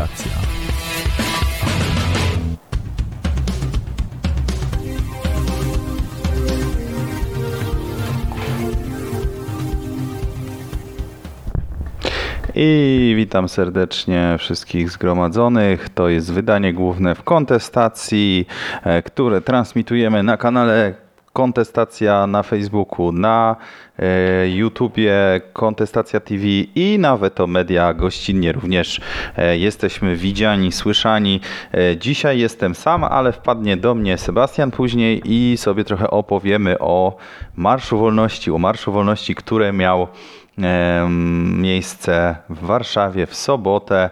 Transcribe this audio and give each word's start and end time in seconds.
Kontestacja. 0.00 0.32
I 12.54 13.14
witam 13.16 13.48
serdecznie 13.48 14.36
wszystkich 14.38 14.90
zgromadzonych. 14.90 15.88
To 15.88 16.08
jest 16.08 16.32
wydanie 16.32 16.72
główne 16.72 17.14
w 17.14 17.22
kontestacji, 17.22 18.46
e, 18.82 19.02
które 19.02 19.40
transmitujemy 19.40 20.22
na 20.22 20.36
kanale 20.36 20.94
Kontestacja 21.32 22.26
na 22.26 22.42
Facebooku, 22.42 23.12
na 23.12 23.56
e, 23.98 24.48
YouTubie 24.48 25.14
Kontestacja 25.52 26.20
TV 26.20 26.44
i 26.74 26.98
na 26.98 27.16
Veto 27.16 27.46
Media 27.46 27.94
gościnnie 27.94 28.52
również 28.52 29.00
e, 29.36 29.58
jesteśmy 29.58 30.16
widziani, 30.16 30.72
słyszani. 30.72 31.40
E, 31.74 31.96
Dzisiaj 31.96 32.38
jestem 32.38 32.74
sam, 32.74 33.04
ale 33.04 33.32
wpadnie 33.32 33.76
do 33.76 33.94
mnie 33.94 34.18
Sebastian 34.18 34.70
później 34.70 35.22
i 35.24 35.56
sobie 35.56 35.84
trochę 35.84 36.10
opowiemy 36.10 36.78
o 36.78 37.16
Marszu 37.56 37.98
Wolności, 37.98 38.50
o 38.50 38.58
Marszu 38.58 38.92
Wolności, 38.92 39.34
które 39.34 39.72
miał 39.72 40.08
miejsce 41.50 42.36
w 42.48 42.66
Warszawie 42.66 43.26
w 43.26 43.34
sobotę 43.34 44.10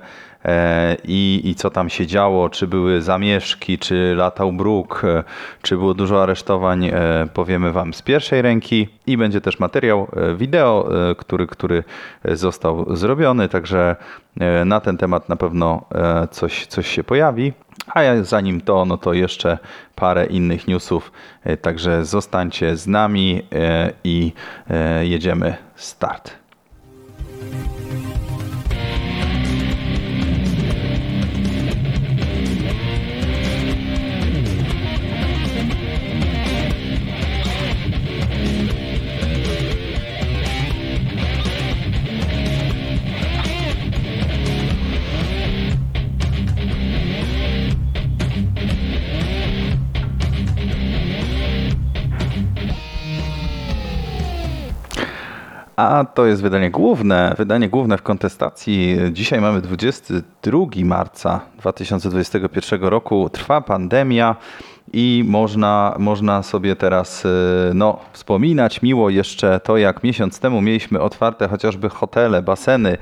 i, 1.05 1.41
i 1.45 1.55
co 1.55 1.71
tam 1.71 1.89
się 1.89 2.07
działo, 2.07 2.49
czy 2.49 2.67
były 2.67 3.03
zamieszki, 3.03 3.79
czy 3.79 4.15
latał 4.17 4.53
bruk, 4.53 5.03
e, 5.05 5.25
czy 5.63 5.77
było 5.77 5.95
dużo 5.95 6.23
aresztowań, 6.23 6.85
e, 6.85 6.93
powiemy 7.35 7.73
Wam 7.73 7.95
z 7.95 8.03
pierwszej 8.03 8.43
ręki. 8.43 8.89
I 9.07 9.17
będzie 9.17 9.41
też 9.41 9.59
materiał 9.59 10.09
e, 10.17 10.35
wideo, 10.35 10.89
e, 11.11 11.15
który, 11.15 11.47
który 11.47 11.85
został 12.25 12.97
zrobiony, 12.97 13.49
także 13.49 13.97
e, 14.41 14.65
na 14.65 14.81
ten 14.81 14.97
temat 14.97 15.29
na 15.29 15.37
pewno 15.37 15.85
e, 15.95 16.29
coś, 16.31 16.67
coś 16.67 16.89
się 16.89 17.05
pojawi. 17.05 17.53
A 17.95 18.03
ja 18.03 18.25
zanim 18.25 18.61
to, 18.61 18.85
no 18.85 18.97
to 18.97 19.13
jeszcze 19.13 19.59
parę 19.95 20.27
innych 20.27 20.69
newsów, 20.69 21.13
e, 21.45 21.57
także 21.57 22.05
zostańcie 22.05 22.77
z 22.77 22.87
nami 22.87 23.43
e, 23.53 23.93
i 24.05 24.33
e, 24.71 25.07
jedziemy 25.07 25.57
start. 25.77 26.39
A 55.79 56.05
to 56.15 56.27
jest 56.27 56.43
wydanie 56.43 56.71
główne, 56.71 57.35
wydanie 57.39 57.69
główne 57.69 57.99
w 57.99 58.03
kontestacji. 58.03 58.99
Dzisiaj 59.13 59.41
mamy 59.41 59.61
22 59.61 60.59
marca 60.85 61.41
2021 61.59 62.83
roku. 62.83 63.29
Trwa 63.29 63.61
pandemia 63.61 64.37
i 64.93 65.25
można, 65.27 65.95
można 65.99 66.43
sobie 66.43 66.77
teraz 66.77 67.25
y, 67.25 67.29
no, 67.75 67.99
wspominać 68.13 68.83
miło 68.83 69.11
jeszcze 69.11 69.61
to, 69.61 69.77
jak 69.77 70.03
miesiąc 70.03 70.41
temu 70.41 70.61
mieliśmy 70.63 71.01
otwarte 71.01 71.49
chociażby 71.49 71.89
hotele, 71.89 72.43
baseny. 72.43 72.97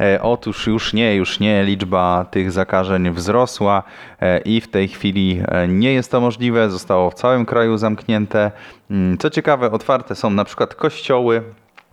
E, 0.00 0.22
Otóż 0.22 0.66
już 0.66 0.92
nie, 0.92 1.16
już 1.16 1.40
nie, 1.40 1.64
liczba 1.64 2.26
tych 2.30 2.52
zakażeń 2.52 3.10
wzrosła 3.10 3.82
e, 4.20 4.38
i 4.38 4.60
w 4.60 4.68
tej 4.68 4.88
chwili 4.88 5.42
e, 5.48 5.68
nie 5.68 5.92
jest 5.92 6.10
to 6.10 6.20
możliwe. 6.20 6.70
Zostało 6.70 7.10
w 7.10 7.14
całym 7.14 7.46
kraju 7.46 7.76
zamknięte. 7.78 8.50
Mm, 8.90 9.18
Co 9.18 9.30
ciekawe, 9.30 9.70
otwarte 9.70 10.14
są 10.14 10.30
na 10.30 10.44
przykład 10.44 10.74
kościoły, 10.74 11.42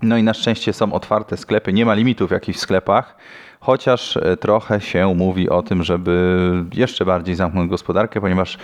no 0.01 0.17
i 0.17 0.23
na 0.23 0.33
szczęście 0.33 0.73
są 0.73 0.93
otwarte 0.93 1.37
sklepy, 1.37 1.73
nie 1.73 1.85
ma 1.85 1.93
limitów 1.93 2.31
jakichś 2.31 2.57
w 2.57 2.61
sklepach, 2.61 3.15
chociaż 3.59 4.17
e, 4.17 4.37
trochę 4.37 4.81
się 4.81 5.15
mówi 5.15 5.49
o 5.49 5.61
tym, 5.61 5.83
żeby 5.83 6.51
jeszcze 6.73 7.05
bardziej 7.05 7.35
zamknąć 7.35 7.69
gospodarkę, 7.69 8.21
ponieważ 8.21 8.57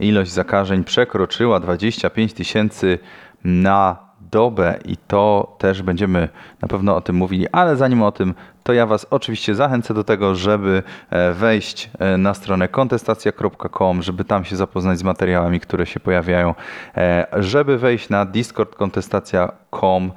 ilość 0.00 0.30
zakażeń 0.30 0.84
przekroczyła 0.84 1.60
25 1.60 2.32
tysięcy 2.32 2.98
na 3.44 4.12
dobę 4.20 4.78
i 4.84 4.96
to 4.96 5.56
też 5.58 5.82
będziemy 5.82 6.28
na 6.62 6.68
pewno 6.68 6.96
o 6.96 7.00
tym 7.00 7.16
mówili, 7.16 7.46
ale 7.52 7.76
zanim 7.76 8.02
o 8.02 8.12
tym, 8.12 8.34
to 8.62 8.72
ja 8.72 8.86
Was 8.86 9.06
oczywiście 9.10 9.54
zachęcę 9.54 9.94
do 9.94 10.04
tego, 10.04 10.34
żeby 10.34 10.82
e, 11.10 11.32
wejść 11.32 11.90
e, 11.98 12.16
na 12.16 12.34
stronę 12.34 12.68
kontestacja.com, 12.68 14.02
żeby 14.02 14.24
tam 14.24 14.44
się 14.44 14.56
zapoznać 14.56 14.98
z 14.98 15.02
materiałami, 15.02 15.60
które 15.60 15.86
się 15.86 16.00
pojawiają, 16.00 16.54
e, 16.96 17.26
żeby 17.32 17.78
wejść 17.78 18.08
na 18.08 18.26
Discord 18.26 18.74
kontestacja.com 18.74 20.12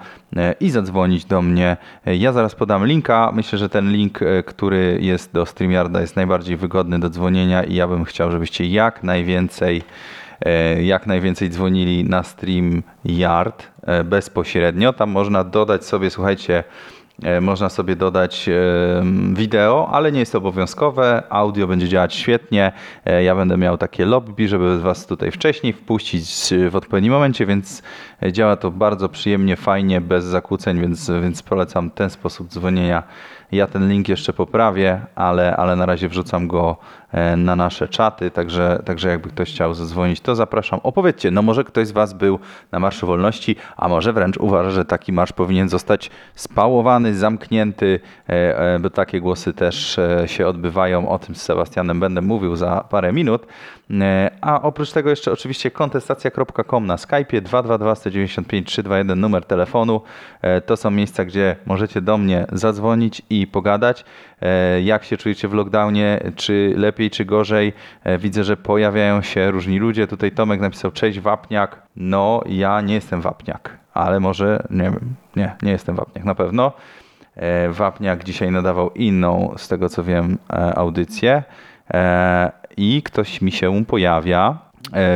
i 0.59 0.69
zadzwonić 0.69 1.25
do 1.25 1.41
mnie. 1.41 1.77
Ja 2.05 2.31
zaraz 2.31 2.55
podam 2.55 2.85
linka. 2.85 3.31
Myślę, 3.33 3.59
że 3.59 3.69
ten 3.69 3.91
link, 3.91 4.19
który 4.45 4.97
jest 5.01 5.33
do 5.33 5.45
StreamYarda 5.45 6.01
jest 6.01 6.15
najbardziej 6.15 6.57
wygodny 6.57 6.99
do 6.99 7.09
dzwonienia 7.09 7.63
i 7.63 7.75
ja 7.75 7.87
bym 7.87 8.05
chciał, 8.05 8.31
żebyście 8.31 8.65
jak 8.65 9.03
najwięcej 9.03 9.83
jak 10.81 11.07
najwięcej 11.07 11.49
dzwonili 11.49 12.03
na 12.03 12.23
StreamYard 12.23 13.67
bezpośrednio. 14.05 14.93
Tam 14.93 15.09
można 15.09 15.43
dodać 15.43 15.85
sobie, 15.85 16.09
słuchajcie, 16.09 16.63
można 17.41 17.69
sobie 17.69 17.95
dodać 17.95 18.49
e, 18.49 18.53
wideo, 19.33 19.89
ale 19.91 20.11
nie 20.11 20.19
jest 20.19 20.31
to 20.31 20.37
obowiązkowe. 20.37 21.23
Audio 21.29 21.67
będzie 21.67 21.87
działać 21.87 22.15
świetnie. 22.15 22.71
E, 23.05 23.23
Ja 23.23 23.35
będę 23.35 23.57
miał 23.57 23.77
takie 23.77 24.05
lobby, 24.05 24.47
żeby 24.47 24.79
Was 24.81 25.05
tutaj 25.07 25.31
wcześniej 25.31 25.73
wpuścić 25.73 26.53
e, 26.53 26.69
w 26.69 26.75
odpowiednim 26.75 27.13
momencie, 27.13 27.45
więc 27.45 27.83
e, 28.23 28.31
działa 28.33 28.55
to 28.55 28.71
bardzo 28.71 29.09
przyjemnie, 29.09 29.55
fajnie, 29.55 30.01
bez 30.01 30.25
zakłóceń, 30.25 30.81
więc, 30.81 31.11
więc 31.21 31.43
polecam 31.43 31.89
ten 31.91 32.09
sposób 32.09 32.47
dzwonienia. 32.47 33.03
Ja 33.51 33.67
ten 33.67 33.89
link 33.89 34.09
jeszcze 34.09 34.33
poprawię, 34.33 35.01
ale, 35.15 35.55
ale 35.55 35.75
na 35.75 35.85
razie 35.85 36.09
wrzucam 36.09 36.47
go 36.47 36.77
e, 36.77 37.04
na 37.37 37.55
nasze 37.55 37.87
czaty, 37.87 38.31
także, 38.31 38.81
także 38.85 39.09
jakby 39.09 39.29
ktoś 39.29 39.49
chciał 39.53 39.73
zadzwonić, 39.73 40.21
to 40.21 40.35
zapraszam. 40.35 40.79
Opowiedzcie, 40.83 41.31
no 41.31 41.41
może 41.41 41.63
ktoś 41.63 41.87
z 41.87 41.91
Was 41.91 42.13
był 42.13 42.39
na 42.71 42.79
Marszu 42.79 43.07
Wolności, 43.07 43.55
a 43.77 43.87
może 43.87 44.13
wręcz 44.13 44.37
uważa, 44.37 44.71
że 44.71 44.85
taki 44.85 45.13
marsz 45.13 45.33
powinien 45.33 45.69
zostać 45.69 46.11
spałowany, 46.35 47.15
zamknięty, 47.15 47.99
e, 48.29 48.59
e, 48.75 48.79
bo 48.79 48.89
takie 48.89 49.21
głosy 49.21 49.53
też 49.53 49.99
e, 49.99 50.27
się 50.27 50.47
odbywają. 50.47 51.09
O 51.09 51.19
tym 51.19 51.35
z 51.35 51.41
Sebastianem 51.41 51.99
będę 51.99 52.21
mówił 52.21 52.55
za 52.55 52.85
parę 52.89 53.13
minut. 53.13 53.47
E, 53.91 54.31
A 54.41 54.61
oprócz 54.61 54.91
tego 54.91 55.09
jeszcze 55.09 55.31
oczywiście 55.31 55.71
kontestacja.com 55.71 56.85
na 56.85 56.95
Skype'ie 56.95 57.41
222 57.41 57.95
195 57.95 58.67
321 58.67 59.19
numer 59.19 59.45
telefonu. 59.45 60.01
E, 60.41 60.61
To 60.61 60.77
są 60.77 60.91
miejsca, 60.91 61.25
gdzie 61.25 61.55
możecie 61.65 62.01
do 62.01 62.17
mnie 62.17 62.45
zadzwonić 62.51 63.21
i 63.29 63.47
pogadać. 63.47 64.05
E, 64.45 64.81
Jak 64.81 65.03
się 65.03 65.17
czujecie 65.17 65.47
w 65.47 65.53
lockdownie? 65.53 66.19
Czy 66.35 66.73
lepiej, 66.77 67.09
czy 67.09 67.25
gorzej? 67.25 67.73
E, 68.03 68.17
Widzę, 68.17 68.43
że 68.43 68.57
pojawiają 68.57 69.21
się 69.21 69.51
różni 69.51 69.79
ludzie. 69.79 70.07
Tutaj 70.07 70.31
Tomek 70.31 70.61
napisał 70.61 70.91
cześć 70.91 71.19
Wapniak. 71.19 71.81
No, 71.95 72.41
ja 72.45 72.81
nie 72.81 72.93
jestem 72.93 73.21
Wapniak, 73.21 73.77
ale 73.93 74.19
może, 74.19 74.63
nie 74.69 74.83
wiem, 74.83 75.15
nie, 75.35 75.55
nie 75.61 75.71
jestem 75.71 75.95
Wapniak 75.95 76.25
na 76.25 76.35
pewno. 76.35 76.71
E, 77.35 77.69
Wapniak 77.69 78.23
dzisiaj 78.23 78.51
nadawał 78.51 78.89
inną, 78.89 79.53
z 79.57 79.67
tego 79.67 79.89
co 79.89 80.03
wiem, 80.03 80.37
audycję 80.75 81.43
i 82.77 83.01
ktoś 83.03 83.41
mi 83.41 83.51
się 83.51 83.85
pojawia, 83.85 84.57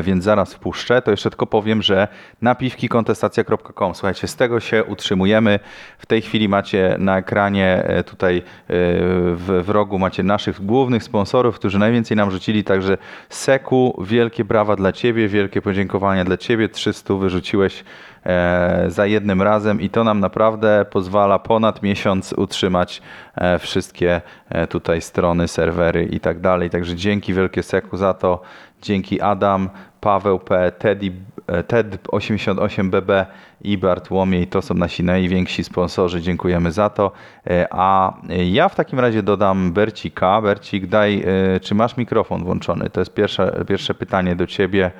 więc 0.03 0.23
zaraz 0.23 0.53
wpuszczę. 0.53 1.01
To 1.01 1.11
jeszcze 1.11 1.29
tylko 1.29 1.47
powiem, 1.47 1.81
że 1.81 2.07
napiwki 2.41 2.89
kontestacja.com. 2.89 3.95
Słuchajcie, 3.95 4.27
z 4.27 4.35
tego 4.35 4.59
się 4.59 4.83
utrzymujemy. 4.83 5.59
W 5.97 6.05
tej 6.05 6.21
chwili 6.21 6.49
macie 6.49 6.95
na 6.99 7.17
ekranie 7.17 7.83
e, 7.83 8.03
tutaj 8.03 8.37
e, 8.37 8.41
w, 8.67 9.61
w 9.65 9.69
rogu 9.69 9.99
macie 9.99 10.23
naszych 10.23 10.65
głównych 10.65 11.03
sponsorów, 11.03 11.55
którzy 11.55 11.79
najwięcej 11.79 12.17
nam 12.17 12.31
rzucili, 12.31 12.63
także 12.63 12.97
Seku, 13.29 14.03
wielkie 14.07 14.45
brawa 14.45 14.75
dla 14.75 14.91
Ciebie, 14.91 15.27
wielkie 15.27 15.61
podziękowania 15.61 16.25
dla 16.25 16.37
Ciebie. 16.37 16.69
300 16.69 17.13
wyrzuciłeś 17.13 17.83
e, 18.25 18.85
za 18.87 19.05
jednym 19.05 19.41
razem 19.41 19.81
i 19.81 19.89
to 19.89 20.03
nam 20.03 20.19
naprawdę 20.19 20.85
pozwala 20.91 21.39
ponad 21.39 21.83
miesiąc 21.83 22.33
utrzymać 22.33 23.01
e, 23.35 23.59
wszystkie 23.59 24.21
e, 24.49 24.67
tutaj 24.67 25.01
strony, 25.01 25.47
serwery 25.47 26.03
i 26.03 26.19
tak 26.19 26.39
dalej. 26.39 26.69
Także 26.69 26.95
dzięki 26.95 27.33
wielkie 27.33 27.63
Seku 27.63 27.97
za 27.97 28.13
to. 28.13 28.41
Dzięki 28.81 29.21
Adam, 29.21 29.69
Paweł 30.01 30.39
P, 30.39 30.71
Teddy, 30.71 31.11
e, 31.47 31.63
Ted88BB 31.63 33.25
i 33.61 33.77
Bartłomiej. 33.77 34.47
To 34.47 34.61
są 34.61 34.73
nasi 34.73 35.03
najwięksi 35.03 35.63
sponsorzy. 35.63 36.21
Dziękujemy 36.21 36.71
za 36.71 36.89
to. 36.89 37.11
E, 37.47 37.67
A 37.71 38.13
ja 38.45 38.69
w 38.69 38.75
takim 38.75 38.99
razie 38.99 39.23
dodam 39.23 39.71
Bercika. 39.73 40.41
Bercik, 40.41 40.87
daj, 40.87 41.23
e, 41.55 41.59
czy 41.59 41.75
masz 41.75 41.97
mikrofon 41.97 42.43
włączony? 42.43 42.89
To 42.89 43.01
jest 43.01 43.13
pierwsze, 43.13 43.65
pierwsze 43.67 43.93
pytanie 43.93 44.35
do 44.35 44.47
ciebie 44.47 44.91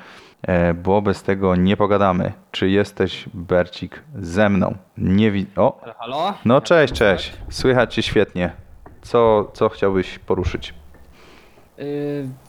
bo 0.84 1.02
bez 1.02 1.24
tego 1.24 1.56
nie 1.56 1.78
pogadamy. 1.78 2.32
Czy 2.52 2.70
jesteś, 2.70 3.30
Bercik, 3.34 4.04
ze 4.16 4.50
mną? 4.50 4.76
Nie 4.98 5.32
wi- 5.32 5.46
O, 5.56 5.82
no 6.46 6.62
cześć, 6.62 6.94
cześć. 6.94 7.34
Słychać 7.50 7.94
cię 7.94 8.02
świetnie. 8.04 8.52
Co, 9.02 9.52
co 9.54 9.70
chciałbyś 9.70 10.20
poruszyć? 10.20 10.74
Yy, 11.80 11.86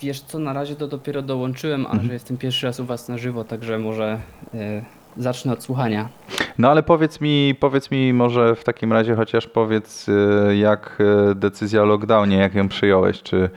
wiesz 0.02 0.20
co, 0.20 0.38
na 0.38 0.52
razie 0.52 0.76
to 0.76 0.88
dopiero 0.88 1.22
dołączyłem, 1.22 1.86
a 1.86 1.98
że 2.02 2.12
jestem 2.12 2.36
pierwszy 2.36 2.66
raz 2.66 2.80
u 2.80 2.84
was 2.84 3.08
na 3.08 3.18
żywo, 3.18 3.44
także 3.44 3.78
może 3.78 4.20
yy, 4.54 4.60
zacznę 5.16 5.52
od 5.52 5.62
słuchania. 5.62 6.08
No 6.58 6.70
ale 6.70 6.82
powiedz 6.82 7.20
mi, 7.20 7.54
powiedz 7.60 7.90
mi 7.90 8.12
może 8.12 8.54
w 8.56 8.64
takim 8.64 8.92
razie 8.92 9.14
chociaż 9.14 9.46
powiedz, 9.46 10.08
y, 10.08 10.56
jak 10.56 10.98
y, 11.30 11.34
decyzja 11.34 11.82
o 11.82 11.84
lockdownie, 11.84 12.36
jak 12.36 12.54
ją 12.54 12.68
przyjąłeś? 12.68 13.22
Czy 13.22 13.50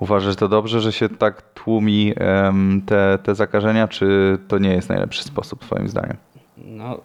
uważasz 0.00 0.36
to 0.36 0.48
dobrze, 0.48 0.80
że 0.80 0.92
się 0.92 1.08
tak 1.08 1.42
tłumi 1.54 2.14
te, 2.86 3.18
te 3.22 3.34
zakażenia, 3.34 3.88
czy 3.88 4.38
to 4.48 4.58
nie 4.58 4.70
jest 4.74 4.88
najlepszy 4.88 5.24
sposób 5.24 5.60
twoim 5.60 5.88
zdaniem? 5.88 6.16
No, 6.56 7.00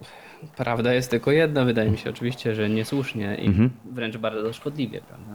prawda 0.58 0.94
jest 0.94 1.12
tylko 1.12 1.32
jedna, 1.32 1.66
wydaje 1.66 1.92
mi 1.92 1.98
się 1.98 2.10
oczywiście, 2.10 2.56
że 2.56 2.70
niesłusznie 2.70 3.36
i 3.36 3.48
Mhm. 3.48 3.70
wręcz 3.92 4.18
bardzo 4.18 4.54
szkodliwie, 4.54 5.02
prawda? 5.02 5.34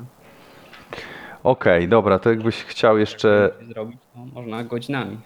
Okej, 1.44 1.88
dobra, 1.88 2.18
to 2.18 2.30
jakbyś 2.30 2.64
chciał 2.64 2.98
jeszcze 2.98 3.50
Zrobić 3.68 3.98
no, 4.16 4.26
można 4.34 4.64
godzinami. 4.64 5.18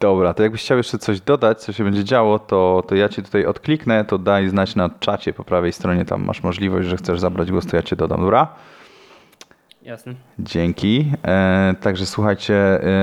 Dobra, 0.00 0.34
to 0.34 0.42
jakbyś 0.42 0.60
chciał 0.62 0.76
jeszcze 0.76 0.98
coś 0.98 1.20
dodać, 1.20 1.60
co 1.60 1.72
się 1.72 1.84
będzie 1.84 2.04
działo, 2.04 2.38
to, 2.38 2.82
to 2.88 2.94
ja 2.94 3.08
ci 3.08 3.22
tutaj 3.22 3.46
odkliknę, 3.46 4.04
to 4.04 4.18
daj 4.18 4.48
znać 4.48 4.76
na 4.76 4.90
czacie 5.00 5.32
po 5.32 5.44
prawej 5.44 5.72
stronie, 5.72 6.04
tam 6.04 6.24
masz 6.24 6.42
możliwość, 6.42 6.88
że 6.88 6.96
chcesz 6.96 7.20
zabrać 7.20 7.50
głos, 7.50 7.66
to 7.66 7.76
ja 7.76 7.82
cię 7.82 7.96
dodam, 7.96 8.20
dobra? 8.20 8.48
Jasne. 9.86 10.14
Dzięki. 10.38 11.12
E, 11.24 11.74
także 11.80 12.06
słuchajcie, 12.06 12.54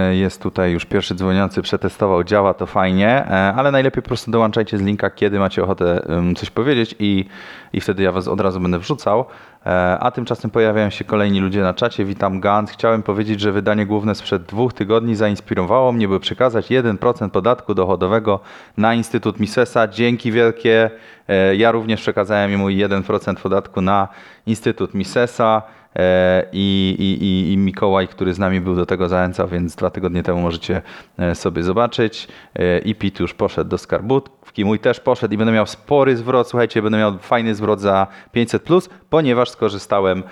e, 0.10 0.16
jest 0.16 0.42
tutaj 0.42 0.72
już 0.72 0.86
pierwszy 0.86 1.16
dzwoniący, 1.16 1.62
przetestował, 1.62 2.24
działa 2.24 2.54
to 2.54 2.66
fajnie, 2.66 3.08
e, 3.08 3.54
ale 3.56 3.72
najlepiej 3.72 4.04
po 4.04 4.08
prostu 4.08 4.32
dołączajcie 4.32 4.78
z 4.78 4.82
linka, 4.82 5.10
kiedy 5.10 5.40
macie 5.40 5.64
ochotę 5.64 6.02
coś 6.36 6.50
powiedzieć 6.50 6.96
i, 7.00 7.26
i 7.74 7.82
wtedy 7.82 8.04
ja 8.04 8.12
was 8.12 8.28
od 8.28 8.42
razu 8.42 8.60
będę 8.60 8.80
wrzucał. 8.80 9.26
E, 9.66 10.00
a 10.00 10.12
tymczasem 10.12 10.52
pojawiają 10.52 10.90
się 10.90 11.04
kolejni 11.04 11.40
ludzie 11.40 11.62
na 11.62 11.74
czacie. 11.74 12.06
Witam 12.06 12.40
Gans. 12.40 12.72
Chciałem 12.72 13.04
powiedzieć, 13.04 13.40
że 13.40 13.52
wydanie 13.52 13.86
główne 13.86 14.16
sprzed 14.16 14.44
dwóch 14.44 14.74
tygodni 14.74 15.16
zainspirowało 15.16 15.92
mnie, 15.92 16.08
by 16.08 16.20
przekazać 16.20 16.70
1% 16.70 17.30
podatku 17.30 17.74
dochodowego 17.74 18.40
na 18.78 18.94
Instytut 18.94 19.40
Misesa. 19.40 19.88
Dzięki 19.88 20.32
wielkie. 20.32 20.90
E, 21.28 21.56
ja 21.56 21.72
również 21.72 22.02
przekazałem 22.02 22.58
mu 22.58 22.68
1% 22.68 23.36
podatku 23.36 23.82
na 23.82 24.08
Instytut 24.46 24.94
Misesa. 24.94 25.62
E, 25.96 26.46
I, 26.52 26.96
i, 27.00 27.52
i, 27.54 27.58
Mikołaj, 27.58 28.08
który 28.08 28.34
z 28.34 28.40
nami 28.40 28.62
był 28.62 28.76
do 28.76 28.86
tego 28.86 29.10
zachęcał, 29.10 29.48
więc 29.48 29.76
dwa 29.76 29.90
tygodnie 29.90 30.24
temu 30.24 30.42
możecie 30.42 30.82
e, 31.18 31.36
sobie 31.36 31.64
zobaczyć. 31.64 32.28
E, 32.56 32.80
I 32.80 32.96
Pit 32.96 33.20
już 33.20 33.34
poszedł 33.34 33.70
do 33.70 33.78
skarbówki, 33.78 34.66
mój 34.66 34.80
też 34.80 35.00
poszedł 35.00 35.34
i 35.34 35.38
będę 35.38 35.54
miał 35.54 35.68
spory 35.68 36.18
zwrot. 36.18 36.50
Słuchajcie, 36.50 36.82
będę 36.82 36.98
miał 36.98 37.18
fajny 37.18 37.56
zwrot 37.56 37.82
za 37.82 38.08
500, 38.32 38.64
ponieważ 39.10 39.50
skorzystałem 39.50 40.24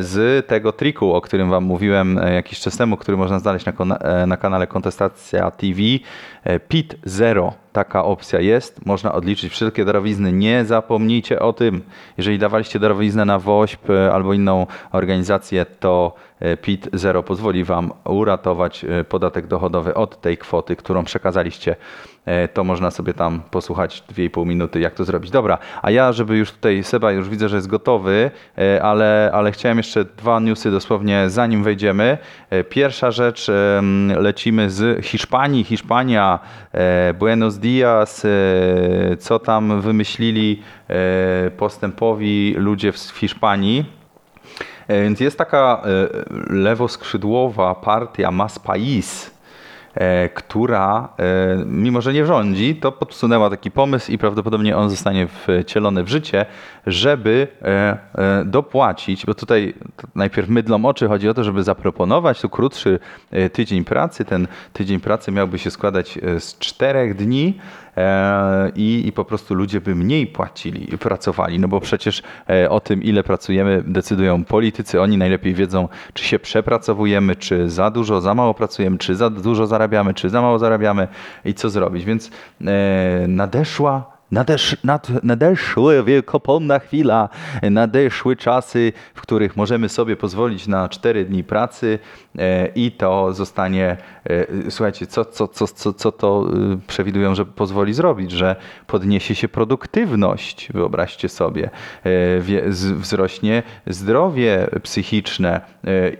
z 0.00 0.46
tego 0.46 0.72
triku, 0.72 1.14
o 1.14 1.20
którym 1.20 1.50
Wam 1.50 1.64
mówiłem 1.64 2.20
jakiś 2.34 2.60
czas 2.60 2.76
temu, 2.76 2.96
który 2.96 3.16
można 3.16 3.38
znaleźć 3.38 3.66
na, 3.66 3.74
na 4.26 4.36
kanale 4.36 4.66
Kontestacja 4.66 5.50
TV. 5.50 5.80
E, 6.44 6.60
Pit 6.60 6.96
Zero, 7.04 7.54
taka 7.72 8.04
opcja 8.04 8.40
jest. 8.40 8.86
Można 8.86 9.12
odliczyć 9.12 9.52
wszelkie 9.52 9.84
darowizny. 9.84 10.32
Nie 10.32 10.64
zapomnijcie 10.64 11.40
o 11.40 11.52
tym. 11.52 11.82
Jeżeli 12.16 12.38
dawaliście 12.38 12.78
darowiznę 12.78 13.24
na 13.24 13.38
WOŚP 13.38 13.90
e, 13.90 14.12
albo 14.12 14.32
inną 14.32 14.66
organizację, 14.92 15.66
to 15.80 16.14
PIT 16.62 16.88
Zero 16.92 17.22
pozwoli 17.22 17.64
Wam 17.64 17.92
uratować 18.04 18.84
e, 18.84 19.04
podatek 19.04 19.46
dochodowy 19.46 19.94
od 19.94 20.20
tej 20.20 20.38
kwoty, 20.38 20.76
którą 20.76 21.04
przekazaliście. 21.04 21.76
E, 22.24 22.48
To 22.48 22.64
można 22.64 22.90
sobie 22.90 23.14
tam 23.14 23.42
posłuchać 23.50 24.04
2,5 24.12 24.46
minuty, 24.46 24.80
jak 24.80 24.94
to 24.94 25.04
zrobić. 25.04 25.30
Dobra, 25.30 25.58
a 25.82 25.90
ja, 25.90 26.12
żeby 26.12 26.36
już 26.36 26.52
tutaj, 26.52 26.82
Seba 26.84 27.12
już 27.12 27.28
widzę, 27.28 27.48
że 27.48 27.56
jest 27.56 27.68
gotowy, 27.68 28.30
e, 28.58 28.82
ale, 28.82 29.30
ale 29.34 29.52
chciałem 29.52 29.76
jeszcze 29.78 30.04
dwa 30.04 30.40
newsy 30.40 30.70
dosłownie 30.70 31.30
zanim 31.30 31.62
wejdziemy. 31.64 32.18
E, 32.50 32.64
Pierwsza 32.64 33.10
rzecz, 33.10 33.50
lecimy 34.16 34.70
z 34.70 35.04
Hiszpanii. 35.04 35.64
Hiszpania, 35.64 36.38
e, 36.72 37.14
Buenos 37.14 37.58
Dias, 37.58 38.24
e, 38.24 39.16
co 39.16 39.38
tam 39.38 39.80
wymyślili 39.80 40.62
e, 40.90 41.50
postępowi 41.50 42.54
ludzie 42.58 42.92
w 42.92 42.96
Hiszpanii. 42.98 44.01
E, 44.88 45.02
Więc 45.02 45.20
jest 45.20 45.38
taka 45.38 45.82
e, 45.84 46.08
lewoskrzydłowa 46.54 47.74
partia 47.74 48.30
Mas 48.30 48.58
País, 48.58 49.30
e, 49.94 50.28
która, 50.28 51.08
mimo 51.66 52.00
że 52.00 52.12
nie 52.12 52.26
rządzi, 52.26 52.76
to 52.76 52.92
podsunęła 52.92 53.50
taki 53.50 53.70
pomysł 53.70 54.12
i 54.12 54.18
prawdopodobnie 54.18 54.76
on 54.76 54.90
zostanie 54.90 55.28
wcielony 55.28 56.04
w 56.04 56.08
życie, 56.08 56.46
żeby 56.86 57.48
dopłacić, 58.44 59.26
bo 59.26 59.34
tutaj 59.34 59.74
najpierw 60.14 60.48
mydlą 60.48 60.84
oczy, 60.84 61.08
chodzi 61.08 61.28
o 61.28 61.34
to, 61.34 61.44
żeby 61.44 61.62
zaproponować 61.62 62.40
tu 62.40 62.48
krótszy 62.48 62.98
tydzień 63.52 63.84
pracy. 63.84 64.24
Ten 64.24 64.46
tydzień 64.72 65.00
pracy 65.00 65.32
miałby 65.32 65.58
się 65.58 65.70
składać 65.70 66.18
z 66.38 66.58
czterech 66.58 67.16
dni 67.16 67.58
i, 68.76 69.02
i 69.06 69.12
po 69.12 69.24
prostu 69.24 69.54
ludzie 69.54 69.80
by 69.80 69.94
mniej 69.94 70.26
płacili 70.26 70.98
pracowali, 70.98 71.58
no 71.58 71.68
bo 71.68 71.80
przecież 71.80 72.22
e, 72.50 72.70
o 72.70 72.80
tym, 72.80 73.02
ile 73.02 73.22
pracujemy, 73.22 73.82
decydują 73.86 74.44
politycy. 74.44 75.00
Oni 75.00 75.18
najlepiej 75.18 75.54
wiedzą, 75.54 75.88
czy 76.12 76.24
się 76.24 76.38
przepracowujemy, 76.38 77.36
czy 77.36 77.70
za 77.70 77.90
dużo, 77.90 78.20
za 78.20 78.34
mało 78.34 78.54
pracujemy, 78.54 78.98
czy 78.98 79.14
za 79.14 79.30
dużo 79.30 79.66
zarabiamy, 79.66 80.14
czy 80.14 80.30
za 80.30 80.42
mało 80.42 80.58
zarabiamy 80.58 81.08
i 81.44 81.54
co 81.54 81.70
zrobić. 81.70 82.04
Więc 82.04 82.30
e, 82.60 83.24
nadeszła 83.28 84.11
Nadesz, 84.32 84.76
nad, 84.84 85.24
nadeszły 85.24 86.04
wielkopomna 86.04 86.78
chwila, 86.78 87.28
nadeszły 87.70 88.36
czasy, 88.36 88.92
w 89.14 89.20
których 89.20 89.56
możemy 89.56 89.88
sobie 89.88 90.16
pozwolić 90.16 90.66
na 90.66 90.88
4 90.88 91.24
dni 91.24 91.44
pracy 91.44 91.98
e, 92.38 92.66
i 92.66 92.92
to 92.92 93.32
zostanie, 93.32 93.96
e, 94.24 94.70
słuchajcie, 94.70 95.06
co, 95.06 95.24
co, 95.24 95.48
co, 95.48 95.66
co, 95.66 95.92
co 95.92 96.12
to 96.12 96.46
e, 96.72 96.78
przewidują, 96.86 97.34
że 97.34 97.46
pozwoli 97.46 97.94
zrobić, 97.94 98.30
że 98.30 98.56
podniesie 98.86 99.34
się 99.34 99.48
produktywność, 99.48 100.72
wyobraźcie 100.72 101.28
sobie, 101.28 101.70
wzrośnie 102.96 103.62
zdrowie 103.86 104.66
psychiczne 104.82 105.60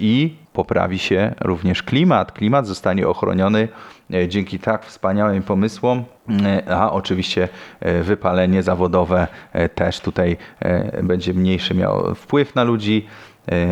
i 0.00 0.34
poprawi 0.52 0.98
się 0.98 1.34
również 1.40 1.82
klimat. 1.82 2.32
Klimat 2.32 2.66
zostanie 2.66 3.08
ochroniony 3.08 3.68
dzięki 4.28 4.58
tak 4.58 4.84
wspaniałym 4.84 5.42
pomysłom, 5.42 6.04
e, 6.44 6.76
a 6.76 6.92
oczywiście 6.92 7.48
e, 7.80 8.02
wypalenie 8.02 8.62
zawodowe 8.62 9.26
e, 9.52 9.68
też 9.68 10.00
tutaj 10.00 10.36
e, 10.60 11.02
będzie 11.02 11.34
mniejszy 11.34 11.74
miał 11.74 12.14
wpływ 12.14 12.54
na 12.54 12.64
ludzi. 12.64 13.06
E, 13.52 13.66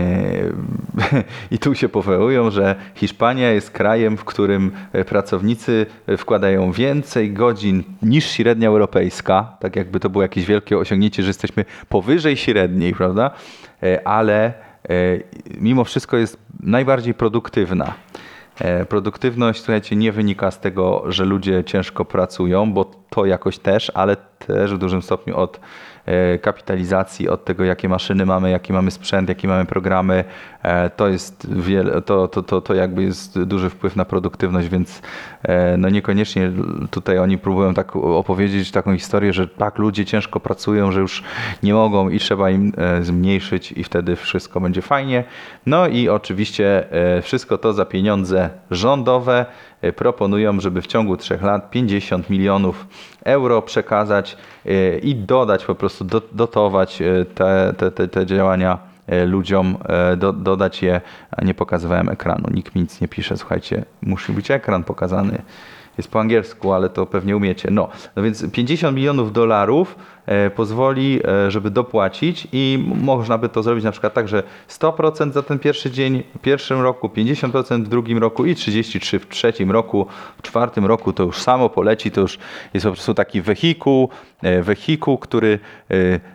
I 1.55 1.59
tu 1.59 1.75
się 1.75 1.89
powołują, 1.89 2.51
że 2.51 2.75
Hiszpania 2.95 3.51
jest 3.51 3.71
krajem, 3.71 4.17
w 4.17 4.25
którym 4.25 4.71
e, 4.93 5.05
pracownicy 5.05 5.87
e, 6.07 6.17
wkładają 6.17 6.73
więcej 6.73 7.33
godzin 7.33 7.83
niż 8.03 8.31
średnia 8.31 8.69
europejska, 8.69 9.57
tak 9.61 9.77
jakby 9.77 10.01
to 10.01 10.11
było 10.11 10.23
jakieś 10.23 10.45
wielkie 10.47 10.79
osiągnięcie, 10.79 11.23
że 11.23 11.29
jesteśmy 11.29 11.65
powyżej 11.89 12.37
średniej, 12.37 12.95
prawda? 12.95 13.31
E, 13.83 14.09
Ale 14.09 14.45
e, 14.45 14.53
mimo 15.61 15.85
wszystko 15.85 16.17
jest 16.17 16.39
najbardziej 16.61 17.15
produktywna. 17.15 17.95
E, 18.61 18.85
Produktywność, 18.85 19.59
słuchajcie, 19.61 19.97
nie 19.97 20.13
wynika 20.13 20.51
z 20.51 20.61
tego, 20.61 21.05
że 21.07 21.25
ludzie 21.25 21.65
ciężko 21.65 22.05
pracują, 22.05 22.73
bo 22.73 22.91
to 23.11 23.27
jakoś 23.27 23.59
też, 23.59 23.93
ale 23.95 24.17
też 24.47 24.75
w 24.75 24.79
dużym 24.79 25.03
stopniu 25.03 25.37
od 25.37 25.61
e, 26.07 26.39
kapitalizacji, 26.39 27.29
od 27.29 27.45
tego, 27.45 27.65
jakie 27.65 27.89
maszyny 27.89 28.27
mamy, 28.27 28.51
jaki 28.51 28.73
mamy 28.73 28.91
sprzęt, 28.91 29.29
jakie 29.29 29.49
mamy 29.49 29.65
programy. 29.65 30.25
E, 30.63 30.91
To 30.91 31.09
jest 31.09 31.55
wiele, 31.55 32.03
to, 32.03 32.29
to, 32.29 32.43
to, 32.43 32.61
to 32.61 32.75
jakby 32.75 33.03
jest 33.03 33.43
duży 33.43 33.71
wpływ 33.71 33.97
na 33.97 34.05
produktywność, 34.05 34.69
więc 34.69 35.03
e, 35.43 35.77
no 35.77 35.89
niekoniecznie 35.89 36.53
tutaj 36.91 37.19
oni 37.19 37.39
próbują 37.39 37.75
tak 37.75 37.97
opowiedzieć 37.97 38.71
taką 38.71 38.97
historię, 38.97 39.33
że 39.33 39.49
tak 39.49 39.79
ludzie 39.79 40.05
ciężko 40.05 40.41
pracują, 40.41 40.93
że 40.93 41.01
już 41.01 41.23
nie 41.63 41.75
mogą 41.75 42.09
i 42.09 42.19
trzeba 42.19 42.51
im 42.51 42.73
zmniejszyć 43.01 43.73
i 43.73 43.85
wtedy 43.85 44.17
wszystko 44.17 44.61
będzie 44.61 44.83
fajnie. 44.83 45.25
No 45.67 45.89
i 45.89 46.09
oczywiście 46.09 46.85
wszystko 47.23 47.59
to 47.59 47.73
za 47.73 47.85
pieniądze 47.85 48.51
rządowe. 48.71 49.47
E, 49.83 49.93
Proponują, 49.93 50.61
żeby 50.61 50.83
w 50.83 50.87
ciągu 50.87 51.17
trzech 51.17 51.43
lat 51.43 51.71
50 51.71 52.31
milionów 52.31 52.87
euro 53.25 53.63
przekazać 53.63 54.37
e, 54.67 54.99
i 54.99 55.15
dodać 55.15 55.65
po 55.65 55.75
prostu, 55.75 56.05
do- 56.05 56.23
dotować 56.33 57.03
e, 57.03 57.25
te, 57.35 57.75
te, 57.77 57.91
te, 57.91 58.09
te 58.09 58.27
działania 58.27 58.79
ludziom, 59.27 59.77
do, 60.17 60.33
dodać 60.33 60.83
je, 60.83 61.01
nie 61.43 61.55
pokazywałem 61.55 62.09
ekranu, 62.09 62.49
nikt 62.55 62.75
nic 62.75 63.01
nie 63.01 63.09
pisze, 63.09 63.37
słuchajcie, 63.37 63.85
musi 64.03 64.33
być 64.33 64.51
ekran 64.51 64.85
pokazany. 64.85 65.43
Jest 65.99 66.11
po 66.11 66.21
angielsku, 66.21 66.73
ale 66.73 66.89
to 66.89 67.07
pewnie 67.07 67.37
umiecie. 67.37 67.69
No, 67.71 67.89
no 68.17 68.23
więc 68.23 68.53
50 68.53 68.97
milionów 68.97 69.33
dolarów 69.33 69.97
e, 70.27 70.51
pozwoli, 70.51 71.21
e, 71.25 71.51
żeby 71.51 71.71
dopłacić 71.71 72.49
i 72.53 72.85
można 73.03 73.39
by 73.39 73.49
to 73.49 73.63
zrobić 73.63 73.85
na 73.85 73.93
przykład 73.93 74.15
tak, 74.15 74.29
że 74.29 74.43
100% 74.69 75.33
za 75.33 75.43
ten 75.43 75.59
pierwszy 75.59 75.91
dzień 75.91 76.23
w 76.35 76.39
pierwszym 76.39 76.81
roku, 76.81 77.09
50% 77.09 77.85
w 77.85 77.89
drugim 77.89 78.19
roku 78.19 78.47
i 78.47 78.55
33% 78.55 79.19
w 79.19 79.29
trzecim 79.29 79.71
roku. 79.71 80.07
W 80.39 80.43
czwartym 80.43 80.87
roku 80.87 81.13
to 81.13 81.23
już 81.23 81.39
samo 81.39 81.69
poleci, 81.69 82.11
to 82.11 82.21
już 82.21 82.39
jest 82.75 82.87
po 82.87 82.93
prostu 82.93 83.15
taki 83.15 83.43
wehikuł, 83.43 84.09
e, 84.43 84.63
wehikuł, 84.63 85.19
który 85.19 85.59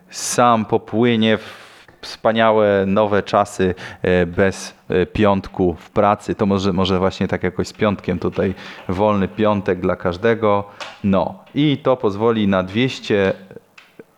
sam 0.09 0.65
popłynie 0.65 1.37
w 1.37 1.64
wspaniałe 2.05 2.85
nowe 2.87 3.23
czasy 3.23 3.75
e, 4.01 4.25
bez 4.25 4.73
e, 4.89 5.05
piątku 5.05 5.75
w 5.79 5.89
pracy. 5.89 6.35
To 6.35 6.45
może, 6.45 6.73
może 6.73 6.99
właśnie 6.99 7.27
tak 7.27 7.43
jakoś 7.43 7.67
z 7.67 7.73
piątkiem 7.73 8.19
tutaj 8.19 8.53
wolny 8.89 9.27
piątek 9.27 9.79
dla 9.79 9.95
każdego. 9.95 10.63
No 11.03 11.43
i 11.55 11.77
to 11.77 11.97
pozwoli 11.97 12.47
na 12.47 12.63
200 12.63 13.33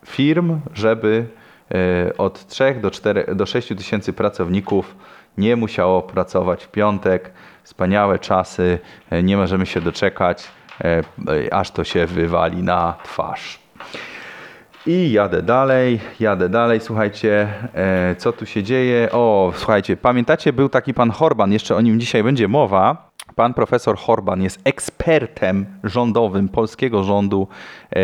firm, 0.06 0.60
żeby 0.74 1.25
e, 1.72 2.17
od 2.17 2.48
3 2.48 2.75
do, 2.82 2.91
4, 2.91 3.36
do 3.36 3.46
6 3.46 3.67
tysięcy 3.67 4.13
pracowników 4.13 4.96
nie 5.38 5.56
musiało 5.56 6.01
pracować 6.01 6.63
w 6.63 6.67
piątek. 6.67 7.32
Wspaniałe 7.63 8.20
czasy, 8.20 8.79
nie 9.24 9.38
możemy 9.38 9.65
się 9.65 9.82
doczekać, 9.82 10.48
aż 11.51 11.72
to 11.72 11.84
się 11.84 12.06
wywali 12.06 12.63
na 12.63 12.96
twarz. 13.03 13.60
I 14.88 15.12
jadę 15.12 15.41
dalej, 15.41 16.00
jadę 16.20 16.50
dalej. 16.50 16.79
Słuchajcie, 16.79 17.48
e, 17.74 18.15
co 18.17 18.32
tu 18.32 18.46
się 18.46 18.63
dzieje? 18.63 19.10
O, 19.12 19.51
słuchajcie, 19.56 19.98
pamiętacie, 19.98 20.53
był 20.53 20.70
taki 20.70 20.94
pan 20.94 21.12
Horban, 21.12 21.51
jeszcze 21.51 21.75
o 21.75 21.82
nim 21.82 22.00
dzisiaj 22.00 22.24
będzie 22.24 22.48
mowa. 22.48 23.08
Pan 23.36 23.53
profesor 23.53 23.98
Horban 23.98 24.41
jest 24.41 24.60
ekspertem 24.63 25.65
rządowym 25.84 26.50
polskiego 26.50 27.03
rządu. 27.03 27.48
E, 27.96 28.00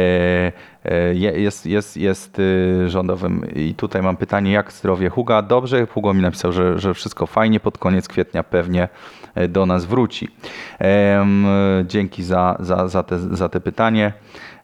e, 0.86 1.14
je- 1.14 1.42
jest, 1.42 1.66
jest, 1.66 1.98
jest 1.98 2.38
e, 2.40 2.90
rządowym. 2.90 3.46
I 3.56 3.74
tutaj 3.76 4.02
mam 4.02 4.18
pytanie, 4.18 4.52
jak 4.52 4.72
zdrowie 4.72 5.10
Huga? 5.10 5.42
Dobrze, 5.42 5.86
Hugo 5.88 6.14
mi 6.14 6.22
napisał, 6.22 6.52
że, 6.52 6.80
że 6.80 6.94
wszystko 6.94 7.26
fajnie. 7.28 7.60
Pod 7.60 7.78
koniec 7.78 8.08
kwietnia 8.08 8.44
pewnie 8.44 8.88
e, 9.36 9.48
do 9.48 9.66
nas 9.66 9.86
wróci. 9.86 10.30
Dzięki 11.86 12.24
za, 12.24 12.58
za, 12.60 12.88
za, 12.88 13.04
te, 13.04 13.20
za 13.20 13.50
te 13.50 13.60
pytanie. 13.60 14.14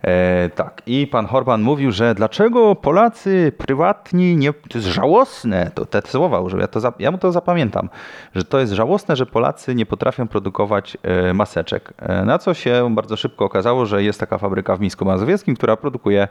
E, 0.03 0.49
tak, 0.55 0.81
i 0.85 1.07
pan 1.07 1.25
Horban 1.27 1.61
mówił, 1.61 1.91
że 1.91 2.15
dlaczego 2.15 2.75
Polacy 2.75 3.51
prywatni 3.57 4.37
nie. 4.37 4.53
To 4.53 4.77
jest 4.77 4.87
żałosne, 4.87 5.71
to 5.75 5.85
te 5.85 6.01
słowa 6.01 6.39
użył, 6.39 6.59
ja, 6.59 6.67
to, 6.67 6.79
za- 6.79 6.93
ja 6.99 7.11
mu 7.11 7.17
to 7.17 7.31
zapamiętam, 7.31 7.89
że 8.35 8.43
to 8.43 8.59
jest 8.59 8.73
żałosne, 8.73 9.15
że 9.15 9.25
Polacy 9.25 9.75
nie 9.75 9.85
potrafią 9.85 10.27
produkować 10.27 10.97
e, 11.03 11.33
maseczek. 11.33 11.93
E, 11.97 12.25
na 12.25 12.37
co 12.37 12.53
się 12.53 12.95
bardzo 12.95 13.15
szybko 13.17 13.45
okazało, 13.45 13.85
że 13.85 14.03
jest 14.03 14.19
taka 14.19 14.37
fabryka 14.37 14.75
w 14.75 14.79
Mińsku 14.81 15.05
Mazowieckim, 15.05 15.55
która 15.55 15.77
produkuje 15.77 16.27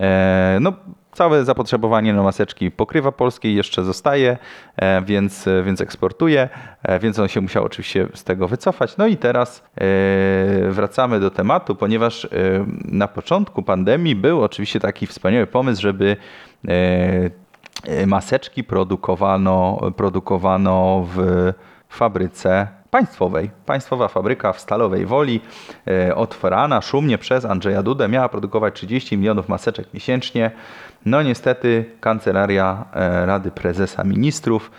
e, 0.00 0.58
no, 0.60 0.72
całe 1.12 1.44
zapotrzebowanie 1.44 2.14
na 2.14 2.22
maseczki 2.22 2.70
pokrywa 2.70 3.12
polskie 3.12 3.52
i 3.52 3.54
jeszcze 3.54 3.84
zostaje, 3.84 4.38
e, 4.76 5.02
więc, 5.02 5.48
e, 5.48 5.62
więc 5.62 5.80
eksportuje, 5.80 6.48
e, 6.82 6.98
więc 6.98 7.18
on 7.18 7.28
się 7.28 7.40
musiał 7.40 7.64
oczywiście 7.64 8.08
z 8.14 8.24
tego 8.24 8.48
wycofać. 8.48 8.96
No 8.96 9.06
i 9.06 9.16
teraz 9.16 9.64
wracamy 10.68 11.20
do 11.20 11.30
tematu, 11.30 11.74
ponieważ 11.74 12.28
na 12.84 13.08
początku 13.08 13.62
pandemii 13.62 14.16
był 14.16 14.42
oczywiście 14.42 14.80
taki 14.80 15.06
wspaniały 15.06 15.46
pomysł, 15.46 15.82
żeby 15.82 16.16
maseczki 18.06 18.64
produkowano, 18.64 19.80
produkowano 19.96 21.06
w 21.14 21.52
fabryce 21.88 22.81
państwowej. 22.92 23.50
Państwowa 23.66 24.08
fabryka 24.08 24.52
w 24.52 24.60
Stalowej 24.60 25.06
Woli, 25.06 25.40
e, 25.86 26.14
otwarana 26.14 26.80
szumnie 26.80 27.18
przez 27.18 27.44
Andrzeja 27.44 27.82
Dudę, 27.82 28.08
miała 28.08 28.28
produkować 28.28 28.74
30 28.74 29.18
milionów 29.18 29.48
maseczek 29.48 29.94
miesięcznie. 29.94 30.50
No 31.06 31.22
niestety 31.22 31.84
kancelaria 32.00 32.84
e, 32.92 33.26
Rady 33.26 33.50
Prezesa 33.50 34.04
Ministrów 34.04 34.70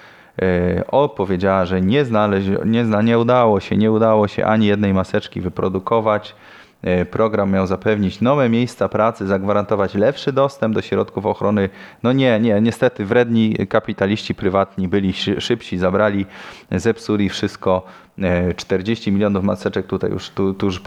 e, 0.42 0.88
opowiedziała, 0.88 1.66
że 1.66 1.82
nie, 1.82 2.06
znaleźć, 2.06 2.50
nie, 2.66 2.84
nie 3.04 3.20
udało 3.20 3.60
się, 3.60 3.78
nie 3.78 3.92
udało 3.92 4.28
się 4.28 4.46
ani 4.46 4.66
jednej 4.66 4.94
maseczki 4.94 5.42
wyprodukować. 5.42 6.36
E, 6.84 7.06
Program 7.06 7.52
miał 7.52 7.68
zapewnić 7.68 8.22
nowe 8.22 8.50
miejsca 8.50 8.90
pracy, 8.90 9.28
zagwarantować 9.28 9.96
lepszy 9.96 10.32
dostęp 10.34 10.76
do 10.76 10.82
środków 10.82 11.26
ochrony. 11.26 11.70
No 12.04 12.12
nie, 12.14 12.40
nie, 12.40 12.62
niestety 12.62 13.06
wredni 13.06 13.56
kapitaliści 13.70 14.36
prywatni 14.36 14.88
byli 14.88 15.14
szy- 15.14 15.42
szybsi, 15.42 15.78
zabrali, 15.78 16.26
zepsuli 16.72 17.30
wszystko. 17.30 17.84
E, 18.22 18.54
40 18.54 19.12
milionów 19.12 19.44
maseczek 19.44 19.88
tutaj 19.88 20.12
już, 20.12 20.30
tu, 20.30 20.54
tu 20.54 20.66
już 20.66 20.82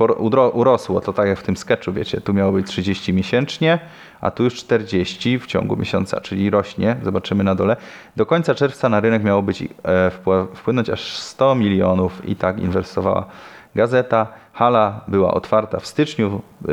urosło, 0.52 1.00
to 1.00 1.12
tak 1.12 1.28
jak 1.28 1.38
w 1.38 1.42
tym 1.42 1.56
sketchu, 1.56 1.92
wiecie, 1.92 2.20
tu 2.20 2.34
miało 2.34 2.52
być 2.52 2.66
30 2.66 3.12
miesięcznie, 3.12 3.78
a 4.20 4.30
tu 4.30 4.44
już 4.44 4.54
40 4.54 5.38
w 5.38 5.46
ciągu 5.46 5.76
miesiąca, 5.76 6.20
czyli 6.20 6.50
rośnie, 6.50 6.96
zobaczymy 7.02 7.44
na 7.44 7.54
dole. 7.54 7.76
Do 8.16 8.26
końca 8.26 8.54
czerwca 8.54 8.88
na 8.88 9.00
rynek 9.00 9.24
miało 9.24 9.42
być 9.42 9.62
e, 9.62 9.66
wpł- 10.10 10.46
wpłynąć 10.54 10.90
aż 10.90 11.16
100 11.16 11.54
milionów 11.54 12.28
i 12.28 12.36
tak 12.36 12.60
inwestowała 12.60 13.26
gazeta. 13.74 14.26
Hala 14.56 15.00
była 15.08 15.34
otwarta 15.34 15.80
w 15.80 15.86
styczniu 15.86 16.40
y, 16.68 16.72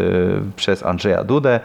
przez 0.56 0.86
Andrzeja 0.86 1.24
Dudę, 1.24 1.60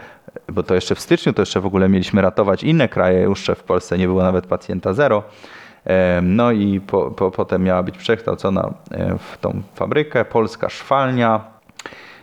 bo 0.47 0.63
to 0.63 0.75
jeszcze 0.75 0.95
w 0.95 0.99
styczniu, 0.99 1.33
to 1.33 1.41
jeszcze 1.41 1.59
w 1.61 1.65
ogóle 1.65 1.89
mieliśmy 1.89 2.21
ratować 2.21 2.63
inne 2.63 2.89
kraje, 2.89 3.21
już 3.21 3.45
w 3.55 3.63
Polsce 3.63 3.97
nie 3.97 4.07
było 4.07 4.23
nawet 4.23 4.47
pacjenta 4.47 4.93
zero. 4.93 5.23
Em, 5.85 6.35
No 6.35 6.51
i 6.51 6.79
po, 6.79 7.11
po, 7.11 7.31
potem 7.31 7.63
miała 7.63 7.83
być 7.83 7.97
przekształcona 7.97 8.73
e, 8.91 9.17
w 9.17 9.37
tą 9.37 9.61
fabrykę. 9.75 10.25
Polska 10.25 10.69
szwalnia. 10.69 11.41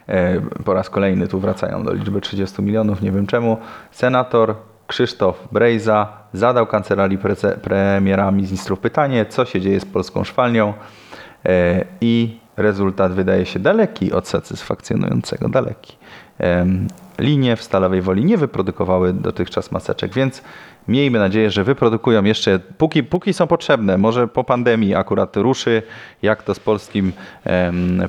E, 0.09 0.41
Po 0.65 0.75
raz 0.75 0.91
kolejny 0.91 1.29
tu 1.29 1.41
wracają 1.41 1.83
do 1.85 1.93
liczby 1.93 2.21
30 2.21 2.63
milionów, 2.63 3.03
nie 3.03 3.13
wiem 3.13 3.27
czemu. 3.27 3.57
Senator 3.91 4.55
Krzysztof 4.87 5.49
Brejza 5.53 6.09
zadał 6.33 6.67
kancelarii 6.67 7.19
prece- 7.19 7.57
premiera 7.59 8.31
ministrów 8.31 8.81
pytanie, 8.81 9.27
co 9.27 9.45
się 9.45 9.61
dzieje 9.61 9.81
z 9.81 9.85
polską 9.85 10.25
szwalnią. 10.25 10.75
E, 11.47 11.85
I 12.01 12.39
rezultat 12.57 13.13
wydaje 13.13 13.47
się 13.47 13.59
daleki 13.59 14.13
od 14.13 14.29
satysfakcjonującego, 14.29 15.49
daleki. 15.49 15.97
Linie 17.19 17.57
w 17.57 17.63
Stalowej 17.63 18.03
Woli 18.03 18.25
nie 18.25 18.37
wyprodukowały 18.37 19.13
dotychczas 19.13 19.73
maseczek, 19.73 20.15
więc 20.15 20.43
miejmy 20.89 21.19
nadzieję, 21.19 21.51
że 21.51 21.65
wyprodukują 21.65 22.25
jeszcze, 22.25 22.59
póki, 22.59 23.05
póki 23.05 23.33
są 23.33 23.47
potrzebne, 23.47 23.99
może 23.99 24.29
po 24.29 24.45
pandemii 24.45 24.95
akurat 24.95 25.37
ruszy, 25.37 25.83
jak 26.23 26.43
to 26.43 26.55
z 26.55 26.61
polskim 26.61 27.13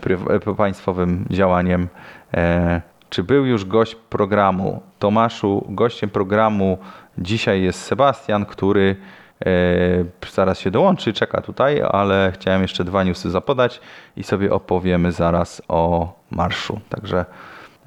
pryw- 0.01 0.55
państwowym 0.55 1.25
działaniem. 1.29 1.87
E, 2.33 2.81
czy 3.09 3.23
był 3.23 3.45
już 3.45 3.65
gość 3.65 3.95
programu? 3.95 4.81
Tomaszu, 4.99 5.65
gościem 5.69 6.09
programu 6.09 6.77
dzisiaj 7.17 7.61
jest 7.61 7.81
Sebastian, 7.81 8.45
który 8.45 8.95
E, 8.95 9.26
zaraz 10.33 10.59
się 10.59 10.71
dołączy, 10.71 11.13
czeka 11.13 11.41
tutaj, 11.41 11.81
ale 11.91 12.31
chciałem 12.33 12.61
jeszcze 12.61 12.83
dwa 12.83 13.03
newsy 13.03 13.31
zapodać 13.31 13.81
i 14.17 14.23
sobie 14.23 14.53
opowiemy 14.53 15.11
zaraz 15.11 15.61
o 15.67 16.13
marszu. 16.31 16.79
Także 16.89 17.25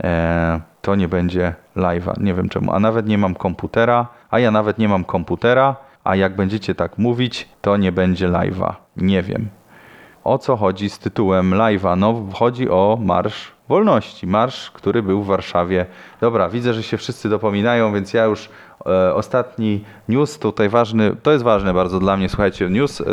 e, 0.04 0.61
to 0.83 0.95
nie 0.95 1.09
będzie 1.09 1.54
live'a. 1.76 2.21
Nie 2.21 2.35
wiem 2.35 2.49
czemu. 2.49 2.73
A 2.73 2.80
nawet 2.80 3.07
nie 3.07 3.19
mam 3.19 3.35
komputera, 3.35 4.09
a 4.30 4.38
ja 4.38 4.50
nawet 4.50 4.78
nie 4.78 4.88
mam 4.88 5.04
komputera, 5.04 5.76
a 6.04 6.16
jak 6.16 6.37
będziecie 6.37 6.75
tak 6.75 6.99
mówić, 6.99 7.49
to 7.61 7.76
nie 7.76 7.92
będzie 7.92 8.28
live'a. 8.28 8.75
Nie 8.97 9.23
wiem. 9.23 9.49
O 10.25 10.38
co 10.38 10.57
chodzi 10.57 10.90
z 10.90 10.99
tytułem 10.99 11.50
live'a? 11.50 11.99
No, 11.99 12.26
chodzi 12.35 12.71
o 12.71 12.99
Marsz 13.02 13.52
Wolności. 13.69 14.26
Marsz, 14.26 14.71
który 14.71 15.02
był 15.02 15.23
w 15.23 15.26
Warszawie. 15.26 15.87
Dobra, 16.21 16.49
widzę, 16.49 16.75
że 16.75 16.83
się 16.83 16.97
wszyscy 16.97 17.28
dopominają, 17.28 17.92
więc 17.92 18.14
ja 18.14 18.25
już 18.25 18.47
e, 18.47 18.50
ostatni 19.14 19.84
news 20.08 20.38
tutaj 20.38 20.68
ważny, 20.68 21.16
to 21.22 21.32
jest 21.32 21.44
ważne 21.44 21.75
bardzo 21.75 22.00
dla 22.00 22.16
mnie, 22.16 22.28
słuchajcie, 22.28 22.68
news, 22.68 23.00
e, 23.00 23.04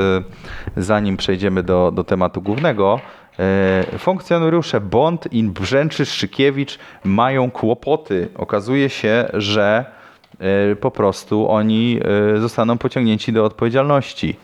zanim 0.77 1.17
przejdziemy 1.17 1.63
do, 1.63 1.91
do 1.91 2.03
tematu 2.03 2.41
głównego. 2.41 2.99
E, 3.39 3.97
funkcjonariusze 3.97 4.81
Bond 4.81 5.33
i 5.33 5.43
Brzęczy-Szykiewicz 5.43 6.79
mają 7.03 7.51
kłopoty. 7.51 8.27
Okazuje 8.35 8.89
się, 8.89 9.29
że 9.33 9.85
e, 10.39 10.75
po 10.75 10.91
prostu 10.91 11.49
oni 11.49 11.99
e, 12.35 12.39
zostaną 12.39 12.77
pociągnięci 12.77 13.33
do 13.33 13.45
odpowiedzialności 13.45 14.37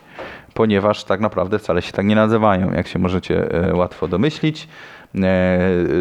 ponieważ 0.53 1.03
tak 1.03 1.19
naprawdę 1.19 1.59
wcale 1.59 1.81
się 1.81 1.91
tak 1.91 2.05
nie 2.05 2.15
nazywają, 2.15 2.73
jak 2.73 2.87
się 2.87 2.99
możecie 2.99 3.51
e, 3.51 3.75
łatwo 3.75 4.07
domyślić. 4.07 4.67
E, 5.15 5.27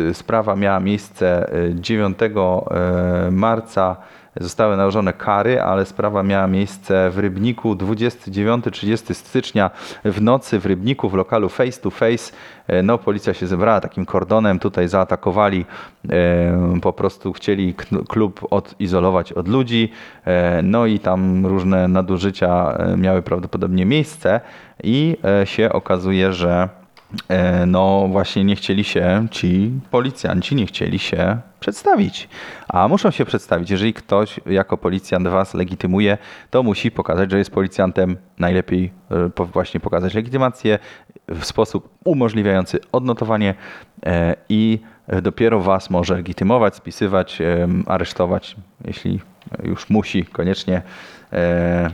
e, 0.09 0.15
Sprawa 0.15 0.57
miała 0.57 0.81
miejsce 0.81 1.53
e, 1.53 1.75
9 1.75 2.19
e, 2.23 3.31
marca. 3.31 3.97
Zostały 4.41 4.77
nałożone 4.77 5.13
kary, 5.13 5.61
ale 5.61 5.87
sprawa 5.87 6.23
miała 6.23 6.47
miejsce 6.47 7.11
w 7.11 7.19
Rybniku 7.19 7.75
29-30 7.75 9.15
stycznia 9.15 9.71
w 10.05 10.23
nocy 10.23 10.59
w 10.59 10.67
Rybniku 10.67 11.09
w 11.09 11.15
lokalu 11.15 11.49
Face 11.49 11.81
to 11.81 11.91
Face. 11.91 12.33
E, 12.67 12.83
No, 12.83 12.99
policja 12.99 13.35
się 13.35 13.47
zebrała 13.47 13.81
takim 13.81 14.07
kordonem, 14.07 14.59
tutaj 14.59 14.89
zaatakowali, 14.89 15.65
e, 16.11 16.81
po 16.83 16.93
prostu 16.93 17.33
chcieli 17.33 17.75
klub 18.09 18.47
odizolować 18.51 19.33
od 19.33 19.49
ludzi, 19.49 19.93
e, 20.25 20.63
no 20.63 20.87
i 20.87 20.99
tam 20.99 21.47
różne 21.47 21.89
nadużycia 21.89 22.79
miały 22.97 23.23
prawdopodobnie 23.23 23.87
miejsce 23.87 24.41
i 24.83 25.17
się 25.45 25.73
okazuje, 25.73 26.33
że 26.33 26.69
no 27.67 28.09
właśnie 28.09 28.45
nie 28.45 28.57
chcieli 28.57 28.85
się, 28.85 29.27
ci 29.31 29.71
policjanci 29.91 30.55
nie 30.55 30.67
chcieli 30.67 30.99
się 30.99 31.41
przedstawić. 31.61 32.29
A 32.69 32.89
muszą 32.89 33.11
się 33.11 33.25
przedstawić. 33.25 33.71
Jeżeli 33.71 33.95
ktoś 33.95 34.41
jako 34.47 34.77
policjant 34.77 35.29
was 35.29 35.55
legitymuje, 35.55 36.19
to 36.51 36.63
musi 36.63 36.91
pokazać, 36.91 37.31
że 37.31 37.39
jest 37.39 37.51
policjantem. 37.51 38.17
Najlepiej 38.39 38.93
e, 39.41 39.45
właśnie 39.45 39.81
pokazać 39.81 40.15
legitymację 40.15 40.79
w 41.29 41.45
sposób 41.45 41.89
umożliwiający 42.05 42.79
odnotowanie 42.93 43.55
e, 44.07 44.37
i 44.49 44.79
dopiero 45.23 45.61
was 45.61 45.91
może 45.91 46.15
legitymować, 46.15 46.77
spisywać, 46.77 47.39
aresztować, 47.87 48.57
jeśli 48.85 49.21
już 49.65 49.91
musi 49.91 50.25
koniecznie 50.25 50.83
e, 51.33 51.91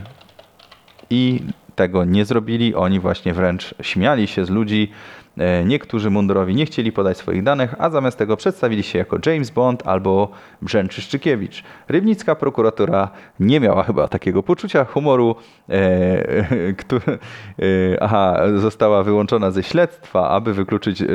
i 1.09 1.43
tego 1.79 2.05
nie 2.05 2.25
zrobili. 2.25 2.75
Oni 2.75 2.99
właśnie 2.99 3.33
wręcz 3.33 3.75
śmiali 3.81 4.27
się 4.27 4.45
z 4.45 4.49
ludzi. 4.49 4.91
E, 5.37 5.65
Niektórzy 5.65 6.09
mundurowi 6.09 6.55
nie 6.55 6.65
chcieli 6.65 6.91
podać 6.91 7.17
swoich 7.17 7.43
danych, 7.43 7.75
a 7.77 7.89
zamiast 7.89 8.17
tego 8.17 8.37
przedstawili 8.37 8.83
się 8.83 8.99
jako 8.99 9.17
James 9.25 9.49
Bond 9.49 9.87
albo 9.87 10.31
Brzęczy 10.61 11.01
Szczykiewicz. 11.01 11.63
Rybnicka 11.87 12.35
prokuratura 12.35 13.09
nie 13.39 13.59
miała 13.59 13.83
chyba 13.83 14.07
takiego 14.07 14.43
poczucia 14.43 14.85
humoru, 14.85 15.35
e, 15.69 16.73
który, 16.81 17.11
e, 17.11 18.03
aha, 18.03 18.39
została 18.55 19.03
wyłączona 19.03 19.51
ze 19.51 19.63
śledztwa, 19.63 20.29
aby 20.29 20.53
wykluczyć 20.53 21.01
e, 21.01 21.05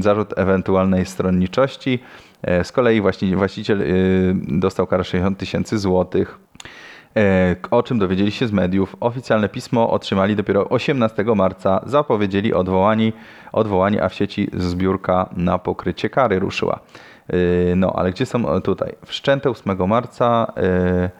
zarzut 0.00 0.38
ewentualnej 0.38 1.06
stronniczości. 1.06 1.98
E, 2.42 2.64
z 2.64 2.72
kolei 2.72 3.02
właści- 3.02 3.36
właściciel 3.36 3.82
e, 3.82 3.84
dostał 4.60 4.86
karę 4.86 5.04
60 5.04 5.38
tysięcy 5.38 5.78
złotych. 5.78 6.38
E, 7.16 7.56
O 7.70 7.82
czym 7.82 7.98
dowiedzieli 7.98 8.30
się 8.32 8.46
z 8.46 8.52
mediów. 8.52 8.96
Oficjalne 9.00 9.48
pismo 9.48 9.90
otrzymali 9.90 10.36
dopiero 10.36 10.68
18 10.68 11.24
marca. 11.24 11.80
Zapowiedzieli 11.86 12.54
odwołani, 12.54 13.12
odwołanie, 13.52 14.02
a 14.02 14.08
w 14.08 14.14
sieci 14.14 14.50
zbiórka 14.52 15.28
na 15.36 15.58
pokrycie 15.58 16.10
kary 16.10 16.38
ruszyła. 16.38 16.78
E, 17.28 17.36
No, 17.76 17.92
ale 17.96 18.10
gdzie 18.10 18.26
są 18.26 18.46
o, 18.46 18.60
tutaj? 18.60 18.92
Wszczęte 19.06 19.50
8 19.50 19.86
marca. 19.88 20.52
e, 20.56 21.10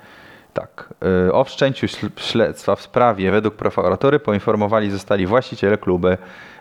Tak. 0.54 0.94
e, 1.28 1.32
O 1.32 1.44
wszczęciu 1.44 1.87
śl- 1.87 2.11
śledztwa 2.20 2.76
w 2.76 2.80
sprawie 2.82 3.30
według 3.30 3.54
prokuratury 3.54 4.18
poinformowali 4.18 4.90
zostali 4.90 5.26
właściciele 5.26 5.78
kluby. 5.78 6.18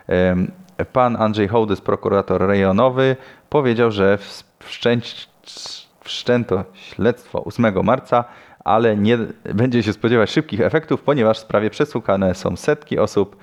Em, 0.08 0.52
Pan 0.94 1.16
Andrzej 1.16 1.48
Hołdys, 1.48 1.82
prokurator 1.82 2.42
rejonowy, 2.48 3.16
powiedział, 3.50 3.92
że 3.92 4.18
wszczęć, 4.60 5.30
wszczęto 6.04 6.64
śledztwo 6.74 7.44
8 7.44 7.84
marca, 7.84 8.24
ale 8.64 8.98
nie 8.98 9.18
będzie 9.54 9.84
się 9.84 9.94
spodziewać 9.94 10.32
szybkich 10.32 10.62
efektów, 10.62 11.02
ponieważ 11.02 11.38
w 11.38 11.42
sprawie 11.42 11.70
przesłuchane 11.70 12.36
są 12.36 12.56
setki 12.56 13.00
osób, 13.00 13.36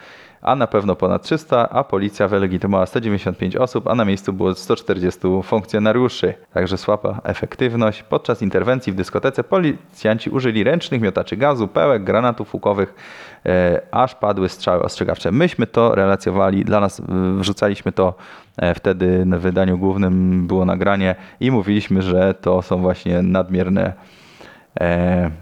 a 0.42 0.56
na 0.56 0.66
pewno 0.66 0.96
ponad 0.96 1.22
300, 1.22 1.68
a 1.68 1.84
policja 1.84 2.28
wylegitymowała 2.28 2.86
195 2.86 3.56
osób, 3.56 3.86
a 3.86 3.94
na 3.94 4.04
miejscu 4.04 4.32
było 4.32 4.54
140 4.54 5.20
funkcjonariuszy. 5.42 6.34
Także 6.52 6.78
słaba 6.78 7.20
efektywność. 7.24 8.02
Podczas 8.02 8.42
interwencji 8.42 8.92
w 8.92 8.96
dyskotece 8.96 9.44
policjanci 9.44 10.30
użyli 10.30 10.64
ręcznych 10.64 11.00
miotaczy 11.00 11.36
gazu, 11.36 11.68
pełek, 11.68 12.04
granatów 12.04 12.54
łukowych, 12.54 12.94
e, 13.46 13.80
aż 13.90 14.14
padły 14.14 14.48
strzały 14.48 14.82
ostrzegawcze. 14.82 15.32
Myśmy 15.32 15.66
to 15.66 15.94
relacjowali, 15.94 16.64
dla 16.64 16.80
nas 16.80 17.02
wrzucaliśmy 17.38 17.92
to 17.92 18.14
e, 18.56 18.74
wtedy 18.74 19.24
w 19.26 19.40
wydaniu 19.40 19.78
głównym 19.78 20.46
było 20.46 20.64
nagranie 20.64 21.14
i 21.40 21.50
mówiliśmy, 21.50 22.02
że 22.02 22.34
to 22.34 22.62
są 22.62 22.80
właśnie 22.80 23.22
nadmierne 23.22 23.92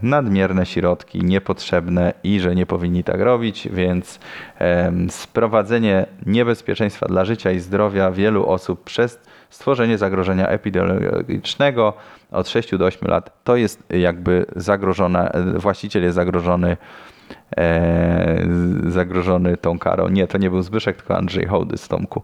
nadmierne 0.03 0.67
środki, 0.67 1.25
niepotrzebne 1.25 2.13
i 2.25 2.41
że 2.41 2.55
nie 2.55 2.67
powinni 2.67 3.05
tak 3.05 3.21
robić, 3.21 3.69
więc 3.73 4.21
sprowadzenie 5.09 6.07
niebezpieczeństwa 6.27 7.07
dla 7.07 7.25
życia 7.25 7.51
i 7.51 7.59
zdrowia 7.59 8.11
wielu 8.11 8.49
osób 8.49 8.85
przez 8.85 9.21
stworzenie 9.51 9.99
zagrożenia 9.99 10.49
epidemiologicznego 10.49 11.93
od 12.31 12.49
6 12.49 12.77
do 12.77 12.85
8 12.85 13.09
lat 13.09 13.45
to 13.45 13.57
jest 13.57 13.83
jakby 13.91 14.47
zagrożone, 14.57 15.33
e, 15.33 15.59
właściciel 15.59 16.03
jest 16.03 16.15
zagrożony 16.15 16.77
e, 17.57 18.47
zagrożony 18.87 19.57
tą 19.57 19.79
karą. 19.79 20.09
Nie, 20.09 20.27
to 20.27 20.39
nie 20.39 20.51
był 20.51 20.63
Zbyszek, 20.63 20.97
tylko 20.97 21.17
Andrzej 21.17 21.47
Hołdy 21.47 21.77
z 21.77 21.89
Tomku. 21.89 22.23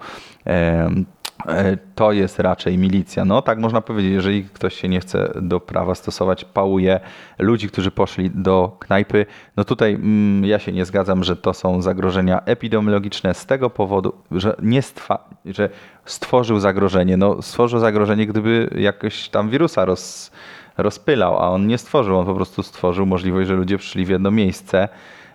E, 1.46 1.76
to 1.94 2.12
jest 2.12 2.38
raczej 2.38 2.78
milicja. 2.78 3.24
No 3.24 3.42
tak 3.42 3.58
można 3.58 3.80
powiedzieć, 3.80 4.12
jeżeli 4.12 4.44
ktoś 4.44 4.74
się 4.74 4.88
nie 4.88 5.00
chce 5.00 5.32
do 5.42 5.60
prawa 5.60 5.94
stosować, 5.94 6.44
pałuje 6.44 7.00
ludzi, 7.38 7.68
którzy 7.68 7.90
poszli 7.90 8.30
do 8.30 8.76
knajpy. 8.78 9.26
No 9.56 9.64
tutaj 9.64 9.94
mm, 9.94 10.44
ja 10.44 10.58
się 10.58 10.72
nie 10.72 10.84
zgadzam, 10.84 11.24
że 11.24 11.36
to 11.36 11.54
są 11.54 11.82
zagrożenia 11.82 12.42
epidemiologiczne 12.44 13.34
z 13.34 13.46
tego 13.46 13.70
powodu, 13.70 14.14
że 14.30 14.56
nie 14.62 14.80
stwa- 14.82 15.24
że 15.44 15.68
stworzył 16.04 16.58
zagrożenie. 16.58 17.16
No 17.16 17.42
stworzył 17.42 17.80
zagrożenie, 17.80 18.26
gdyby 18.26 18.70
jakoś 18.78 19.28
tam 19.28 19.50
wirusa 19.50 19.84
roz, 19.84 20.30
rozpylał, 20.78 21.38
a 21.38 21.50
on 21.50 21.66
nie 21.66 21.78
stworzył, 21.78 22.18
on 22.18 22.26
po 22.26 22.34
prostu 22.34 22.62
stworzył 22.62 23.06
możliwość, 23.06 23.48
że 23.48 23.54
ludzie 23.54 23.78
przyszli 23.78 24.04
w 24.04 24.08
jedno 24.08 24.30
miejsce, 24.30 24.88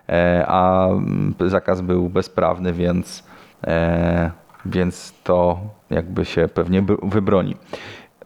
e, 0.09 0.45
a 0.47 0.87
mm, 0.87 1.33
zakaz 1.45 1.81
był 1.81 2.09
bezprawny, 2.09 2.73
więc 2.73 3.23
e, 3.67 4.31
więc 4.65 5.13
to 5.23 5.59
jakby 5.89 6.25
się 6.25 6.47
pewnie 6.47 6.81
br- 6.81 7.09
wybroni. 7.09 7.55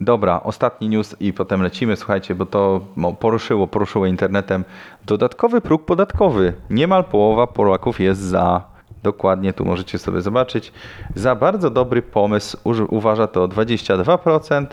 Dobra, 0.02 0.42
ostatni 0.44 0.90
news 0.90 1.16
i 1.20 1.34
potem 1.34 1.64
lecimy. 1.64 1.96
Słuchajcie, 1.96 2.36
bo 2.36 2.46
to 2.46 2.82
no, 2.98 3.14
poruszyło, 3.14 3.68
poruszyło 3.68 4.06
internetem. 4.06 4.64
Dodatkowy 5.06 5.62
próg 5.62 5.86
podatkowy. 5.86 6.54
Niemal 6.70 7.04
połowa 7.04 7.48
Polaków 7.48 8.00
jest 8.00 8.22
za. 8.22 8.71
Dokładnie 9.04 9.54
tu 9.54 9.66
możecie 9.66 10.00
sobie 10.00 10.22
zobaczyć. 10.22 10.72
Za 11.16 11.36
bardzo 11.36 11.70
dobry 11.70 12.02
pomysł 12.02 12.58
uważa 12.90 13.28
to 13.28 13.48
22%, 13.48 14.66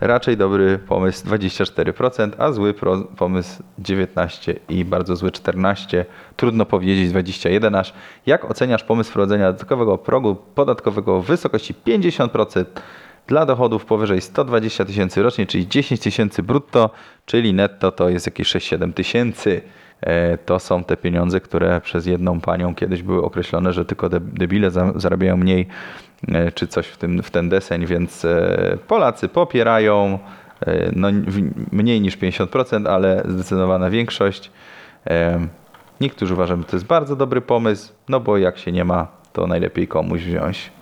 raczej 0.00 0.36
dobry 0.36 0.78
pomysł 0.78 1.26
24%, 1.26 2.30
a 2.38 2.52
zły 2.52 2.74
pomysł 3.16 3.62
19% 3.82 4.54
i 4.68 4.84
bardzo 4.84 5.16
zły 5.16 5.30
14%. 5.30 6.04
Trudno 6.36 6.66
powiedzieć 6.66 7.12
21% 7.12 7.78
aż. 7.78 7.92
Jak 8.26 8.50
oceniasz 8.50 8.84
pomysł 8.84 9.10
wprowadzenia 9.10 9.52
dodatkowego 9.52 9.98
progu 9.98 10.34
podatkowego 10.34 11.22
w 11.22 11.26
wysokości 11.26 11.74
50%? 11.86 12.64
Dla 13.26 13.46
dochodów 13.46 13.84
powyżej 13.84 14.20
120 14.20 14.84
tysięcy 14.84 15.22
rocznie, 15.22 15.46
czyli 15.46 15.68
10 15.68 16.00
tysięcy 16.00 16.42
brutto, 16.42 16.90
czyli 17.26 17.54
netto 17.54 17.92
to 17.92 18.08
jest 18.08 18.26
jakieś 18.26 18.48
6-7 18.48 18.92
tysięcy. 18.92 19.62
E, 20.00 20.38
To 20.38 20.58
są 20.58 20.84
te 20.84 20.96
pieniądze, 20.96 21.40
które 21.40 21.80
przez 21.80 22.06
jedną 22.06 22.40
panią 22.40 22.74
kiedyś 22.74 23.02
były 23.02 23.22
określone, 23.22 23.72
że 23.72 23.84
tylko 23.84 24.08
de- 24.08 24.20
debile 24.20 24.70
za- 24.70 24.92
zarabiają 24.96 25.36
mniej, 25.36 25.66
e, 26.28 26.52
czy 26.52 26.66
coś 26.66 26.86
w, 26.86 26.96
tym, 26.96 27.22
w 27.22 27.30
ten 27.30 27.48
deseń, 27.48 27.86
więc 27.86 28.24
e, 28.24 28.78
Polacy 28.88 29.28
popierają 29.28 30.18
no, 30.96 31.08
mniej 31.72 32.00
niż 32.00 32.16
50%, 32.18 32.88
ale 32.88 33.22
zdecydowana 33.28 33.90
większość. 33.90 34.50
Niektórzy 36.00 36.34
uważają, 36.34 36.58
że 36.60 36.64
to 36.66 36.76
jest 36.76 36.86
bardzo 36.86 37.16
dobry 37.16 37.40
pomysł, 37.40 37.92
no 38.08 38.20
bo 38.20 38.38
jak 38.38 38.58
się 38.58 38.72
nie 38.72 38.84
ma, 38.84 39.06
to 39.32 39.46
najlepiej 39.46 39.88
komuś 39.88 40.22
wziąć. 40.22 40.72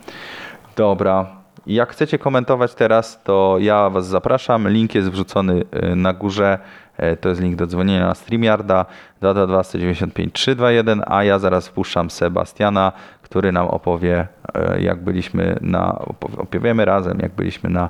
Dobra. 0.77 1.27
Jak 1.67 1.91
chcecie 1.91 2.19
komentować 2.19 2.75
teraz, 2.75 3.23
to 3.23 3.57
ja 3.61 3.91
Was 3.91 4.07
zapraszam. 4.07 4.69
Link 4.69 4.95
jest 4.95 5.11
wrzucony 5.11 5.65
na 5.97 6.13
górze. 6.13 6.59
E, 6.97 7.17
To 7.17 7.29
jest 7.29 7.41
link 7.41 7.57
do 7.57 7.67
dzwonienia 7.67 8.07
na 8.07 8.15
StreamYarda 8.15 8.85
222 9.21 9.63
195 9.63 10.33
321, 10.35 11.03
a 11.07 11.25
ja 11.25 11.39
zaraz 11.39 11.69
wpuszczam 11.69 12.11
Sebastiana, 12.11 12.93
który 13.23 13.53
nam 13.53 13.67
opowie, 13.67 14.27
e, 14.55 14.81
jak 14.81 15.03
byliśmy 15.05 15.57
na, 15.61 15.93
opow- 15.93 16.39
opowiemy 16.41 16.85
razem, 16.85 17.19
jak 17.23 17.33
byliśmy 17.33 17.71
na 17.71 17.89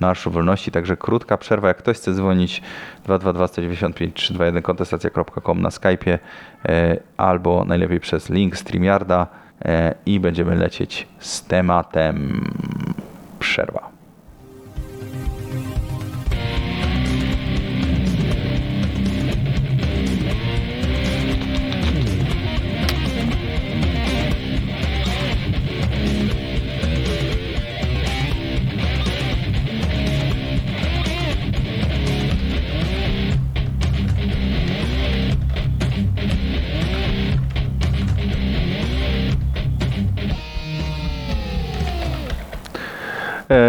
Marszu 0.00 0.30
Wolności. 0.30 0.70
Także 0.70 0.96
krótka 0.96 1.36
przerwa. 1.36 1.68
Jak 1.68 1.76
ktoś 1.76 1.96
chce 1.96 2.12
dzwonić 2.14 2.62
222 3.04 3.46
195 3.48 4.14
321 4.14 4.62
kontestacja.com 4.62 5.62
na 5.62 5.68
Skype'ie 5.68 6.18
e, 6.68 6.96
albo 7.16 7.64
najlepiej 7.64 8.00
przez 8.00 8.30
link 8.30 8.56
StreamYarda 8.56 9.26
i 10.06 10.20
będziemy 10.20 10.54
lecieć 10.56 11.08
z 11.18 11.42
tematem 11.46 12.44
przerwa. 13.38 13.93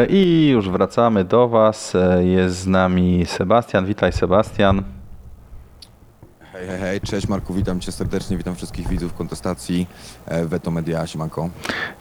I 0.09 0.47
już 0.47 0.69
wracamy 0.69 1.23
do 1.23 1.47
Was. 1.47 1.95
E, 1.95 2.25
Jest 2.25 2.55
z 2.57 2.67
nami 2.67 3.25
Sebastian. 3.25 3.85
Witaj, 3.85 4.11
Sebastian. 4.11 4.83
Hej, 6.53 6.67
hej, 6.67 6.79
hej, 6.79 7.01
cześć 7.01 7.27
Marku, 7.27 7.53
witam 7.53 7.79
cię 7.79 7.91
serdecznie, 7.91 8.37
witam 8.37 8.55
wszystkich 8.55 8.87
widzów 8.87 9.13
kontestacji 9.13 9.87
e, 10.25 10.45
Veto 10.45 10.71
Media, 10.71 11.07
siemanko. 11.07 11.49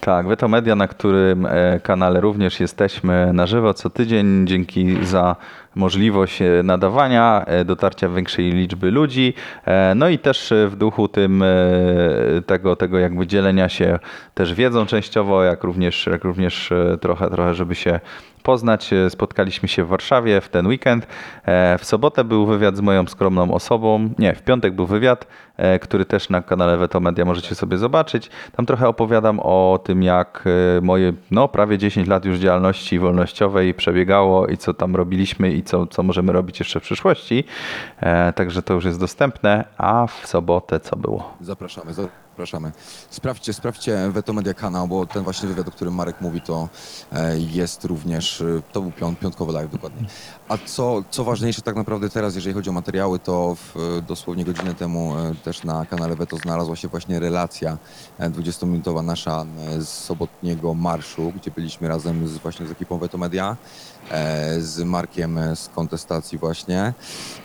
Tak, 0.01 0.27
Veto 0.27 0.49
Media, 0.49 0.75
na 0.77 0.89
którym 0.89 1.47
e, 1.47 1.81
kanale 1.81 2.21
również 2.21 2.61
jesteśmy 2.61 3.33
na 3.33 3.47
żywo 3.47 3.75
co 3.75 3.91
tydzień. 3.91 4.47
Dzięki 4.47 5.07
za 5.07 5.37
możliwość 5.75 6.43
e, 6.43 6.63
nadawania, 6.63 7.45
e, 7.47 7.65
dotarcia 7.65 8.09
większej 8.09 8.53
liczby 8.53 8.91
ludzi, 8.91 9.35
e, 9.65 9.95
no 9.97 10.09
i 10.09 10.19
też 10.19 10.53
w 10.69 10.77
duchu 10.77 11.09
tym 11.09 11.45
tego, 12.47 12.77
tego 12.77 12.99
jakby 12.99 13.27
dzielenia 13.27 13.69
się 13.69 13.99
też 14.35 14.55
wiedzą 14.55 14.87
częściowo, 14.87 15.45
jak 15.45 15.65
również, 15.65 16.07
jak 16.07 16.25
również 16.25 16.73
trochę, 17.01 17.31
trochę, 17.31 17.55
żeby 17.55 17.75
się 17.75 18.01
poznać. 18.43 18.91
Spotkaliśmy 19.09 19.69
się 19.69 19.85
w 19.85 19.89
Warszawie 19.89 20.41
w 20.41 20.49
ten 20.49 20.67
weekend. 20.67 21.07
W 21.79 21.85
sobotę 21.85 22.25
był 22.25 22.47
wywiad 22.47 22.77
z 22.77 22.81
moją 22.81 23.07
skromną 23.07 23.55
osobą. 23.55 24.11
Nie, 24.19 24.35
w 24.35 24.43
piątek 24.43 24.75
był 24.75 24.87
wywiad, 24.87 25.27
który 25.81 26.05
też 26.05 26.29
na 26.31 26.43
kanale 26.43 26.77
Veto 26.77 27.01
Media 27.01 27.25
możecie 27.25 27.55
sobie 27.55 27.79
zobaczyć. 27.79 28.31
Tam 28.57 28.67
trochę 28.67 28.89
opowiadam 28.89 29.41
o 29.41 29.81
tym, 29.85 30.03
jak 30.03 30.45
moje 30.83 31.13
no, 31.31 31.49
prawie 31.49 31.79
10 31.79 32.09
lat 32.09 32.25
już 32.25 32.39
działalności 32.39 32.99
wolnościowej 32.99 33.75
przebiegało 33.75 34.47
i 34.47 34.57
co 34.57 34.75
tam 34.75 34.97
robiliśmy 34.97 35.53
i 35.53 35.63
co, 35.65 35.87
co 35.87 36.03
możemy 36.03 36.33
robić 36.33 36.59
jeszcze 36.59 36.81
w 36.81 36.83
przyszłości. 36.83 37.45
E, 38.01 38.33
Także 38.33 38.63
to 38.63 38.75
już 38.75 38.85
jest 38.85 39.01
dostępne. 39.01 39.65
A 39.79 40.07
w 40.07 40.27
sobotę 40.27 40.81
co 40.81 40.97
było? 40.97 41.35
Zapraszamy, 41.41 41.95
zapraszamy. 41.95 42.73
Sprawdźcie, 43.11 43.53
sprawdźcie 43.53 44.11
Veto 44.11 44.33
Media 44.33 44.55
kanał, 44.55 44.89
bo 44.89 45.07
ten 45.07 45.23
właśnie 45.25 45.49
wywiad, 45.49 45.69
o 45.69 45.71
którym 45.71 45.95
Marek 45.95 46.21
mówi, 46.21 46.41
to 46.41 46.69
e, 47.13 47.39
jest 47.39 47.85
również, 47.85 48.41
e, 48.41 48.63
to 48.73 48.81
był 48.81 48.93
piąt, 48.93 49.19
piątkowy 49.19 49.53
live 49.53 49.71
dokładnie. 49.71 50.09
A 50.49 50.59
co, 50.59 51.03
co 51.11 51.25
ważniejsze 51.25 51.63
tak 51.63 51.77
naprawdę 51.77 52.11
teraz, 52.11 52.35
jeżeli 52.35 52.55
chodzi 52.55 52.71
o 52.71 52.73
materiały, 52.73 53.19
to 53.19 53.55
w, 53.55 54.01
dosłownie 54.07 54.45
godzinę 54.45 54.75
temu 54.75 55.13
też 55.45 55.65
na 55.65 55.87
kanale 55.87 56.17
Veto 56.17 56.37
znalazła 56.37 56.77
się 56.77 56.89
właśnie 56.89 57.21
relacja 57.21 57.79
e, 58.19 58.31
20-minutowa 58.31 59.05
nasza 59.05 59.45
z 59.79 59.89
sobotniego 59.89 60.75
marszu, 60.75 61.33
gdzie 61.37 61.51
byliśmy 61.51 61.89
razem 61.89 62.29
z, 62.29 62.39
właśnie 62.39 62.67
z 62.67 62.71
ekipą 62.71 62.99
Veto 62.99 63.19
Media, 63.19 63.57
z 64.59 64.85
Markiem 64.85 65.39
e, 65.39 65.57
z 65.57 65.69
kontestacji 65.69 66.39
właśnie. 66.39 66.95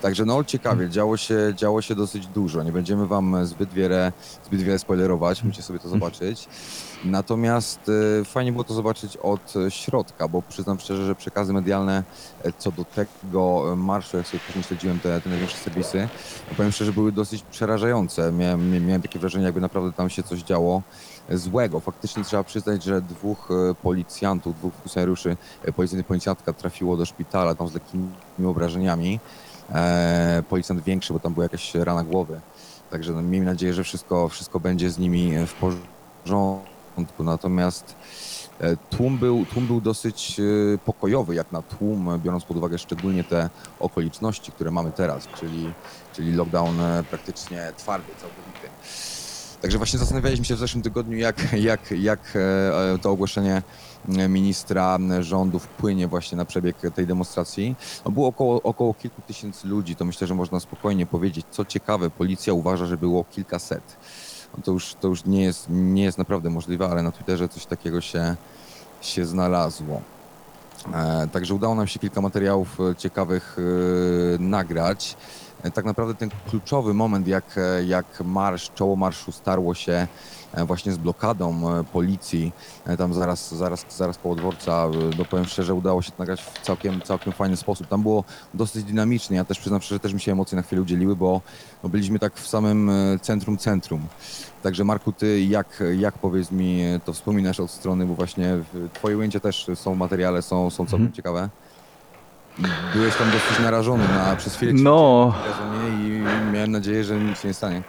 Także 0.02 0.26
no 0.26 0.43
ciekawie, 0.43 0.89
działo 0.89 1.17
się, 1.17 1.54
działo 1.56 1.82
się 1.82 1.95
dosyć 1.95 2.28
dużo. 2.28 2.63
Nie 2.63 2.72
będziemy 2.72 3.08
wam 3.08 3.45
zbyt 3.45 3.74
wiele, 3.74 4.12
zbyt 4.45 4.62
wiele 4.62 4.80
spoilerować, 4.80 5.43
musicie 5.43 5.63
sobie 5.63 5.80
to 5.80 5.89
zobaczyć. 5.89 6.48
Natomiast 7.06 7.92
e, 8.22 8.26
fajnie 8.26 8.52
było 8.52 8.64
to 8.64 8.74
zobaczyć 8.74 9.18
od 9.18 9.54
środka, 9.70 10.28
bo 10.28 10.42
przyznam 10.42 10.80
szczerze, 10.80 11.06
że 11.06 11.16
przekazy 11.16 11.54
medialne 11.54 12.04
e, 12.44 12.54
co 12.58 12.72
do 12.72 12.86
tego 12.86 13.74
marszu, 13.78 14.18
jak 14.18 14.28
sobie 14.28 14.40
później 14.48 14.64
śledziłem 14.64 15.00
te, 15.00 15.22
te 15.22 15.30
największe 15.30 15.58
serwisy, 15.58 16.10
powiem 16.58 16.72
szczerze, 16.72 16.94
były 16.94 17.12
dosyć 17.12 17.44
przerażające. 17.44 18.32
Miałem, 18.32 18.72
mia- 18.72 18.82
miałem 18.82 19.02
takie 19.02 19.20
wrażenie, 19.20 19.46
jakby 19.46 19.62
naprawdę 19.62 19.94
tam 19.94 20.10
się 20.10 20.24
coś 20.24 20.40
działo 20.44 20.82
e, 21.30 21.38
złego. 21.38 21.80
Faktycznie 21.80 22.24
trzeba 22.24 22.44
przyznać, 22.44 22.84
że 22.84 23.02
dwóch 23.02 23.50
policjantów, 23.82 24.56
dwóch 24.56 24.74
funkcjonariuszy, 24.74 25.38
policjantka 26.08 26.54
trafiło 26.54 26.98
do 26.98 27.06
szpitala 27.06 27.56
tam 27.56 27.68
z 27.68 27.74
lekkimi 27.74 28.10
obrażeniami. 28.46 29.20
Policjant 30.50 30.84
większy, 30.84 31.14
bo 31.14 31.20
tam 31.20 31.34
była 31.34 31.44
jakaś 31.44 31.76
rana 31.76 32.04
głowy. 32.04 32.42
Także 32.92 33.14
no, 33.14 33.22
miejmy 33.22 33.46
nadzieję, 33.46 33.74
że 33.74 33.84
wszystko, 33.84 34.30
wszystko 34.30 34.60
będzie 34.60 34.90
z 34.90 34.98
nimi 34.98 35.48
w 35.48 35.54
porządku. 35.54 36.79
Natomiast 37.20 37.96
e, 38.60 38.78
tłum 38.78 39.18
był, 39.18 39.46
tłum 39.46 39.68
był 39.68 39.82
dosyć 39.82 40.40
e, 40.40 40.78
pokojowy, 40.78 41.36
jak 41.36 41.52
na 41.52 41.62
tłum, 41.62 42.20
biorąc 42.24 42.44
pod 42.44 42.58
uwagę 42.58 42.78
szczególnie 42.78 43.24
te 43.24 43.50
okoliczności, 43.80 44.52
które 44.52 44.72
mamy 44.72 44.92
teraz, 44.92 45.28
czyli, 45.40 45.74
czyli 46.14 46.34
lockdown 46.34 46.80
e, 46.80 47.04
praktycznie 47.10 47.72
twardy, 47.78 48.08
całkowity. 48.08 48.70
Także 49.62 49.78
właśnie 49.78 50.00
zastanawialiśmy 50.00 50.46
się 50.46 50.56
w 50.56 50.60
zeszłym 50.60 50.84
tygodniu, 50.84 51.18
jak, 51.18 51.54
jak, 51.54 51.80
jak 51.92 52.38
to 53.02 53.12
ogłoszenie 53.12 53.62
ministra 54.08 54.98
rządu 55.20 55.60
wpłynie 55.60 56.08
właśnie 56.08 56.38
na 56.38 56.46
przebieg 56.46 56.78
tej 56.96 57.08
demonstracji. 57.08 57.76
No 58.06 58.12
było 58.12 58.28
około, 58.28 58.62
około 58.62 58.94
kilku 58.94 59.22
tysięcy 59.22 59.68
ludzi, 59.68 59.96
to 59.96 60.06
myślę, 60.06 60.28
że 60.28 60.36
można 60.36 60.60
spokojnie 60.60 61.06
powiedzieć. 61.06 61.46
Co 61.52 61.66
ciekawe, 61.66 62.10
policja 62.10 62.54
uważa, 62.54 62.86
że 62.86 62.98
było 62.98 63.24
kilkaset. 63.24 63.98
No 64.58 64.64
to 64.64 64.72
już, 64.72 64.94
to 64.94 65.08
już 65.08 65.26
nie, 65.26 65.44
jest, 65.44 65.66
nie 65.70 66.04
jest 66.04 66.18
naprawdę 66.18 66.50
możliwe, 66.50 66.90
ale 66.90 67.04
na 67.04 67.12
Twitterze 67.12 67.50
coś 67.50 67.66
takiego 67.66 68.02
się, 68.02 68.36
się 69.02 69.26
znalazło. 69.26 70.02
E, 70.94 71.28
Także 71.32 71.54
udało 71.54 71.76
nam 71.76 71.88
się 71.88 72.00
kilka 72.00 72.22
materiałów 72.22 72.80
e, 72.80 72.96
ciekawych 72.96 73.58
e, 73.60 74.40
nagrać. 74.40 75.18
E, 75.63 75.72
Tak 75.72 75.86
naprawdę 75.86 76.15
ten 76.15 76.30
kluczowy 76.50 76.93
moment, 76.93 77.28
jak, 77.28 77.43
e, 77.58 77.84
jak 77.84 78.06
marsz, 78.26 78.72
czoło 78.76 78.95
marszu 78.95 79.32
starło 79.32 79.74
się 79.76 80.08
e, 80.54 80.65
właśnie 80.65 80.91
z 80.91 80.98
blokadą 80.98 81.62
policji, 81.93 82.52
tam 82.98 83.13
zaraz, 83.13 83.54
zaraz, 83.56 83.86
zaraz 83.98 84.17
koło 84.17 84.36
dworca, 84.36 84.72
e, 84.86 84.89
no 85.17 85.26
powiem 85.26 85.45
szczerze, 85.45 85.74
udało 85.74 86.02
się 86.02 86.12
to 86.12 86.15
nagrać 86.19 86.41
w 86.41 86.62
całkiem, 86.62 87.02
całkiem 87.02 87.34
fajny 87.34 87.58
sposób. 87.58 87.88
Tam 87.88 88.02
było 88.02 88.24
dosyć 88.54 88.84
dynamicznie, 88.84 89.38
ja 89.38 89.45
też 89.45 89.60
przyznam 89.60 89.82
szczerze, 89.82 90.00
też 90.00 90.13
mi 90.13 90.19
się 90.19 90.32
emocje 90.32 90.56
na 90.56 90.62
chwilę 90.62 90.82
udzieliły, 90.82 91.15
bo 91.15 91.41
byliśmy 91.84 92.19
tak 92.19 92.34
w 92.36 92.48
samym 92.48 92.91
centrum 93.22 93.58
centrum. 93.58 94.02
Także 94.63 94.84
Marku, 94.84 95.12
ty 95.12 95.41
jak, 95.41 95.84
jak 95.98 96.17
powiedz 96.17 96.52
mi, 96.52 96.82
to 97.06 97.13
wspominasz 97.13 97.60
od 97.60 97.72
strony, 97.72 98.06
bo 98.06 98.15
właśnie 98.15 98.58
twoje 98.93 99.17
ujęcia 99.17 99.39
też 99.39 99.67
są 99.76 99.93
w 99.93 99.98
materiale, 99.98 100.41
są, 100.41 100.69
są 100.69 100.78
całkiem 100.86 100.95
Mhm. 101.00 101.13
ciekawe. 101.13 101.50
Byłeś 102.93 103.15
tam 103.15 103.28
dosyć 103.32 103.60
narażony 103.60 104.04
na, 104.15 104.36
przez 104.36 104.56
chwilę 104.56 104.72
No. 104.76 105.34
i 106.00 106.22
miałem 106.54 106.72
nadzieję, 106.72 107.04
że 107.04 107.15
nic 107.15 107.41
się 107.41 107.48
nie 107.48 107.54
stanie. 107.54 107.82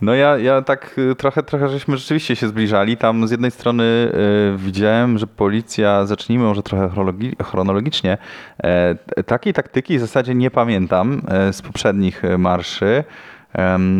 No 0.00 0.14
ja, 0.14 0.38
ja 0.38 0.62
tak 0.62 0.98
y, 0.98 1.14
trochę, 1.14 1.42
trochę 1.42 1.68
żeśmy 1.68 1.96
rzeczywiście 1.96 2.36
się 2.36 2.48
zbliżali. 2.48 2.96
Tam 2.96 3.28
z 3.28 3.30
jednej 3.30 3.50
strony 3.50 3.84
y, 3.84 4.58
widziałem, 4.58 5.18
że 5.18 5.26
policja, 5.26 6.06
zacznijmy 6.06 6.44
może 6.44 6.62
trochę 6.62 6.88
chronologi- 6.88 7.44
chronologicznie, 7.44 8.18
e, 8.62 8.94
takiej 9.22 9.52
taktyki 9.52 9.98
w 9.98 10.00
zasadzie 10.00 10.34
nie 10.34 10.50
pamiętam 10.50 11.22
e, 11.28 11.52
z 11.52 11.62
poprzednich 11.62 12.24
e, 12.24 12.38
marszy. 12.38 13.04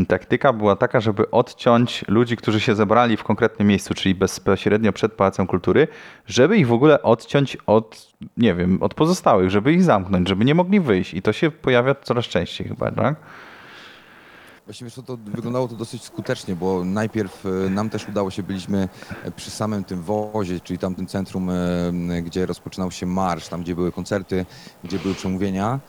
Taktyka 0.08 0.52
była 0.52 0.76
taka, 0.76 1.00
żeby 1.00 1.30
odciąć 1.30 2.04
ludzi, 2.08 2.36
którzy 2.36 2.60
się 2.60 2.74
zebrali 2.74 3.16
w 3.16 3.24
konkretnym 3.24 3.68
miejscu, 3.68 3.94
czyli 3.94 4.14
bezpośrednio 4.14 4.92
przed 4.92 5.12
Pałacem 5.12 5.46
Kultury, 5.46 5.88
żeby 6.26 6.56
ich 6.56 6.66
w 6.66 6.72
ogóle 6.72 7.02
odciąć 7.02 7.56
od, 7.66 8.12
nie 8.36 8.54
wiem, 8.54 8.82
od 8.82 8.94
pozostałych, 8.94 9.50
żeby 9.50 9.72
ich 9.72 9.82
zamknąć, 9.82 10.28
żeby 10.28 10.44
nie 10.44 10.54
mogli 10.54 10.80
wyjść. 10.80 11.14
I 11.14 11.22
to 11.22 11.32
się 11.32 11.50
pojawia 11.50 11.94
coraz 11.94 12.24
częściej 12.24 12.68
chyba, 12.68 12.90
tak? 12.90 13.16
Wiesz 14.68 14.94
co, 14.94 15.02
to 15.02 15.16
wyglądało 15.16 15.68
to 15.68 15.74
dosyć 15.76 16.02
skutecznie, 16.02 16.56
bo 16.56 16.84
najpierw 16.84 17.46
e, 17.46 17.70
nam 17.70 17.90
też 17.90 18.08
udało 18.08 18.30
się, 18.30 18.42
byliśmy 18.42 18.88
e, 19.24 19.30
przy 19.30 19.50
samym 19.50 19.84
tym 19.84 20.02
wozie, 20.02 20.60
czyli 20.60 20.78
tamtym 20.78 21.06
centrum, 21.06 21.50
e, 21.50 22.22
gdzie 22.22 22.46
rozpoczynał 22.46 22.90
się 22.90 23.06
marsz, 23.06 23.48
tam 23.48 23.62
gdzie 23.62 23.74
były 23.74 23.92
koncerty, 23.92 24.46
gdzie 24.84 24.98
były 24.98 25.14
przemówienia 25.14 25.80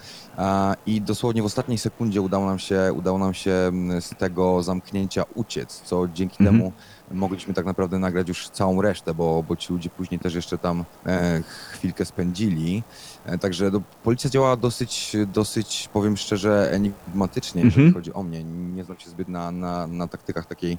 i 0.86 1.02
dosłownie 1.02 1.42
w 1.42 1.46
ostatniej 1.46 1.78
sekundzie 1.78 2.22
udało 2.22 2.46
nam 2.46 2.60
się, 2.60 2.94
udało 2.96 3.18
nam 3.18 3.34
się 3.34 3.72
z 4.00 4.10
tego 4.18 4.64
zamknięcia 4.64 5.24
uciec, 5.36 5.82
co 5.86 6.08
dzięki 6.08 6.36
Mhm. 6.40 6.58
temu 6.58 6.72
mogliśmy 7.12 7.54
tak 7.54 7.66
naprawdę 7.66 8.00
nagrać 8.00 8.28
już 8.28 8.50
całą 8.50 8.82
resztę, 8.82 9.14
bo, 9.14 9.44
bo 9.44 9.56
ci 9.56 9.74
ludzie 9.74 9.90
później 9.90 10.20
też 10.20 10.36
jeszcze 10.36 10.58
tam 10.58 10.86
e, 11.06 11.42
chwilkę 11.72 12.06
spędzili. 12.06 12.84
E, 13.26 13.38
Także 13.38 13.70
no, 13.72 13.82
policja 14.04 14.30
działała 14.30 14.56
dosyć, 14.58 15.16
dosyć, 15.34 15.90
powiem 15.94 16.18
szczerze, 16.18 16.72
enigmatycznie, 16.72 17.62
jeżeli 17.62 17.86
Mhm. 17.86 17.94
chodzi 17.94 18.14
o 18.14 18.24
mnie. 18.24 18.44
Nie 18.44 18.84
znam 18.84 19.00
się 19.00 19.10
zbyt 19.10 19.28
na, 19.28 19.52
na, 19.52 19.88
na 19.88 20.08
taktykach 20.08 20.46
takiej, 20.46 20.78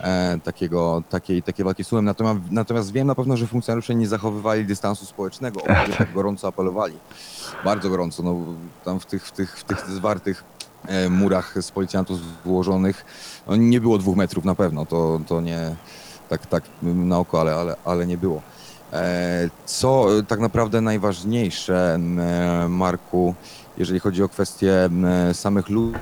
e, 0.00 0.38
takiego, 0.44 1.02
takiej, 1.10 1.42
takiej 1.42 1.64
walki 1.64 1.84
z 1.84 1.88
tłumem. 1.88 2.04
Natomiast, 2.04 2.40
natomiast 2.50 2.92
wiem 2.92 3.06
na 3.06 3.14
pewno, 3.14 3.36
że 3.36 3.46
funkcjonariusze 3.46 3.94
nie 3.94 4.08
zachowywali 4.08 4.64
dystansu 4.64 5.06
społecznego, 5.06 5.60
o 5.60 5.74
który 5.74 5.92
tak 5.98 6.12
gorąco 6.12 6.48
apelowali. 6.48 6.94
Bardzo 7.64 7.90
gorąco. 7.90 8.22
No, 8.22 8.36
tam 8.84 9.00
w 9.00 9.06
tych, 9.06 9.26
w 9.26 9.32
tych, 9.32 9.58
w 9.58 9.64
tych 9.64 9.90
zwartych 9.90 10.44
murach 11.10 11.54
z 11.60 11.70
policjantów 11.70 12.20
wyłożonych 12.44 13.04
no, 13.46 13.56
nie 13.56 13.80
było 13.80 13.98
dwóch 13.98 14.16
metrów 14.16 14.44
na 14.44 14.54
pewno. 14.54 14.86
To, 14.86 15.20
to 15.26 15.40
nie 15.40 15.76
tak, 16.28 16.46
tak 16.46 16.64
na 16.82 17.18
oko, 17.18 17.40
ale, 17.40 17.54
ale, 17.54 17.76
ale 17.84 18.06
nie 18.06 18.18
było. 18.18 18.42
E, 18.92 19.50
Co 19.66 20.18
e, 20.18 20.22
tak 20.22 20.40
naprawdę 20.40 20.80
najważniejsze, 20.80 21.94
e, 21.94 22.68
Marku, 22.68 23.34
jeżeli 23.78 24.00
chodzi 24.00 24.22
o 24.22 24.28
kwestię 24.28 24.84
m, 24.84 25.04
e, 25.04 25.34
samych 25.34 25.68
ludzi. 25.68 25.98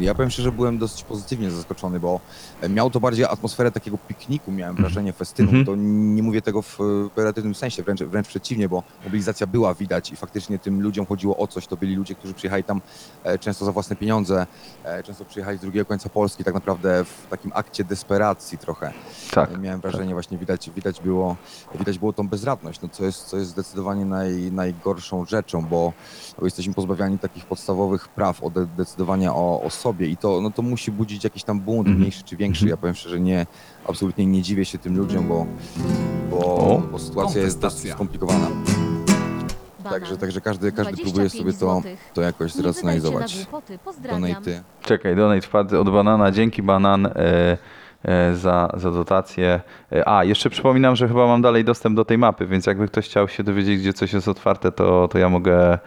Ja 0.00 0.14
powiem 0.14 0.30
szczerze, 0.30 0.52
byłem 0.52 0.78
dosyć 0.78 1.04
pozytywnie 1.04 1.50
zaskoczony, 1.50 2.00
bo 2.00 2.14
e, 2.14 2.20
miał 2.68 2.90
to 2.90 3.00
bardziej 3.00 3.24
atmosferę 3.24 3.70
takiego 3.72 3.98
pikniku, 3.98 4.52
miałem 4.52 4.76
wrażenie 4.76 5.12
festynu. 5.12 5.48
Mhm. 5.48 5.66
To 5.66 5.74
nie 5.76 6.22
mówię 6.22 6.42
tego 6.42 6.62
w 6.62 6.80
e, 6.80 6.84
pejoratywnym 7.14 7.54
sensie, 7.54 7.82
wręcz, 7.82 8.02
wręcz 8.02 8.26
przeciwnie, 8.28 8.68
bo 8.68 8.82
mobilizacja 9.04 9.46
była 9.46 9.74
widać 9.74 10.12
i 10.12 10.16
faktycznie 10.16 10.58
tym 10.58 10.82
ludziom 10.82 11.06
chodziło 11.06 11.36
o 11.36 11.46
coś. 11.46 11.66
To 11.66 11.76
byli 11.76 11.96
ludzie, 11.96 12.14
którzy 12.14 12.34
przyjechali 12.34 12.64
tam 12.64 12.80
e, 13.24 13.38
często 13.38 13.64
za 13.64 13.72
własne 13.72 13.96
pieniądze, 13.96 14.46
e, 14.84 15.02
często 15.02 15.24
przyjechali 15.24 15.58
z 15.58 15.60
drugiego 15.60 15.86
końca 15.86 16.08
Polski, 16.08 16.44
tak 16.44 16.54
naprawdę 16.54 17.04
w 17.04 17.26
takim 17.30 17.50
akcie 17.54 17.84
desperacji 17.84 18.58
trochę. 18.58 18.92
Tak. 19.30 19.60
Miałem 19.60 19.80
wrażenie, 19.80 20.12
właśnie 20.14 20.38
widać, 20.38 20.70
widać, 20.70 21.00
było, 21.00 21.36
widać 21.78 21.98
było 21.98 22.12
tą 22.12 22.28
bezradność, 22.28 22.80
no, 22.80 22.88
co, 22.88 23.04
jest, 23.04 23.24
co 23.24 23.36
jest 23.36 23.50
zdecydowanie 23.50 24.04
naj, 24.04 24.52
najgorszą 24.52 25.24
rzeczą, 25.24 25.62
bo, 25.66 25.92
bo 26.38 26.44
jesteśmy 26.44 26.74
pozbawiani 26.74 27.18
takich 27.18 27.44
podstawowych 27.46 28.08
praw 28.08 28.42
od 28.42 28.52
de- 28.52 28.66
decydowania 28.66 29.34
o, 29.34 29.62
o 29.62 29.70
sobie 29.70 30.06
i 30.08 30.16
to, 30.16 30.40
no, 30.40 30.50
to 30.50 30.62
musi 30.62 30.90
budzić 30.92 31.24
jakiś 31.24 31.44
tam 31.44 31.60
bunt, 31.60 31.80
Mhm. 31.80 31.98
mniejszy 31.98 32.22
czy 32.24 32.36
większy. 32.36 32.49
Ja 32.66 32.76
powiem 32.76 32.94
szczerze, 32.94 33.20
nie, 33.20 33.46
absolutnie 33.86 34.26
nie 34.26 34.42
dziwię 34.42 34.64
się 34.64 34.78
tym 34.78 34.96
ludziom, 34.96 35.28
bo, 35.28 35.46
bo, 36.30 36.82
bo 36.92 36.98
sytuacja 36.98 37.42
jest 37.42 37.60
dosyć 37.60 37.90
Kontestacja. 37.90 37.94
skomplikowana. 37.94 38.46
Także, 39.90 40.16
także 40.16 40.40
każdy, 40.40 40.72
każdy 40.72 40.96
próbuje 41.02 41.30
sobie 41.30 41.52
to, 41.52 41.82
to 42.14 42.22
jakoś 42.22 42.52
zracjonalizować. 42.52 43.46
Donaty. 44.10 44.62
Czekaj, 44.82 45.16
donate 45.16 45.40
wpadł 45.40 45.80
od 45.80 45.90
banana. 45.90 46.30
Dzięki 46.30 46.62
banan 46.62 47.06
e, 47.06 47.12
e, 48.04 48.36
za, 48.36 48.68
za 48.76 48.90
dotację. 48.90 49.60
E, 49.92 50.08
a, 50.08 50.24
jeszcze 50.24 50.50
przypominam, 50.50 50.96
że 50.96 51.08
chyba 51.08 51.26
mam 51.26 51.42
dalej 51.42 51.64
dostęp 51.64 51.96
do 51.96 52.04
tej 52.04 52.18
mapy, 52.18 52.46
więc 52.46 52.66
jakby 52.66 52.88
ktoś 52.88 53.04
chciał 53.04 53.28
się 53.28 53.42
dowiedzieć, 53.42 53.80
gdzie 53.80 53.92
coś 53.92 54.12
jest 54.12 54.28
otwarte, 54.28 54.72
to, 54.72 55.08
to 55.08 55.18
ja 55.18 55.28
mogę, 55.28 55.78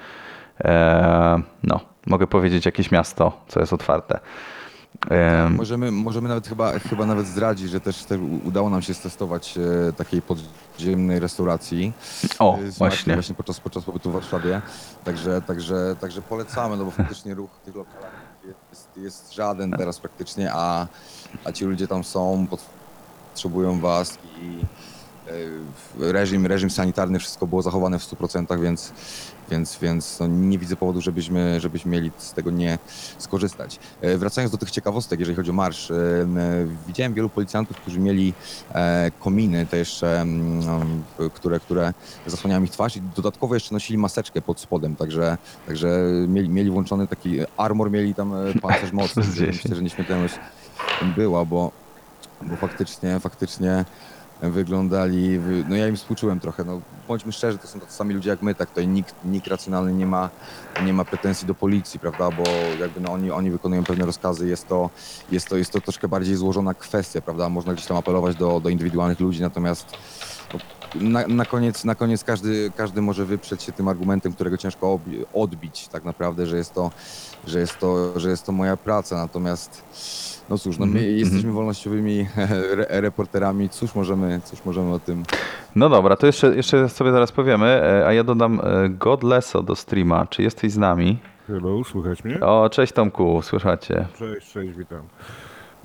e, 0.66 1.42
no, 1.64 1.80
mogę 2.06 2.28
powiedzieć 2.28 2.66
jakieś 2.66 2.92
miasto, 2.92 3.42
co 3.48 3.60
jest 3.60 3.74
otwarte. 3.74 4.20
E, 5.12 5.50
Możemy, 5.50 5.92
możemy 5.92 6.30
nawet 6.30 6.48
chyba, 6.48 6.80
chyba 6.80 7.06
nawet 7.06 7.28
zdradzić, 7.28 7.70
że 7.70 7.80
też, 7.80 8.06
udało 8.46 8.70
nam 8.70 8.82
się 8.82 8.94
stestować 8.94 9.58
e, 9.90 9.94
takiej 9.94 10.22
podziemnej 10.22 11.20
restauracji. 11.20 11.94
o, 12.40 12.54
e, 12.54 12.58
z 12.58 12.60
Markiem 12.60 12.74
właśnie. 12.78 13.14
właśnie 13.14 13.36
podczas, 13.36 13.60
podczas 13.60 13.84
pobytu 13.84 14.10
w 14.10 14.14
Warszawie. 14.14 14.62
Także, 15.04 15.42
także, 15.42 15.96
także 16.00 16.22
polecamy, 16.22 16.78
no 16.78 16.86
bo 16.86 16.92
faktycznie 16.92 17.34
ruch 17.34 17.50
w 17.62 17.66
tych 17.66 17.76
lokalach 17.76 18.12
jest, 18.72 18.90
jest 18.98 19.34
żaden 19.34 19.72
teraz 19.72 20.00
praktycznie, 20.00 20.52
a, 20.54 20.88
a 21.44 21.52
ci 21.52 21.66
ludzie 21.66 21.88
tam 21.88 22.04
są, 22.04 22.48
potrzebują 23.34 23.80
was 23.80 24.18
i 24.42 24.60
e, 26.02 26.12
reżim, 26.14 26.46
reżim 26.46 26.70
sanitarny, 26.70 27.20
wszystko 27.20 27.48
było 27.48 27.62
zachowane 27.62 28.00
w 28.00 28.04
100%, 28.04 28.62
więc, 28.62 28.94
więc, 29.54 29.78
więc 29.82 30.20
no 30.20 30.28
nie 30.28 30.58
widzę 30.58 30.76
powodu, 30.76 31.02
żebyśmy, 31.02 31.60
żebyśmy 31.62 31.92
mieli 31.92 32.12
z 32.18 32.34
tego 32.34 32.52
nie 32.52 32.80
skorzystać. 33.18 33.80
E, 34.02 34.18
Wracając 34.18 34.52
do 34.52 34.58
tych 34.58 34.72
ciekawostek, 34.72 35.20
jeżeli 35.20 35.36
chodzi 35.36 35.50
o 35.50 35.54
marsz, 35.54 35.92
e, 35.92 35.96
m, 36.22 36.38
widziałem 36.88 37.14
wielu 37.14 37.30
policjantów, 37.30 37.78
którzy 37.78 38.00
mieli 38.00 38.34
e, 38.74 39.12
kominy, 39.20 39.66
te 39.66 39.78
jeszcze, 39.78 40.26
które, 41.34 41.60
które 41.60 41.94
zasłaniają 42.28 42.64
ich 42.64 42.72
twarz 42.72 42.98
i 42.98 43.02
dodatkowo 43.16 43.54
jeszcze 43.54 43.74
nosili 43.74 43.98
maseczkę 43.98 44.42
pod 44.42 44.60
spodem, 44.60 44.96
także, 44.96 45.38
także 45.68 46.00
mieli, 46.28 46.50
mieli 46.50 46.72
włączony 46.72 47.08
taki 47.08 47.40
armor, 47.58 47.92
mieli 47.92 48.16
tam 48.16 48.34
e, 48.36 48.54
pancerz 48.62 48.92
mocny, 49.02 49.24
myślę, 49.28 49.52
10. 49.52 49.76
że 49.76 49.82
nieśmiertelność 49.82 50.36
była, 51.16 51.46
bo, 51.46 51.72
bo 52.42 52.56
faktycznie, 52.56 53.20
faktycznie 53.20 53.86
wyglądali, 54.52 55.40
wy- 55.40 55.66
no 55.70 55.76
ja 55.76 55.88
im 55.88 55.96
współczułem 55.96 56.40
trochę, 56.40 56.64
no 56.64 56.82
bądźmy 57.08 57.32
szczerzy, 57.32 57.58
to 57.58 57.68
są 57.68 57.80
tacy 57.80 57.94
sami 57.94 58.14
ludzie 58.14 58.30
jak 58.30 58.42
my, 58.42 58.56
tak 58.56 58.70
tutaj 58.70 58.88
nikt, 58.88 59.16
nikt 59.26 59.48
racjonalny 59.48 59.94
nie 59.94 60.06
ma, 60.06 60.30
nie 60.86 60.94
ma 60.94 61.06
pretensji 61.06 61.48
do 61.48 61.56
policji, 61.56 62.00
prawda, 62.00 62.32
bo 62.32 62.44
jakby 62.80 63.02
no 63.02 63.12
oni, 63.12 63.32
oni 63.32 63.52
wykonują 63.52 63.84
pewne 63.84 64.06
rozkazy, 64.06 64.48
jest 64.48 64.68
to, 64.68 64.90
jest 65.32 65.48
to, 65.48 65.58
jest 65.58 65.72
to 65.72 65.82
troszkę 65.82 66.08
bardziej 66.08 66.36
złożona 66.36 66.74
kwestia, 66.74 67.22
prawda, 67.22 67.50
można 67.50 67.74
gdzieś 67.74 67.86
tam 67.86 67.98
apelować 67.98 68.36
do, 68.36 68.60
do 68.60 68.70
indywidualnych 68.70 69.20
ludzi, 69.20 69.42
natomiast 69.42 69.86
no, 70.54 70.60
na, 71.02 71.28
na, 71.28 71.46
koniec, 71.46 71.84
na 71.84 71.96
koniec 71.96 72.24
każdy, 72.24 72.72
każdy 72.78 73.02
może 73.02 73.26
wyprzeć 73.26 73.64
się 73.64 73.72
tym 73.72 73.88
argumentem, 73.88 74.34
którego 74.34 74.58
ciężko 74.58 75.00
odbić 75.34 75.88
tak 75.88 76.04
naprawdę, 76.04 76.48
że 76.48 76.58
jest 76.58 76.74
to, 76.74 76.92
że 77.48 77.60
jest 77.60 77.80
to, 77.80 78.20
że 78.20 78.30
jest 78.30 78.46
to 78.46 78.52
moja 78.52 78.78
praca, 78.78 79.16
natomiast 79.16 79.84
no 80.50 80.58
cóż, 80.58 80.78
no 80.78 80.86
my 80.86 81.00
Mhm, 81.00 81.18
jesteśmy 81.18 81.52
wolnościowymi 81.52 82.28
re, 82.78 82.86
reporterami, 82.90 83.70
cóż 83.70 83.96
możemy, 83.96 84.42
cóż 84.46 84.66
możemy 84.66 84.94
o 84.94 85.00
tym 85.00 85.24
No 85.76 85.90
dobra, 85.90 86.16
to 86.16 86.26
jeszcze, 86.28 86.56
jeszcze 86.56 86.90
sobie 86.90 87.12
zaraz 87.12 87.32
powiemy, 87.32 87.66
e, 87.66 88.08
a 88.08 88.14
ja 88.14 88.24
dodam 88.24 88.60
e, 88.64 88.90
Godleso 88.90 89.64
do 89.64 89.76
streama. 89.76 90.26
Czy 90.30 90.44
jesteś 90.44 90.72
z 90.72 90.78
nami? 90.78 91.20
Hello, 91.48 91.84
słychać 91.84 92.24
mnie? 92.24 92.40
O, 92.40 92.70
cześć 92.70 92.94
Tomku, 92.94 93.42
słyszacie. 93.42 94.08
Cześć, 94.20 94.52
cześć, 94.52 94.74
witam. 94.78 95.02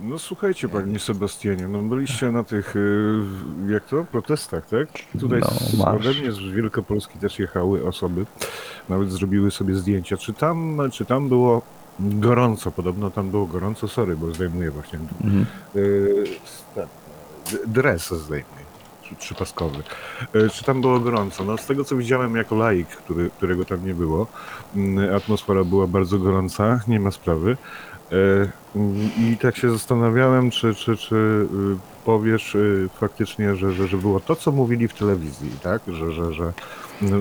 No 0.01 0.19
słuchajcie, 0.19 0.69
panie 0.69 0.99
Sebastianie, 0.99 1.69
no 1.69 1.83
byliście 1.83 2.33
na 2.33 2.45
tych, 2.45 2.77
y, 2.77 3.21
jak 3.69 3.85
to, 3.85 4.05
protestach, 4.05 4.67
tak? 4.67 4.89
Tutaj 5.21 5.41
No, 5.79 5.87
ode 5.93 6.15
mnie 6.15 6.33
z 6.33 6.39
Wielkopolski 6.39 7.19
też 7.19 7.39
jechały 7.39 7.87
osoby, 7.87 8.27
nawet 8.89 9.13
zrobiły 9.13 9.51
sobie 9.51 9.75
zdjęcia. 9.75 10.17
Czy 10.17 10.33
tam, 10.33 10.79
czy 10.93 11.05
tam 11.05 11.29
było 11.29 11.63
gorąco? 12.01 12.71
Podobno 12.73 13.11
tam 13.11 13.31
było 13.31 13.47
gorąco, 13.47 13.89
sorry, 13.89 14.17
bo 14.17 14.35
zdejmuję 14.35 14.71
właśnie 14.71 14.99
Mhm. 15.25 15.47
y, 15.77 16.25
ten, 16.75 16.87
d- 17.53 17.59
dres 17.67 18.09
zdejmuję, 18.11 18.65
trzy- 19.03 19.17
trzypaskowy. 19.17 19.83
Y, 20.37 20.51
Czy 20.51 20.65
tam 20.65 20.81
było 20.81 21.01
gorąco? 21.01 21.45
No 21.45 21.57
z 21.59 21.67
tego 21.67 21.85
co 21.85 21.97
widziałem 21.97 22.37
jako 22.37 22.57
laik, 22.57 22.89
który, 22.89 23.31
którego 23.31 23.65
tam 23.65 23.87
nie 23.87 23.95
było, 23.95 24.27
mm, 24.77 25.15
atmosfera 25.15 25.65
była 25.65 25.87
bardzo 25.87 26.19
gorąca, 26.19 26.81
nie 26.89 27.01
ma 27.01 27.11
sprawy. 27.11 27.57
Mm, 28.77 28.97
I 29.19 29.37
tak 29.37 29.57
się 29.57 29.71
zastanawiałem, 29.71 30.51
czy, 30.51 30.75
czy, 30.75 30.97
czy 30.97 31.15
y, 31.15 31.47
powiesz 32.05 32.55
y, 32.55 32.89
faktycznie, 33.01 33.57
że, 33.57 33.73
że, 33.73 33.89
że 33.89 33.97
było 33.97 34.21
to, 34.21 34.37
co 34.37 34.53
mówili 34.53 34.89
w 34.89 34.95
telewizji, 34.95 35.51
tak? 35.63 35.83
Że, 35.89 36.13
że, 36.13 36.33
że 36.33 36.53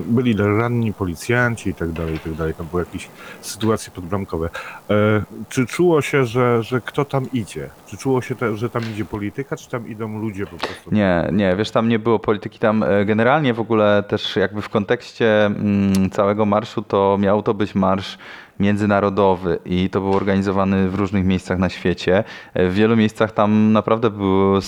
byli 0.06 0.36
ranni 0.36 0.92
policjanci 0.92 1.70
i 1.70 1.74
tak 1.74 1.92
dalej, 1.92 2.14
i 2.14 2.18
tak 2.18 2.32
dalej. 2.32 2.54
Tam 2.54 2.66
były 2.66 2.82
jakieś 2.82 3.08
sytuacje 3.40 3.92
podbramkowe. 3.92 4.50
E, 4.90 5.22
Czy 5.48 5.66
czuło 5.66 6.02
się, 6.02 6.24
że, 6.24 6.62
że 6.62 6.80
kto 6.80 7.04
tam 7.04 7.26
idzie? 7.32 7.70
Czy 7.86 7.96
czuło 7.96 8.22
się, 8.22 8.34
że 8.54 8.70
tam 8.70 8.82
idzie 8.92 9.04
polityka, 9.04 9.56
czy 9.56 9.68
tam 9.70 9.88
idą 9.88 10.18
ludzie 10.18 10.46
po 10.46 10.56
prostu? 10.56 10.94
Nie, 10.94 11.28
nie, 11.32 11.56
wiesz, 11.56 11.70
tam 11.70 11.88
nie 11.88 11.98
było 11.98 12.18
polityki. 12.18 12.58
Tam 12.58 12.82
e, 12.82 13.04
generalnie 13.04 13.54
w 13.54 13.60
ogóle 13.60 14.04
też 14.08 14.36
jakby 14.36 14.62
w 14.62 14.68
kontekście 14.68 15.46
mm, 15.46 16.10
całego 16.10 16.46
marszu 16.46 16.82
to 16.82 17.18
miał 17.20 17.42
to 17.42 17.54
być 17.54 17.74
marsz 17.74 18.18
międzynarodowy 18.60 19.58
i 19.64 19.90
to 19.90 20.00
był 20.00 20.12
organizowany 20.12 20.88
w 20.88 20.94
różnych 20.94 21.24
miejscach 21.24 21.58
na 21.58 21.68
świecie. 21.68 22.24
W 22.54 22.74
wielu 22.74 22.96
miejscach 22.96 23.32
tam 23.32 23.72
naprawdę 23.72 24.10
było, 24.10 24.58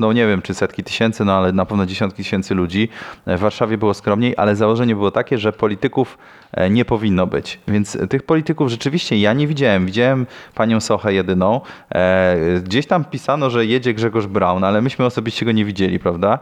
no 0.00 0.12
nie 0.12 0.26
wiem 0.26 0.42
czy 0.42 0.54
setki 0.54 0.84
tysięcy, 0.84 1.24
no 1.24 1.32
ale 1.32 1.52
na 1.52 1.66
pewno 1.66 1.86
dziesiątki 1.86 2.22
tysięcy 2.22 2.54
ludzi. 2.54 2.88
W 3.26 3.38
Warszawie 3.38 3.78
było 3.78 3.94
skromniej, 3.94 4.34
ale 4.36 4.56
założenie 4.56 4.94
było 4.94 5.10
takie, 5.10 5.38
że 5.38 5.52
polityków 5.52 6.18
e, 6.52 6.70
nie 6.70 6.84
powinno 6.84 7.26
być. 7.26 7.60
Więc 7.68 7.98
tych 8.10 8.22
polityków 8.22 8.68
rzeczywiście 8.70 9.16
ja 9.20 9.32
nie 9.32 9.46
widziałem. 9.46 9.86
Widziałem 9.86 10.26
panią 10.54 10.80
Sochę 10.80 11.14
jedyną. 11.14 11.60
E, 11.94 12.36
Gdzieś 12.64 12.86
tam 12.86 13.04
pisano, 13.04 13.50
że 13.50 13.66
jedzie 13.66 13.94
Grzegorz 13.94 14.26
Braun, 14.26 14.64
ale 14.64 14.82
myśmy 14.82 15.04
osobiście 15.04 15.46
go 15.46 15.52
nie 15.52 15.64
widzieli, 15.64 15.98
prawda? 15.98 16.38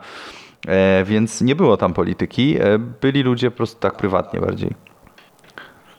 E, 0.69 1.05
Więc 1.05 1.41
nie 1.41 1.57
było 1.57 1.77
tam 1.77 1.93
polityki. 1.93 2.57
Byli 3.01 3.23
ludzie 3.23 3.51
po 3.51 3.57
prostu 3.57 3.81
tak 3.81 3.97
prywatnie 3.97 4.41
bardziej. 4.41 4.71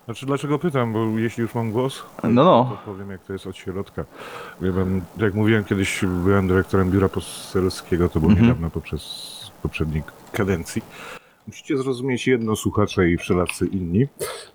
Znaczy, 0.09 0.25
dlaczego 0.25 0.59
pytam? 0.59 0.93
Bo 0.93 1.05
jeśli 1.19 1.41
już 1.41 1.55
mam 1.55 1.71
głos, 1.71 2.03
No, 2.23 2.29
no. 2.29 2.77
to 2.85 2.91
powiem, 2.91 3.09
jak 3.09 3.23
to 3.23 3.33
jest 3.33 3.47
od 3.47 3.57
środka. 3.57 4.05
Pan, 4.75 5.01
jak 5.17 5.33
mówiłem 5.33 5.63
kiedyś, 5.63 6.05
byłem 6.23 6.47
dyrektorem 6.47 6.91
biura 6.91 7.09
poselskiego, 7.09 8.09
to 8.09 8.19
było 8.19 8.31
Mhm. 8.31 8.47
niedawno 8.47 8.69
poprzez 8.69 9.01
poprzedniej 9.63 10.03
kadencji. 10.31 10.81
Musicie 11.47 11.77
zrozumieć 11.77 12.27
jedno, 12.27 12.55
słuchacze 12.55 13.09
i 13.09 13.17
wszelacy 13.17 13.65
inni 13.65 14.07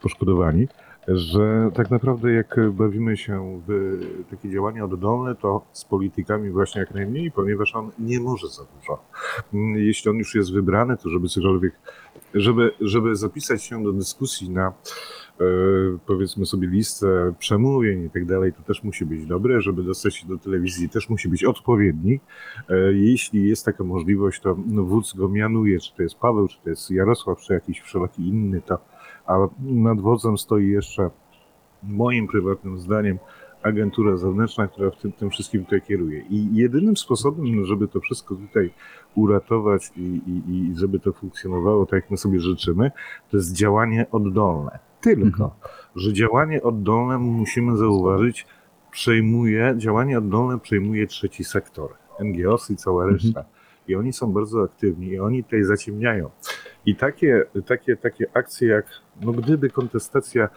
poszkodowani, 0.02 0.68
że 1.08 1.70
tak 1.74 1.90
naprawdę 1.90 2.32
jak 2.32 2.56
bawimy 2.70 3.16
się 3.16 3.60
w 3.68 3.98
takie 4.30 4.50
działania 4.50 4.84
oddolne, 4.84 5.34
to 5.34 5.64
z 5.72 5.84
politykami 5.84 6.50
właśnie 6.50 6.80
jak 6.80 6.94
najmniej, 6.94 7.30
ponieważ 7.30 7.74
on 7.74 7.90
nie 7.98 8.20
może 8.20 8.48
za 8.48 8.62
dużo. 8.64 9.02
Jeśli 9.76 10.10
on 10.10 10.16
już 10.16 10.34
jest 10.34 10.52
wybrany, 10.52 10.96
to 10.96 11.08
żeby 11.08 11.28
cokolwiek, 11.28 11.72
żeby, 12.34 12.72
żeby 12.80 13.16
zapisać 13.16 13.62
się 13.64 13.82
do 13.84 13.92
dyskusji 13.92 14.50
na 14.50 14.72
powiedzmy 16.06 16.46
sobie 16.46 16.68
listę 16.68 17.34
przemówień 17.38 18.04
i 18.04 18.10
tak 18.10 18.26
dalej, 18.26 18.52
to 18.52 18.62
też 18.62 18.82
musi 18.82 19.06
być 19.06 19.26
dobre, 19.26 19.60
żeby 19.60 19.82
dostać 19.82 20.16
się 20.16 20.28
do 20.28 20.38
telewizji 20.38 20.88
też 20.88 21.08
musi 21.08 21.28
być 21.28 21.44
odpowiedni. 21.44 22.20
E, 22.70 22.92
Jeśli 22.92 23.48
jest 23.48 23.64
taka 23.64 23.84
możliwość, 23.84 24.40
to 24.40 24.54
wódz 24.66 25.14
go 25.14 25.28
mianuje, 25.28 25.80
czy 25.80 25.96
to 25.96 26.02
jest 26.02 26.14
Paweł, 26.14 26.48
czy 26.48 26.56
to 26.64 26.70
jest 26.70 26.90
Jarosław, 26.90 27.38
czy 27.38 27.52
jakiś 27.52 27.80
wszelaki 27.80 28.28
inny, 28.28 28.62
to, 28.62 28.78
a 29.26 29.48
nad 29.60 30.00
wodzem 30.00 30.38
stoi 30.38 30.68
jeszcze 30.68 31.10
moim 31.82 32.26
prywatnym 32.26 32.78
zdaniem 32.78 33.18
agentura 33.62 34.16
zewnętrzna, 34.16 34.68
która 34.68 34.90
w 34.90 34.96
tym, 34.96 35.12
tym 35.12 35.30
wszystkim 35.30 35.64
tutaj 35.64 35.82
kieruje. 35.82 36.24
I 36.30 36.54
jedynym 36.54 36.96
sposobem, 36.96 37.64
żeby 37.64 37.88
to 37.88 38.00
wszystko 38.00 38.34
tutaj 38.34 38.70
uratować 39.14 39.92
i, 39.96 40.00
i, 40.00 40.50
i 40.54 40.76
żeby 40.76 41.00
to 41.00 41.12
funkcjonowało 41.12 41.86
tak, 41.86 42.02
jak 42.02 42.10
my 42.10 42.16
sobie 42.16 42.40
życzymy, 42.40 42.90
to 43.30 43.36
jest 43.36 43.52
działanie 43.52 44.06
oddolne. 44.12 44.78
Tylko, 45.04 45.24
Mhm. 45.44 45.50
że 45.96 46.12
działanie 46.12 46.62
oddolne 46.62 47.18
musimy 47.18 47.76
zauważyć, 47.76 48.46
przejmuje, 48.90 49.74
działanie 49.76 50.18
oddolne 50.18 50.58
przejmuje 50.60 51.06
trzeci 51.06 51.44
sektor, 51.44 51.90
NGOs 52.20 52.70
i 52.70 52.76
cała 52.76 53.04
Mhm. 53.04 53.14
reszta. 53.22 53.44
I 53.88 53.96
oni 53.96 54.12
są 54.12 54.32
bardzo 54.32 54.62
aktywni 54.62 55.06
i 55.08 55.20
oni 55.20 55.44
tutaj 55.44 55.64
zaciemniają. 55.64 56.30
I 56.86 56.96
takie, 56.96 57.44
takie, 57.66 57.96
takie 57.96 58.26
akcje 58.34 58.68
jak, 58.68 58.86
no 59.20 59.32
gdyby 59.32 59.70
kontestacja 59.70 60.48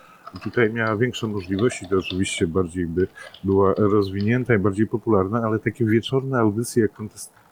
tutaj 0.43 0.73
miała 0.73 0.95
większe 0.97 1.27
możliwości, 1.27 1.88
to 1.89 1.97
oczywiście 1.97 2.47
bardziej 2.47 2.88
by 2.88 3.07
była 3.43 3.73
rozwinięta 3.77 4.55
i 4.55 4.60
bardziej 4.60 4.88
popularna, 4.88 5.41
ale 5.43 5.60
takie 5.60 5.86
wieczorne 5.86 6.39
audycje 6.39 6.81
jak 6.81 6.93
kontestacja 6.93 7.46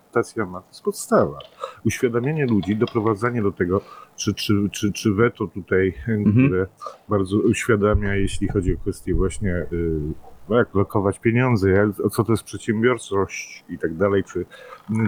ma, 0.47 0.62
to 0.62 0.67
jest 0.67 0.84
podstawa. 0.84 1.39
Uświadamianie 1.86 2.45
ludzi, 2.45 2.75
doprowadzanie 2.75 3.41
do 3.41 3.51
tego, 3.51 3.82
czy, 4.15 4.34
czy, 4.34 4.69
czy, 4.71 4.93
czy 4.93 5.13
weto 5.13 5.47
tutaj, 5.47 5.93
które 6.47 6.67
bardzo 7.10 7.38
uświadamia, 7.38 8.15
jeśli 8.15 8.47
chodzi 8.47 8.73
o 8.73 8.78
kwestie 8.78 9.15
właśnie 9.15 9.56
y, 9.73 9.99
no 10.49 10.58
jak 10.58 10.75
lokować 10.75 11.19
pieniądze, 11.19 11.69
jak, 11.69 11.89
co 12.12 12.23
to 12.23 12.34
jest 12.34 12.43
przedsiębiorczość 12.43 13.65
i 13.69 13.78
tak 13.78 13.95
dalej, 13.95 14.23
czy 14.23 14.45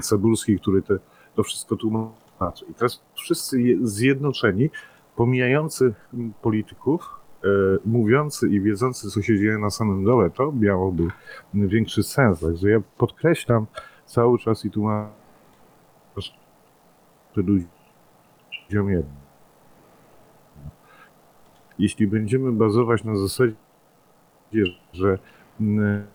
Cebulski, 0.01 0.59
który 0.59 0.81
te, 0.81 0.99
to 1.35 1.43
wszystko 1.43 1.75
tłumaczy. 1.75 2.65
I 2.69 2.73
teraz 2.73 3.01
wszyscy 3.15 3.61
je- 3.61 3.87
zjednoczeni 3.87 4.69
pomijający 5.15 5.93
polityków, 6.41 7.09
e, 7.43 7.47
mówiący 7.85 8.49
i 8.49 8.61
wiedzący, 8.61 9.09
co 9.09 9.21
się 9.21 9.37
dzieje 9.37 9.57
na 9.57 9.69
samym 9.69 10.03
dole, 10.03 10.29
to 10.29 10.51
miałoby 10.51 11.07
większy 11.53 12.03
sens. 12.03 12.39
Także 12.39 12.69
ja 12.69 12.81
podkreślam 12.97 13.65
cały 14.07 14.39
czas 14.39 14.65
i 14.65 14.71
tłumaczę 14.71 15.11
ludziom 17.35 18.89
jedno. 18.89 19.27
Jeśli 21.79 22.07
będziemy 22.07 22.51
bazować 22.51 23.03
na 23.03 23.15
zasadzie, 23.15 23.53
że 24.93 25.17
mm, 25.61 26.07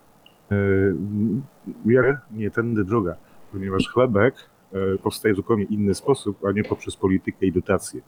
e, 0.50 0.55
mm, 0.55 1.42
wiarę 1.87 2.18
nie 2.31 2.50
tędy 2.50 2.85
droga, 2.85 3.16
ponieważ 3.52 3.88
chlebek 3.88 4.35
e, 4.72 4.98
powstaje 4.98 5.35
zupełnie 5.35 5.64
inny 5.64 5.94
sposób, 5.94 6.44
a 6.44 6.52
nie 6.52 6.64
poprzez 6.64 6.96
politykę 6.96 7.46
i 7.46 7.52
dotacje. 7.52 8.00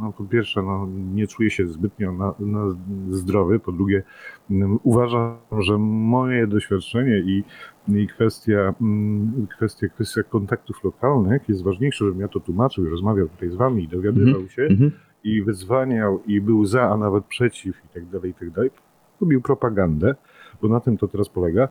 No, 0.00 0.12
po 0.12 0.24
pierwsze, 0.24 0.62
no, 0.62 0.88
nie 1.14 1.26
czuję 1.26 1.50
się 1.50 1.66
zbytnio 1.68 2.12
na, 2.12 2.34
na 2.40 2.76
zdrowy. 3.10 3.58
Po 3.58 3.72
drugie, 3.72 4.02
mm, 4.50 4.78
uważam, 4.82 5.36
że 5.58 5.78
moje 5.78 6.46
doświadczenie 6.46 7.18
i, 7.18 7.44
i 7.88 8.06
kwestia, 8.06 8.74
mm, 8.80 9.46
kwestia, 9.56 9.88
kwestia 9.88 10.22
kontaktów 10.22 10.84
lokalnych 10.84 11.48
jest 11.48 11.64
ważniejsza, 11.64 12.04
żebym 12.04 12.20
ja 12.20 12.28
to 12.28 12.40
tłumaczył 12.40 12.86
i 12.86 12.88
rozmawiał 12.88 13.28
tutaj 13.28 13.50
z 13.50 13.54
wami 13.54 13.84
i 13.84 13.88
dowiadywał 13.88 14.48
się 14.48 14.62
Mhm. 14.62 14.90
i 15.24 15.42
wyzwaniał 15.42 16.22
i 16.26 16.40
był 16.40 16.64
za, 16.64 16.82
a 16.82 16.96
nawet 16.96 17.24
przeciw 17.24 17.84
i 17.84 17.88
tak 17.94 18.06
dalej, 18.06 18.30
i 18.30 18.34
tak 18.34 18.50
dalej. 18.50 18.70
Robił 19.20 19.40
propagandę, 19.40 20.14
bo 20.62 20.68
na 20.68 20.80
tym 20.80 20.96
to 20.96 21.08
teraz 21.08 21.28
polega, 21.28 21.68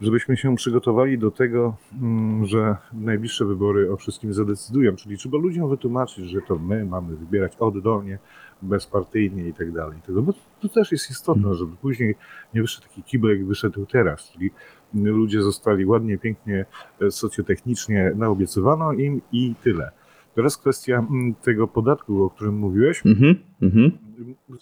żebyśmy 0.00 0.36
się 0.36 0.56
przygotowali 0.56 1.18
do 1.18 1.30
tego, 1.30 1.76
mm, 2.02 2.46
że 2.46 2.76
najbliższe 2.92 3.44
wybory 3.44 3.92
o 3.92 3.96
wszystkim 3.96 4.32
zadecydują, 4.34 4.96
czyli 4.96 5.18
trzeba 5.18 5.38
ludziom 5.38 5.68
wytłumaczyć, 5.68 6.30
że 6.30 6.40
to 6.42 6.58
my 6.58 6.84
mamy 6.84 7.16
wybierać 7.16 7.56
oddolnie, 7.58 8.18
bezpartyjnie 8.62 9.48
i 9.48 9.54
tak 9.54 9.72
dalej. 9.72 9.98
Bo 10.08 10.32
to 10.60 10.68
też 10.68 10.92
jest 10.92 11.10
istotne, 11.10 11.54
żeby 11.54 11.76
później 11.76 12.14
nie 12.54 12.62
wyszedł 12.62 12.88
taki 12.88 13.02
kibel, 13.02 13.30
jak 13.30 13.46
wyszedł 13.46 13.86
teraz, 13.86 14.32
czyli 14.32 14.50
ludzie 14.94 15.42
zostali 15.42 15.86
ładnie, 15.86 16.18
pięknie, 16.18 16.66
e, 17.00 17.10
socjotechnicznie 17.10 18.12
naobiecywano 18.16 18.92
im 18.92 19.20
i 19.32 19.54
tyle. 19.62 19.90
Teraz 20.34 20.56
kwestia 20.56 20.98
mm, 20.98 21.34
tego 21.34 21.68
podatku, 21.68 22.24
o 22.24 22.30
którym 22.30 22.58
mówiłeś. 22.58 23.06
Mhm. 23.06 23.36
Mhm. 23.62 23.98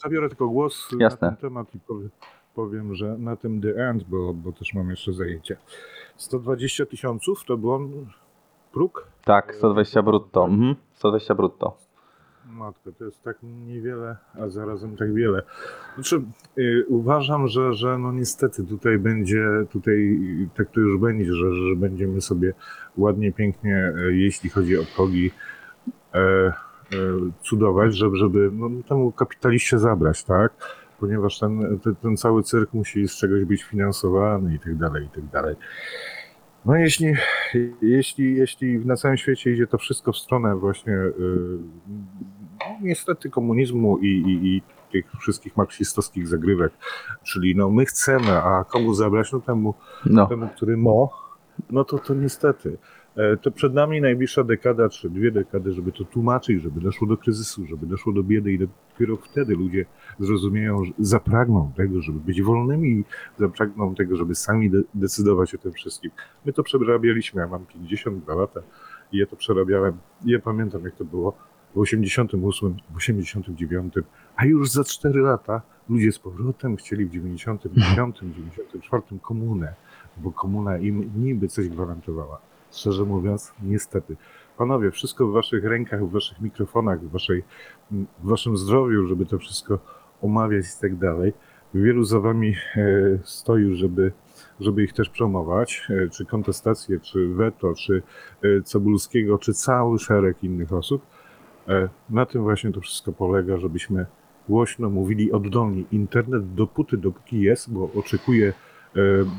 Zabiorę 0.02 0.28
tylko 0.28 0.48
głos 0.48 0.88
Jasne. 0.98 1.18
na 1.20 1.36
ten 1.36 1.40
temat 1.40 1.74
i 1.74 1.78
powiem, 1.80 2.10
powiem, 2.56 2.94
że 2.94 3.18
na 3.18 3.36
tym 3.36 3.60
The 3.60 3.88
End, 3.88 4.04
bo, 4.04 4.34
bo 4.34 4.52
też 4.52 4.74
mam 4.74 4.90
jeszcze 4.90 5.12
zajęcie. 5.12 5.56
120 6.16 6.86
tysiąców 6.86 7.44
to 7.44 7.56
był 7.56 7.72
on 7.72 8.06
próg? 8.72 9.08
Tak, 9.24 9.54
120 9.54 10.02
brutto. 10.02 10.44
Mhm. 10.44 10.74
120 10.94 11.34
brutto. 11.34 11.76
Matko, 12.50 12.92
to 12.92 13.04
jest 13.04 13.22
tak 13.22 13.36
niewiele, 13.42 14.16
a 14.34 14.48
zarazem 14.48 14.96
tak 14.96 15.14
wiele. 15.14 15.42
Znaczy, 15.94 16.22
y, 16.58 16.84
uważam, 16.88 17.48
że, 17.48 17.74
że 17.74 17.98
no 17.98 18.12
niestety 18.12 18.64
tutaj 18.64 18.98
będzie, 18.98 19.44
tutaj 19.70 20.18
tak 20.56 20.70
to 20.70 20.80
już 20.80 21.00
będzie, 21.00 21.32
że, 21.32 21.54
że 21.54 21.76
będziemy 21.76 22.20
sobie 22.20 22.52
ładnie, 22.96 23.32
pięknie, 23.32 23.92
y, 23.96 24.16
jeśli 24.16 24.50
chodzi 24.50 24.78
o 24.78 24.82
progi, 24.96 25.30
e, 26.14 26.18
e, 26.18 26.52
cudować, 27.42 27.96
żeby, 27.96 28.16
żeby 28.16 28.50
no, 28.52 28.70
temu 28.88 29.12
kapitaliście 29.12 29.78
zabrać, 29.78 30.24
tak? 30.24 30.52
Ponieważ 31.00 31.38
ten, 31.38 31.78
ten, 31.84 31.96
ten 31.96 32.16
cały 32.16 32.42
cyrk 32.42 32.74
musi 32.74 33.08
z 33.08 33.16
czegoś 33.16 33.44
być 33.44 33.62
finansowany 33.62 34.54
i 34.54 34.58
tak 34.58 34.76
dalej, 34.76 35.04
i 35.04 35.08
tak 35.08 35.24
dalej. 35.24 35.56
No 36.64 36.76
jeśli, 36.76 37.14
jeśli, 37.82 38.36
jeśli 38.36 38.78
na 38.86 38.96
całym 38.96 39.16
świecie 39.16 39.52
idzie 39.52 39.66
to 39.66 39.78
wszystko 39.78 40.12
w 40.12 40.18
stronę 40.18 40.56
właśnie 40.56 40.92
y, 40.92 41.12
no, 42.60 42.66
niestety 42.82 43.30
komunizmu 43.30 43.98
i, 43.98 44.06
i, 44.06 44.46
i 44.56 44.62
tych 44.92 45.12
wszystkich 45.20 45.56
marksistowskich 45.56 46.28
zagrywek, 46.28 46.72
czyli 47.22 47.56
no 47.56 47.70
my 47.70 47.86
chcemy, 47.86 48.32
a 48.42 48.64
komu 48.64 48.94
zabrać, 48.94 49.32
no 49.32 49.40
temu, 49.40 49.74
No. 50.06 50.26
temu 50.26 50.48
który 50.56 50.76
mo, 50.76 51.10
no 51.70 51.84
to 51.84 51.98
to 51.98 52.14
niestety. 52.14 52.78
E, 53.16 53.36
To 53.36 53.50
przed 53.50 53.74
nami 53.74 54.00
najbliższa 54.00 54.44
dekada, 54.44 54.88
czy 54.88 55.10
dwie 55.10 55.30
dekady, 55.30 55.72
żeby 55.72 55.92
to 55.92 56.04
tłumaczyć, 56.04 56.62
żeby 56.62 56.80
doszło 56.80 57.06
do 57.08 57.16
kryzysu, 57.16 57.66
żeby 57.66 57.86
doszło 57.86 58.12
do 58.12 58.22
biedy 58.22 58.52
i 58.52 58.58
dopiero 58.58 59.16
wtedy 59.16 59.54
ludzie 59.54 59.84
zrozumieją, 60.18 60.84
że 60.84 60.92
zapragną 60.98 61.72
tego, 61.76 62.02
żeby 62.02 62.20
być 62.20 62.42
wolnymi 62.42 63.04
zapragną 63.38 63.94
tego, 63.94 64.16
żeby 64.16 64.34
sami 64.34 64.70
de- 64.70 64.82
decydować 64.94 65.54
o 65.54 65.58
tym 65.58 65.72
wszystkim. 65.72 66.10
My 66.44 66.52
to 66.52 66.62
przerabialiśmy, 66.62 67.40
ja 67.40 67.48
mam 67.48 67.66
52 67.66 68.34
lata 68.34 68.60
i 69.12 69.18
ja 69.18 69.26
to 69.26 69.36
przerabiałem. 69.36 69.92
Ja 70.24 70.38
pamiętam, 70.38 70.84
jak 70.84 70.94
to 70.96 71.04
było 71.04 71.36
w 71.74 71.78
88, 71.78 72.76
w 72.90 72.96
89, 72.96 73.94
a 74.36 74.44
już 74.46 74.70
za 74.70 74.84
4 74.84 75.20
lata 75.20 75.62
ludzie 75.88 76.12
z 76.12 76.18
powrotem 76.18 76.76
chcieli 76.76 77.04
w 77.06 77.10
95, 77.10 78.16
94 78.20 79.02
komunę, 79.22 79.74
bo 80.16 80.32
komuna 80.32 80.78
im 80.78 81.10
niby 81.16 81.48
coś 81.48 81.68
gwarantowała. 81.68 82.38
Szczerze 82.76 83.04
mówiąc, 83.04 83.54
niestety. 83.62 84.16
Panowie, 84.58 84.90
wszystko 84.90 85.26
w 85.26 85.32
waszych 85.32 85.64
rękach, 85.64 86.04
w 86.04 86.10
waszych 86.10 86.40
mikrofonach, 86.40 87.00
w, 87.00 87.10
waszej, 87.10 87.42
w 87.90 88.28
waszym 88.28 88.56
zdrowiu, 88.56 89.06
żeby 89.06 89.26
to 89.26 89.38
wszystko 89.38 89.78
omawiać 90.22 90.64
i 90.78 90.80
tak 90.80 90.96
dalej. 90.96 91.32
Wielu 91.74 92.04
za 92.04 92.20
wami 92.20 92.54
e, 92.76 92.84
stoi, 93.24 93.74
żeby, 93.74 94.12
żeby 94.60 94.82
ich 94.82 94.92
też 94.92 95.10
promować, 95.10 95.88
e, 95.90 96.08
czy 96.08 96.26
kontestację, 96.26 97.00
czy 97.00 97.28
weto, 97.28 97.74
czy 97.74 98.02
e, 98.42 98.62
Cebulskiego, 98.62 99.38
czy 99.38 99.52
cały 99.52 99.98
szereg 99.98 100.44
innych 100.44 100.72
osób. 100.72 101.02
Na 102.10 102.26
tym 102.26 102.42
właśnie 102.42 102.72
to 102.72 102.80
wszystko 102.80 103.12
polega, 103.12 103.56
żebyśmy 103.56 104.06
głośno 104.48 104.90
mówili 104.90 105.32
oddolnie. 105.32 105.84
Internet 105.92 106.54
dopóty, 106.54 106.96
dopóki 106.96 107.40
jest, 107.40 107.72
bo 107.72 107.90
oczekuje 107.94 108.52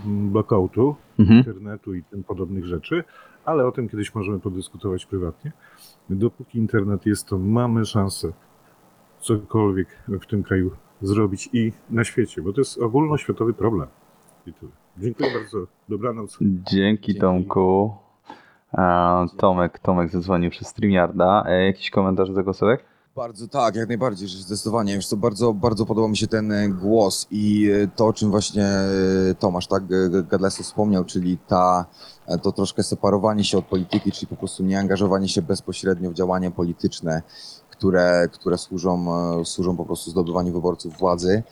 blackoutu 0.05 0.95
Mhm. 1.19 1.37
internetu 1.37 1.93
i 1.93 2.03
tym 2.03 2.23
podobnych 2.23 2.65
rzeczy, 2.65 3.03
ale 3.45 3.67
o 3.67 3.71
tym 3.71 3.89
kiedyś 3.89 4.15
możemy 4.15 4.39
podyskutować 4.39 5.05
prywatnie. 5.05 5.51
Dopóki 6.09 6.57
internet 6.57 7.05
jest, 7.05 7.27
to 7.27 7.37
mamy 7.37 7.85
szansę 7.85 8.31
cokolwiek 9.19 9.87
w 10.07 10.25
tym 10.25 10.43
kraju 10.43 10.71
zrobić 11.01 11.49
i 11.53 11.71
na 11.89 12.03
świecie, 12.03 12.41
bo 12.41 12.53
to 12.53 12.61
jest 12.61 12.81
ogólnoświatowy 12.81 13.53
problem. 13.53 13.87
I 14.45 14.53
tyle. 14.53 14.71
Dziękuję 14.97 15.29
bardzo. 15.33 15.57
Dobranoc. 15.89 16.37
Dzięki 16.41 16.75
Dzięki. 16.75 17.15
Tomku. 17.15 17.95
Tomek, 19.37 19.79
Tomek 19.79 20.09
zadzwonił 20.09 20.51
przez 20.51 20.67
StreamYarda. 20.67 21.43
E, 21.47 21.65
jakiś 21.65 21.89
komentarz 21.89 22.29
do 22.29 22.35
tego 22.35 22.53
Sławek? 22.53 22.85
Bardzo 23.17 23.47
tak, 23.47 23.75
jak 23.75 23.87
najbardziej, 23.87 24.27
zdecydowanie. 24.27 24.93
Już 24.93 25.07
to 25.07 25.17
bardzo, 25.17 25.53
bardzo 25.53 25.85
podoba 25.85 26.07
mi 26.07 26.17
się 26.17 26.27
ten 26.27 26.51
e, 26.51 26.69
głos 26.69 27.27
i 27.31 27.69
e, 27.69 27.87
to, 27.95 28.05
o 28.07 28.13
czym 28.13 28.31
właśnie 28.31 28.65
e, 28.65 29.35
Tomasz, 29.39 29.67
tak, 29.67 29.85
G- 29.85 30.23
Gadleso 30.23 30.63
wspomniał, 30.63 31.05
czyli 31.05 31.37
ta, 31.47 31.85
to 32.41 32.51
troszkę 32.51 32.83
separowanie 32.83 33.43
się 33.43 33.57
od 33.57 33.65
polityki, 33.65 34.11
czyli 34.11 34.27
po 34.27 34.35
prostu 34.35 34.63
nie 34.63 34.79
angażowanie 34.79 35.29
się 35.29 35.41
bezpośrednio 35.41 36.11
w 36.11 36.13
działania 36.13 36.51
polityczne, 36.51 37.21
które, 37.69 38.29
które 38.33 38.57
służą, 38.57 39.05
służą 39.45 39.77
po 39.77 39.85
prostu 39.85 40.11
zdobywaniu 40.11 40.53
wyborców 40.53 40.97
władzy, 40.97 41.43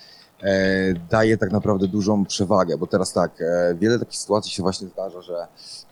daje 1.10 1.38
tak 1.38 1.52
naprawdę 1.52 1.88
dużą 1.88 2.26
przewagę, 2.26 2.78
bo 2.78 2.88
teraz 2.88 3.14
tak, 3.14 3.42
e, 3.42 3.76
wiele 3.76 4.00
takich 4.00 4.20
sytuacji 4.20 4.52
się 4.52 4.64
właśnie 4.64 4.88
zdarza, 4.88 5.22
że 5.22 5.48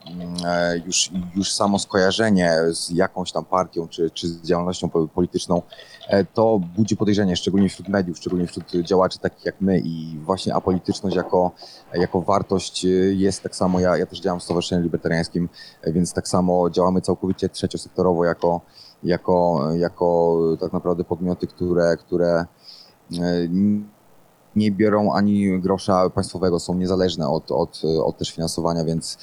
mm, 0.06 0.36
e, 0.46 0.78
już, 0.78 1.12
już 1.36 1.54
samo 1.54 1.80
skojarzenie 1.80 2.58
z 2.72 2.90
jakąś 2.90 3.32
tam 3.32 3.46
partią 3.46 3.88
czy, 3.88 4.10
czy 4.10 4.28
z 4.28 4.42
działalnością 4.42 4.90
po- 4.90 5.08
polityczną, 5.08 5.62
e, 6.08 6.26
to 6.26 6.60
budzi 6.76 6.98
podejrzenie, 6.98 7.36
szczególnie 7.36 7.70
wśród 7.70 7.88
mediów, 7.88 8.18
szczególnie 8.18 8.48
wśród 8.48 8.72
działaczy 8.72 9.20
takich 9.20 9.46
jak 9.46 9.62
my 9.62 9.80
i 9.80 10.20
właśnie 10.20 10.56
apolityczność 10.56 11.16
jako, 11.16 11.52
jako 11.94 12.22
wartość 12.22 12.86
e, 12.86 12.88
jest 13.14 13.44
tak 13.44 13.56
samo, 13.56 13.80
ja, 13.80 13.98
ja 13.98 14.06
też 14.06 14.20
działam 14.20 14.40
w 14.40 14.44
Stowarzyszeniu 14.44 14.84
Libertariańskim, 14.84 15.50
e, 15.82 15.94
więc 15.94 16.14
tak 16.14 16.28
samo 16.28 16.70
działamy 16.70 17.02
całkowicie 17.02 17.50
trzeciosektorowo 17.50 18.26
jako, 18.26 18.62
jako, 19.04 19.70
jako 19.76 20.38
tak 20.60 20.74
naprawdę 20.74 21.04
podmioty, 21.04 21.48
które, 21.48 21.98
które 21.98 22.46
e, 23.22 23.48
nie 24.56 24.72
biorą 24.72 25.14
ani 25.14 25.60
grosza 25.60 26.10
państwowego, 26.10 26.60
są 26.60 26.76
niezależne 26.76 27.30
od, 27.30 27.52
od, 27.52 27.82
od 28.04 28.18
też 28.18 28.32
finansowania, 28.32 28.86
więc 28.86 29.18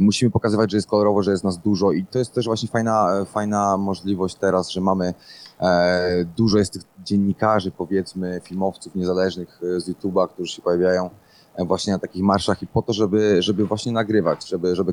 musimy 0.00 0.30
pokazywać, 0.30 0.70
że 0.70 0.76
jest 0.76 0.88
kolorowo, 0.88 1.22
że 1.22 1.30
jest 1.30 1.44
nas 1.44 1.58
dużo 1.58 1.92
i 1.92 2.06
to 2.06 2.18
jest 2.18 2.34
też 2.34 2.46
właśnie 2.46 2.68
fajna, 2.68 3.24
fajna 3.24 3.76
możliwość 3.76 4.34
teraz, 4.34 4.70
że 4.70 4.80
mamy 4.80 5.14
e, 5.60 6.24
dużo 6.36 6.58
jest 6.58 6.72
tych 6.72 6.82
dziennikarzy, 7.04 7.70
powiedzmy, 7.70 8.40
filmowców 8.44 8.94
niezależnych 8.94 9.60
e, 9.76 9.80
z 9.80 9.88
YouTube'a, 9.88 10.28
którzy 10.28 10.52
się 10.52 10.62
pojawiają 10.62 11.10
e, 11.54 11.64
właśnie 11.64 11.92
na 11.92 11.98
takich 11.98 12.22
marszach 12.22 12.62
i 12.62 12.66
po 12.66 12.82
to, 12.82 12.92
żeby, 12.92 13.42
żeby 13.42 13.66
właśnie 13.66 13.92
nagrywać, 13.92 14.48
żeby, 14.48 14.76
żeby 14.76 14.92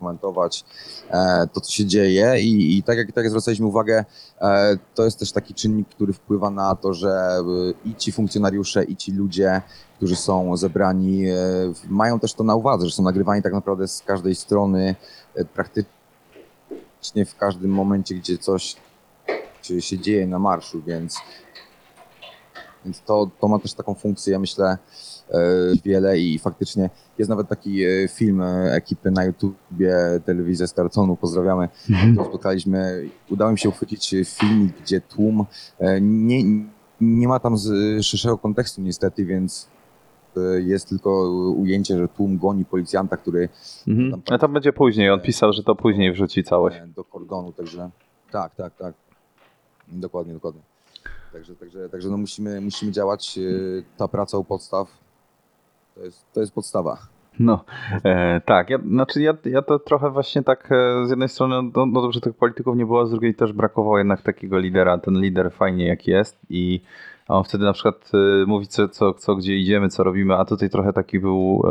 komentować 0.00 0.64
e, 1.10 1.46
to, 1.52 1.60
co 1.60 1.72
się 1.72 1.86
dzieje. 1.86 2.40
I, 2.40 2.78
i 2.78 2.82
tak, 2.82 2.98
jak, 2.98 3.12
tak 3.12 3.24
jak 3.24 3.30
zwracaliśmy 3.30 3.66
uwagę, 3.66 4.04
e, 4.40 4.78
to 4.94 5.04
jest 5.04 5.18
też 5.18 5.32
taki 5.32 5.54
czynnik, 5.54 5.88
który 5.88 6.12
wpływa 6.12 6.50
na 6.50 6.74
to, 6.74 6.94
że 6.94 7.08
e, 7.08 7.88
i 7.88 7.94
ci 7.94 8.12
funkcjonariusze, 8.12 8.84
i 8.84 8.96
ci 8.96 9.12
ludzie, 9.12 9.62
którzy 9.96 10.16
są 10.16 10.56
zebrani, 10.56 11.24
mają 11.88 12.20
też 12.20 12.34
to 12.34 12.44
na 12.44 12.54
uwadze, 12.54 12.86
że 12.86 12.92
są 12.92 13.02
nagrywani 13.02 13.42
tak 13.42 13.52
naprawdę 13.52 13.88
z 13.88 14.02
każdej 14.02 14.34
strony, 14.34 14.94
praktycznie 15.54 17.26
w 17.26 17.36
każdym 17.36 17.70
momencie, 17.70 18.14
gdzie 18.14 18.38
coś 18.38 18.76
się, 19.80 19.98
dzieje 19.98 20.26
na 20.26 20.38
marszu, 20.38 20.82
więc, 20.86 21.18
więc 22.84 23.00
to, 23.00 23.30
to 23.40 23.48
ma 23.48 23.58
też 23.58 23.74
taką 23.74 23.94
funkcję, 23.94 24.32
ja 24.32 24.38
myślę, 24.38 24.78
wiele 25.84 26.18
i 26.18 26.38
faktycznie 26.38 26.90
jest 27.18 27.28
nawet 27.28 27.48
taki 27.48 27.84
e, 27.84 28.08
film 28.08 28.42
e, 28.42 28.72
ekipy 28.74 29.10
na 29.10 29.24
YouTubie, 29.24 29.96
telewizja 30.24 30.66
Startonu, 30.66 31.16
pozdrawiamy, 31.16 31.68
to 32.16 32.24
spotkaliśmy, 32.24 33.08
udało 33.30 33.52
mi 33.52 33.58
się 33.58 33.68
uchwycić 33.68 34.14
filmik, 34.24 34.72
gdzie 34.82 35.00
tłum 35.00 35.44
e, 35.78 36.00
nie, 36.00 36.42
nie 37.00 37.28
ma 37.28 37.38
tam 37.40 37.56
z 37.58 37.68
szerszego 38.04 38.38
kontekstu 38.38 38.82
niestety, 38.82 39.24
więc 39.24 39.68
e, 40.36 40.40
jest 40.60 40.88
tylko 40.88 41.30
ujęcie, 41.56 41.98
że 41.98 42.08
tłum 42.08 42.38
goni 42.38 42.64
policjanta, 42.64 43.16
który 43.16 43.48
Mhm. 43.88 44.22
A 44.30 44.38
to 44.38 44.48
będzie 44.48 44.72
później. 44.72 45.10
On 45.10 45.20
pisał, 45.20 45.52
że 45.52 45.62
to 45.62 45.74
później 45.74 46.12
wrzuci 46.12 46.44
całość. 46.44 46.76
e, 46.76 46.86
do 46.86 47.04
kordonu, 47.04 47.52
także 47.52 47.90
tak, 48.30 48.54
tak, 48.54 48.76
tak. 48.76 48.94
Dokładnie, 49.88 50.34
dokładnie. 50.34 50.60
Także, 51.32 51.56
także, 51.56 51.88
także 51.88 52.08
no 52.08 52.16
musimy, 52.16 52.60
musimy 52.60 52.92
działać. 52.92 53.38
e, 53.38 53.42
Ta 53.96 54.08
praca 54.08 54.38
u 54.38 54.44
podstaw 54.44 54.88
to 56.00 56.04
jest, 56.04 56.32
to 56.32 56.40
jest 56.40 56.54
podstawa. 56.54 56.98
No, 57.38 57.64
e, 58.04 58.40
tak. 58.40 58.70
Ja, 58.70 58.78
znaczy 58.78 59.22
ja, 59.22 59.34
ja 59.44 59.62
to 59.62 59.78
trochę 59.78 60.10
właśnie 60.10 60.42
tak 60.42 60.68
e, 60.72 61.06
z 61.06 61.10
jednej 61.10 61.28
strony, 61.28 61.70
no, 61.76 61.86
no 61.86 62.02
dobrze, 62.02 62.20
tych 62.20 62.34
polityków 62.34 62.76
nie 62.76 62.86
było, 62.86 63.06
z 63.06 63.10
drugiej 63.10 63.34
też 63.34 63.52
brakowało 63.52 63.98
jednak 63.98 64.22
takiego 64.22 64.58
lidera. 64.58 64.98
Ten 64.98 65.20
lider 65.20 65.52
fajnie 65.52 65.86
jak 65.86 66.06
jest 66.06 66.38
i 66.50 66.80
on 67.28 67.44
wtedy 67.44 67.64
na 67.64 67.72
przykład 67.72 68.10
e, 68.14 68.46
mówi 68.46 68.66
co, 68.66 68.88
co, 68.88 69.14
co, 69.14 69.36
gdzie 69.36 69.56
idziemy, 69.56 69.88
co 69.88 70.04
robimy, 70.04 70.34
a 70.34 70.44
tutaj 70.44 70.70
trochę 70.70 70.92
taki 70.92 71.18
był 71.18 71.62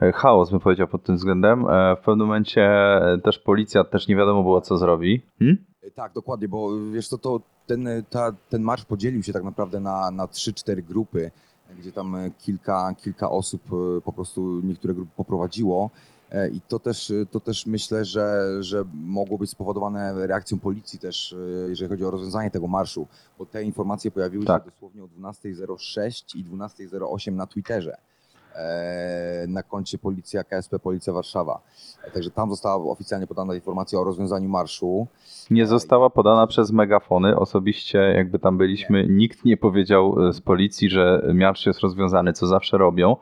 e, 0.00 0.12
chaos, 0.12 0.50
bym 0.50 0.60
powiedział 0.60 0.88
pod 0.88 1.02
tym 1.02 1.16
względem. 1.16 1.66
E, 1.68 1.96
w 1.96 2.00
pewnym 2.00 2.26
momencie 2.26 2.62
e, 2.62 3.18
też 3.24 3.38
policja 3.38 3.84
też 3.84 4.08
nie 4.08 4.16
wiadomo 4.16 4.42
było, 4.42 4.60
co 4.60 4.78
zrobi. 4.78 5.22
Hmm? 5.38 5.56
Tak, 5.94 6.12
dokładnie, 6.12 6.48
bo 6.48 6.68
wiesz 6.92 7.08
co, 7.08 7.18
to 7.18 7.40
ten, 7.66 7.88
ta, 8.10 8.32
ten 8.48 8.62
marsz 8.62 8.84
podzielił 8.84 9.22
się 9.22 9.32
tak 9.32 9.44
naprawdę 9.44 9.80
na, 9.80 10.10
na 10.10 10.26
3-4 10.26 10.82
grupy, 10.82 11.30
gdzie 11.78 11.92
tam 11.92 12.14
e, 12.14 12.30
kilka, 12.30 12.94
kilka 12.98 13.30
osób 13.30 13.62
e, 13.72 14.00
po 14.00 14.12
prostu 14.12 14.60
niektóre 14.60 14.94
grupy 14.94 15.10
poprowadziło. 15.16 15.90
E, 16.30 16.48
I 16.48 16.60
to 16.60 16.78
też, 16.78 17.12
to 17.30 17.40
też 17.40 17.66
myślę, 17.66 18.04
że, 18.04 18.56
że 18.60 18.84
mogło 18.94 19.38
być 19.38 19.50
spowodowane 19.50 20.26
reakcją 20.26 20.58
policji 20.58 20.98
też, 20.98 21.34
jeżeli 21.68 21.88
chodzi 21.88 22.04
o 22.04 22.10
rozwiązanie 22.10 22.50
tego 22.50 22.66
marszu, 22.66 23.06
bo 23.38 23.46
te 23.46 23.64
informacje 23.64 24.10
pojawiły 24.10 24.44
Tak. 24.44 24.64
się 24.64 24.70
dosłownie 24.70 25.04
o 25.04 25.06
12.06 25.06 26.36
i 26.38 26.44
12.08 26.44 27.32
na 27.32 27.46
Twitterze. 27.46 27.96
E, 28.54 29.44
Na 29.48 29.62
koncie 29.62 29.98
Policja 29.98 30.44
KSP 30.44 30.78
Policja 30.78 31.12
Warszawa. 31.12 31.60
Także 32.14 32.30
tam 32.30 32.50
została 32.50 32.90
oficjalnie 32.92 33.26
podana 33.26 33.54
informacja 33.54 33.98
o 34.00 34.04
rozwiązaniu 34.04 34.48
marszu. 34.48 35.06
Nie 35.50 35.66
została 35.66 36.10
podana 36.10 36.46
przez 36.46 36.70
megafony. 36.70 37.36
Osobiście, 37.36 37.98
jakby 37.98 38.38
tam 38.38 38.58
byliśmy, 38.58 39.06
nikt 39.08 39.44
nie 39.44 39.56
powiedział 39.56 40.28
e, 40.28 40.32
z 40.32 40.40
policji, 40.40 40.90
że 40.90 41.22
marsz 41.34 41.66
jest 41.66 41.80
rozwiązany, 41.80 42.32
co 42.32 42.46
zawsze 42.46 42.78
robią. 42.78 43.16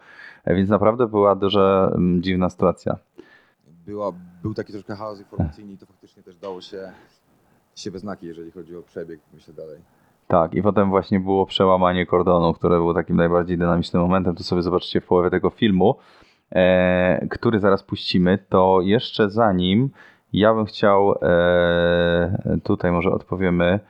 E, 0.45 0.55
Więc 0.55 0.71
naprawdę 0.71 1.07
była 1.07 1.37
duża 1.37 1.97
dziwna 2.21 2.51
sytuacja. 2.51 2.97
była, 3.87 4.13
był 4.43 4.55
taki 4.55 4.73
troszkę 4.73 4.97
chaos 4.97 5.19
informacyjny 5.19 5.73
i 5.73 5.79
to 5.79 5.87
faktycznie 5.87 6.23
też 6.23 6.37
dało 6.37 6.61
się, 6.61 6.93
się 7.77 7.91
we 7.91 7.99
znaki, 7.99 8.27
jeżeli 8.27 8.51
chodzi 8.51 8.77
o 8.77 8.83
przebieg, 8.83 9.21
myślę 9.35 9.55
dalej. 9.55 9.79
Tak, 10.31 10.55
i 10.55 10.63
potem 10.63 10.91
właśnie 10.91 11.21
było 11.21 11.47
przełamanie 11.47 12.07
kordonu, 12.07 12.55
które 12.55 12.77
było 12.77 12.95
takim 12.95 13.17
najbardziej 13.17 13.59
dynamicznym 13.59 14.03
momentem. 14.03 14.35
To 14.35 14.43
sobie 14.43 14.63
zobaczycie 14.63 15.01
w 15.01 15.07
połowie 15.07 15.31
tego 15.31 15.51
filmu, 15.51 15.95
e, 16.53 17.27
który 17.31 17.61
zaraz 17.61 17.83
puścimy. 17.83 18.39
To 18.49 18.81
jeszcze 18.83 19.31
zanim 19.31 19.91
ja 20.33 20.55
bym 20.55 20.67
chciał, 20.67 21.15
e, 21.23 22.59
tutaj 22.65 22.93
może 22.93 23.11
odpowiemy, 23.11 23.81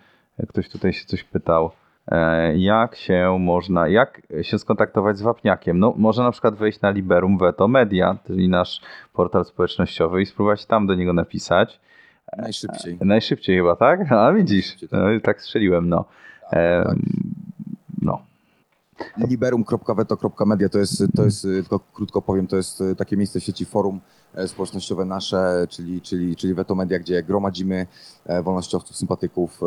ktoś 0.48 0.68
tutaj 0.68 0.92
się 0.92 1.04
coś 1.04 1.24
pytał. 1.24 1.70
E, 2.08 2.56
Jak 2.56 2.96
się 2.96 3.36
można, 3.40 3.88
jak 3.88 4.22
się 4.42 4.58
skontaktować 4.58 5.18
z 5.18 5.22
Wapniakiem? 5.22 5.78
No, 5.78 5.94
może 5.96 6.22
na 6.22 6.30
przykład 6.30 6.54
wejść 6.54 6.80
na 6.80 6.90
Liberum 6.90 7.38
Veto 7.38 7.68
Media, 7.68 8.16
czyli 8.26 8.48
nasz 8.48 8.80
portal 9.12 9.44
społecznościowy 9.44 10.22
i 10.22 10.26
spróbować 10.26 10.66
tam 10.66 10.86
do 10.86 10.94
niego 10.94 11.12
napisać. 11.12 11.80
Najszybciej. 12.36 12.98
Najszybciej 13.00 13.56
chyba, 13.56 13.76
tak? 13.76 14.12
A 14.12 14.32
widzisz, 14.32 14.80
tak. 14.80 14.90
no, 14.92 15.20
tak 15.22 15.42
strzeliłem, 15.42 15.88
no. 15.88 16.04
Tak, 16.50 16.86
tak. 16.86 16.96
No, 18.02 18.22
Liberum.veto.media 19.16 20.68
to 20.68 20.78
jest, 20.78 21.02
to 21.16 21.24
jest, 21.24 21.44
y, 21.44 21.48
tylko 21.62 21.80
krótko 21.80 22.22
powiem, 22.22 22.46
to 22.46 22.56
jest 22.56 22.80
y, 22.80 22.96
takie 22.96 23.16
miejsce 23.16 23.40
w 23.40 23.44
sieci 23.44 23.64
forum 23.64 24.00
e, 24.34 24.48
społecznościowe 24.48 25.04
nasze, 25.04 25.66
czyli, 25.68 26.00
czyli, 26.00 26.36
czyli 26.36 26.54
Veto 26.54 26.74
Media, 26.74 26.98
gdzie 26.98 27.22
gromadzimy 27.22 27.86
e, 28.26 28.42
wolnościowców, 28.42 28.96
sympatyków. 28.96 29.60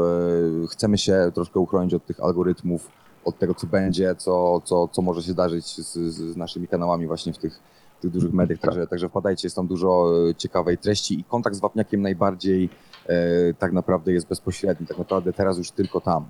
e, 0.63 0.67
Chcemy 0.67 0.97
się 0.97 1.31
troszkę 1.34 1.59
uchronić 1.59 1.93
od 1.93 2.05
tych 2.05 2.19
algorytmów, 2.19 2.89
od 3.25 3.39
tego, 3.39 3.55
co 3.55 3.67
będzie, 3.67 4.15
co, 4.15 4.61
co, 4.65 4.88
co 4.88 5.01
może 5.01 5.23
się 5.23 5.31
zdarzyć 5.31 5.65
z, 5.65 5.93
z 5.97 6.38
naszymi 6.38 6.67
kanałami 6.67 7.07
właśnie 7.07 7.34
w 7.34 7.38
tych, 7.38 7.59
w 7.99 8.01
tych 8.01 8.11
dużych 8.11 8.34
mediach. 8.34 8.59
Także, 8.59 8.88
także 8.88 9.09
wpadajcie, 9.09 9.45
jest 9.45 9.55
tam 9.55 9.67
dużo 9.67 10.11
ciekawej 10.38 10.77
treści 10.77 11.19
i 11.19 11.23
kontakt 11.23 11.55
z 11.55 11.59
Wapniakiem 11.59 12.01
najbardziej 12.01 12.69
tak 13.59 13.73
naprawdę 13.73 14.13
jest 14.13 14.27
bezpośredni. 14.27 14.88
Tak 14.88 14.97
naprawdę 14.97 15.34
teraz 15.34 15.57
już 15.57 15.71
tylko 15.71 16.01
tam. 16.01 16.25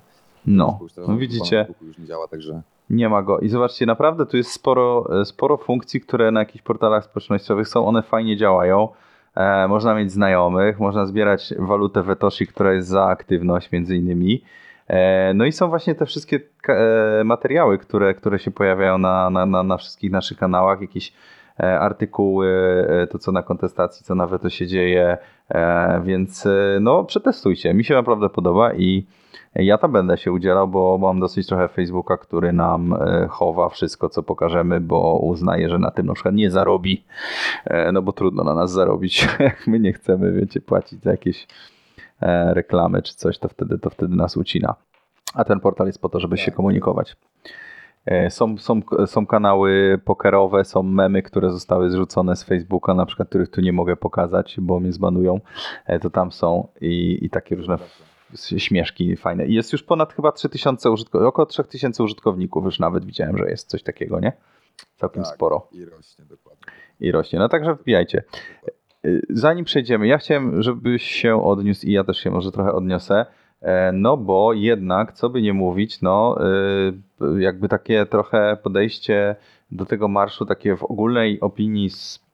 No. 0.46 0.80
No 1.08 1.18
widzicie, 1.18 1.68
już 1.82 1.98
nie 1.98 2.06
działa, 2.06 2.28
także... 2.28 2.62
nie 2.90 3.10
ma 3.10 3.24
go. 3.24 3.40
I 3.40 3.50
zobaczcie, 3.50 3.86
naprawdę 3.86 4.26
tu 4.26 4.38
jest 4.38 4.52
sporo, 4.52 5.22
e, 5.22 5.26
sporo 5.26 5.58
funkcji, 5.58 6.02
które 6.02 6.32
na 6.32 6.40
jakichś 6.40 6.64
portalach 6.64 7.04
społecznościowych 7.04 7.68
są, 7.68 7.86
one 7.86 8.02
fajnie 8.02 8.38
działają. 8.38 8.88
E, 9.36 9.68
można 9.68 9.96
mieć 9.96 10.12
znajomych, 10.12 10.80
można 10.80 11.06
zbierać 11.06 11.54
walutę 11.60 12.04
Wetoshi, 12.04 12.48
która 12.48 12.74
jest 12.74 12.88
za 12.88 13.06
aktywność 13.06 13.72
między 13.72 13.96
innymi. 13.96 14.44
E, 14.88 15.34
no 15.34 15.46
i 15.46 15.52
są 15.52 15.70
właśnie 15.70 15.96
te 15.96 16.06
wszystkie 16.06 16.40
e, 16.68 17.24
materiały, 17.24 17.78
które, 17.78 18.14
które 18.14 18.40
się 18.40 18.52
pojawiają 18.52 18.98
na, 18.98 19.30
na, 19.30 19.46
na, 19.46 19.64
na 19.64 19.78
wszystkich 19.78 20.12
naszych 20.12 20.38
kanałach, 20.38 20.82
jakieś 20.82 21.14
e, 21.60 21.80
artykuły, 21.80 22.48
e, 22.90 23.08
to 23.08 23.20
co 23.20 23.32
na 23.32 23.44
kontestacji, 23.44 24.06
co 24.06 24.16
nawet 24.16 24.42
to 24.42 24.50
się 24.50 24.68
dzieje, 24.68 25.18
więc 26.04 26.48
no 26.82 27.04
przetestujcie. 27.04 27.74
Mi 27.74 27.84
się 27.84 27.94
naprawdę 27.94 28.30
podoba 28.30 28.74
i 28.74 29.06
ja 29.56 29.78
tam 29.78 29.92
będę 29.92 30.18
się 30.18 30.32
udzielał, 30.32 30.68
bo 30.68 30.98
mam 30.98 31.20
dosyć 31.20 31.48
trochę 31.48 31.68
Facebooka, 31.68 32.18
który 32.18 32.54
nam 32.54 32.94
e, 32.94 33.28
chowa 33.30 33.70
wszystko, 33.70 34.10
co 34.10 34.24
pokażemy, 34.24 34.82
bo 34.82 35.20
uznaje, 35.20 35.70
że 35.70 35.80
na 35.80 35.92
tym 35.92 36.06
na 36.06 36.14
przykład 36.14 36.36
nie 36.36 36.52
zarobi. 36.52 37.04
E, 37.66 37.92
No 37.92 38.02
bo 38.02 38.12
trudno 38.12 38.44
na 38.44 38.54
nas 38.54 38.72
zarobić. 38.72 39.28
Jak 39.40 39.68
my 39.68 39.80
nie 39.80 39.94
chcemy, 39.94 40.32
wiecie, 40.32 40.62
płacić 40.62 41.04
za 41.04 41.12
jakieś 41.12 41.48
e, 42.22 42.54
reklamy 42.54 43.02
czy 43.02 43.16
coś, 43.16 43.38
to 43.38 43.48
wtedy, 43.50 43.80
to 43.80 43.90
wtedy 43.90 44.16
nas 44.16 44.38
ucina. 44.38 44.76
A 45.34 45.44
ten 45.44 45.60
portal 45.60 45.88
jest 45.88 46.02
po 46.02 46.10
to, 46.10 46.20
żeby 46.20 46.38
się 46.38 46.52
komunikować. 46.52 47.16
E, 48.06 48.30
Są, 48.30 48.58
są, 48.58 48.82
są 49.06 49.26
kanały 49.26 50.02
pokerowe, 50.06 50.66
są 50.66 50.84
memy, 50.84 51.24
które 51.24 51.52
zostały 51.52 51.90
zrzucone 51.90 52.36
z 52.36 52.44
Facebooka, 52.44 52.94
na 52.94 53.06
przykład, 53.06 53.30
których 53.30 53.50
tu 53.50 53.62
nie 53.62 53.74
mogę 53.74 53.96
pokazać, 53.96 54.56
bo 54.62 54.80
mnie 54.80 54.92
zbanują. 54.92 55.40
To 56.02 56.10
tam 56.10 56.32
są 56.32 56.68
i, 56.82 57.20
i 57.22 57.30
takie 57.30 57.56
różne 57.56 57.78
śmieszki 58.58 59.16
fajne. 59.16 59.46
I 59.48 59.54
jest 59.54 59.74
już 59.74 59.84
ponad 59.84 60.14
chyba 60.14 60.32
3000 60.32 60.92
użytkowników, 60.92 61.30
około 61.30 61.46
3000 61.46 62.04
użytkowników 62.04 62.66
już 62.66 62.80
nawet 62.80 63.06
widziałem, 63.06 63.38
że 63.38 63.50
jest 63.50 63.70
coś 63.70 63.84
takiego, 63.84 64.20
nie? 64.20 64.34
Całkiem 64.96 65.24
Tak, 65.24 65.36
sporo 65.36 65.68
I 65.72 65.86
rośnie, 65.86 66.26
dokładnie. 66.26 66.64
i 67.00 67.12
rośnie. 67.12 67.40
No 67.40 67.50
także 67.50 67.76
wbijajcie. 67.76 68.24
Y, 69.06 69.22
Zanim 69.30 69.66
przejdziemy, 69.66 70.08
ja 70.08 70.18
chciałem, 70.18 70.62
żebyś 70.64 71.04
się 71.04 71.44
odniósł 71.44 71.86
i 71.88 71.92
ja 71.92 72.04
też 72.04 72.18
się 72.18 72.32
może 72.32 72.52
trochę 72.52 72.74
odniosę, 72.74 73.26
e, 73.62 73.92
no 73.92 74.18
bo 74.18 74.54
jednak, 74.54 75.14
co 75.14 75.30
by 75.30 75.42
nie 75.42 75.54
mówić, 75.54 76.02
no 76.02 76.38
y, 77.22 77.42
jakby 77.42 77.70
takie 77.70 78.06
trochę 78.06 78.58
podejście 78.64 79.36
do 79.72 79.86
tego 79.86 80.08
marszu, 80.08 80.46
takie 80.46 80.76
w 80.78 80.84
ogólnej 80.84 81.40
opinii, 81.40 81.90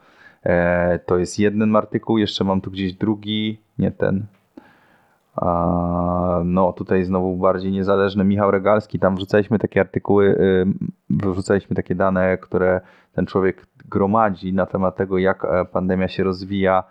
E, 0.42 0.98
To 0.98 1.18
jest 1.18 1.38
jeden 1.38 1.76
artykuł, 1.76 2.18
jeszcze 2.18 2.44
mam 2.44 2.60
tu 2.60 2.70
gdzieś 2.70 2.92
drugi, 2.92 3.60
nie 3.78 3.90
ten. 3.90 4.26
No, 6.44 6.72
tutaj 6.72 7.04
znowu 7.04 7.36
bardziej 7.36 7.72
niezależny 7.72 8.24
Michał 8.24 8.50
Regalski. 8.50 8.98
Tam 8.98 9.16
wrzucaliśmy 9.16 9.58
takie 9.58 9.80
artykuły, 9.80 10.26
y, 10.26 10.66
wrzucaliśmy 11.10 11.76
takie 11.76 11.94
dane, 11.94 12.38
które 12.38 12.80
ten 13.12 13.26
człowiek 13.26 13.66
gromadzi 13.88 14.52
na 14.52 14.66
temat 14.66 14.96
tego, 14.96 15.18
jak 15.18 15.44
e, 15.44 15.64
pandemia 15.64 16.08
się 16.08 16.24
rozwija, 16.24 16.84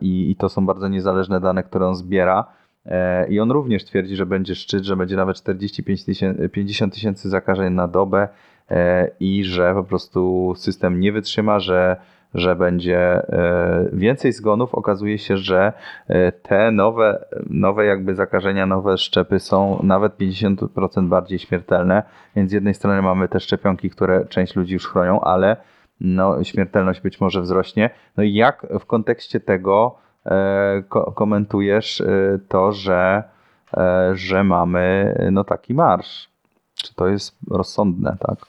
i, 0.00 0.30
i 0.30 0.36
to 0.36 0.48
są 0.48 0.66
bardzo 0.66 0.88
niezależne 0.88 1.40
dane, 1.40 1.62
które 1.62 1.86
on 1.86 1.94
zbiera. 1.94 2.46
E, 2.86 3.28
I 3.28 3.40
on 3.40 3.50
również 3.50 3.84
twierdzi, 3.84 4.16
że 4.16 4.26
będzie 4.26 4.54
szczyt, 4.54 4.84
że 4.84 4.96
będzie 4.96 5.16
nawet 5.16 5.36
45 5.36 6.04
tysięcy, 6.04 6.48
50 6.48 6.94
tysięcy 6.94 7.28
zakażeń 7.28 7.74
na 7.74 7.88
dobę 7.88 8.28
e, 8.70 9.10
i 9.20 9.44
że 9.44 9.74
po 9.74 9.84
prostu 9.84 10.52
system 10.56 11.00
nie 11.00 11.12
wytrzyma, 11.12 11.60
że, 11.60 11.96
że 12.34 12.56
będzie 12.56 12.98
e, 12.98 13.88
więcej 13.92 14.32
zgonów. 14.32 14.74
Okazuje 14.74 15.18
się, 15.18 15.36
że 15.36 15.72
te 16.42 16.70
nowe, 16.70 17.24
nowe 17.50 17.84
jakby 17.84 18.14
zakażenia, 18.14 18.66
nowe 18.66 18.98
szczepy 18.98 19.38
są 19.38 19.80
nawet 19.82 20.18
50% 20.18 21.08
bardziej 21.08 21.38
śmiertelne, 21.38 22.02
więc 22.36 22.50
z 22.50 22.52
jednej 22.52 22.74
strony 22.74 23.02
mamy 23.02 23.28
te 23.28 23.40
szczepionki, 23.40 23.90
które 23.90 24.26
część 24.26 24.56
ludzi 24.56 24.74
już 24.74 24.86
chronią, 24.88 25.20
ale 25.20 25.56
no, 26.00 26.44
śmiertelność 26.44 27.00
być 27.00 27.20
może 27.20 27.40
wzrośnie. 27.40 27.90
No 28.16 28.22
i 28.22 28.34
jak 28.34 28.66
w 28.80 28.86
kontekście 28.86 29.40
tego 29.40 30.04
ko- 30.88 31.12
komentujesz 31.12 32.00
e, 32.00 32.38
to, 32.48 32.72
że, 32.72 33.22
e, 33.76 34.10
że 34.14 34.44
mamy 34.44 35.14
no, 35.32 35.44
taki 35.44 35.74
marsz? 35.74 36.28
Czy 36.74 36.94
to 36.94 37.08
jest 37.08 37.36
rozsądne, 37.50 38.16
tak? 38.20 38.46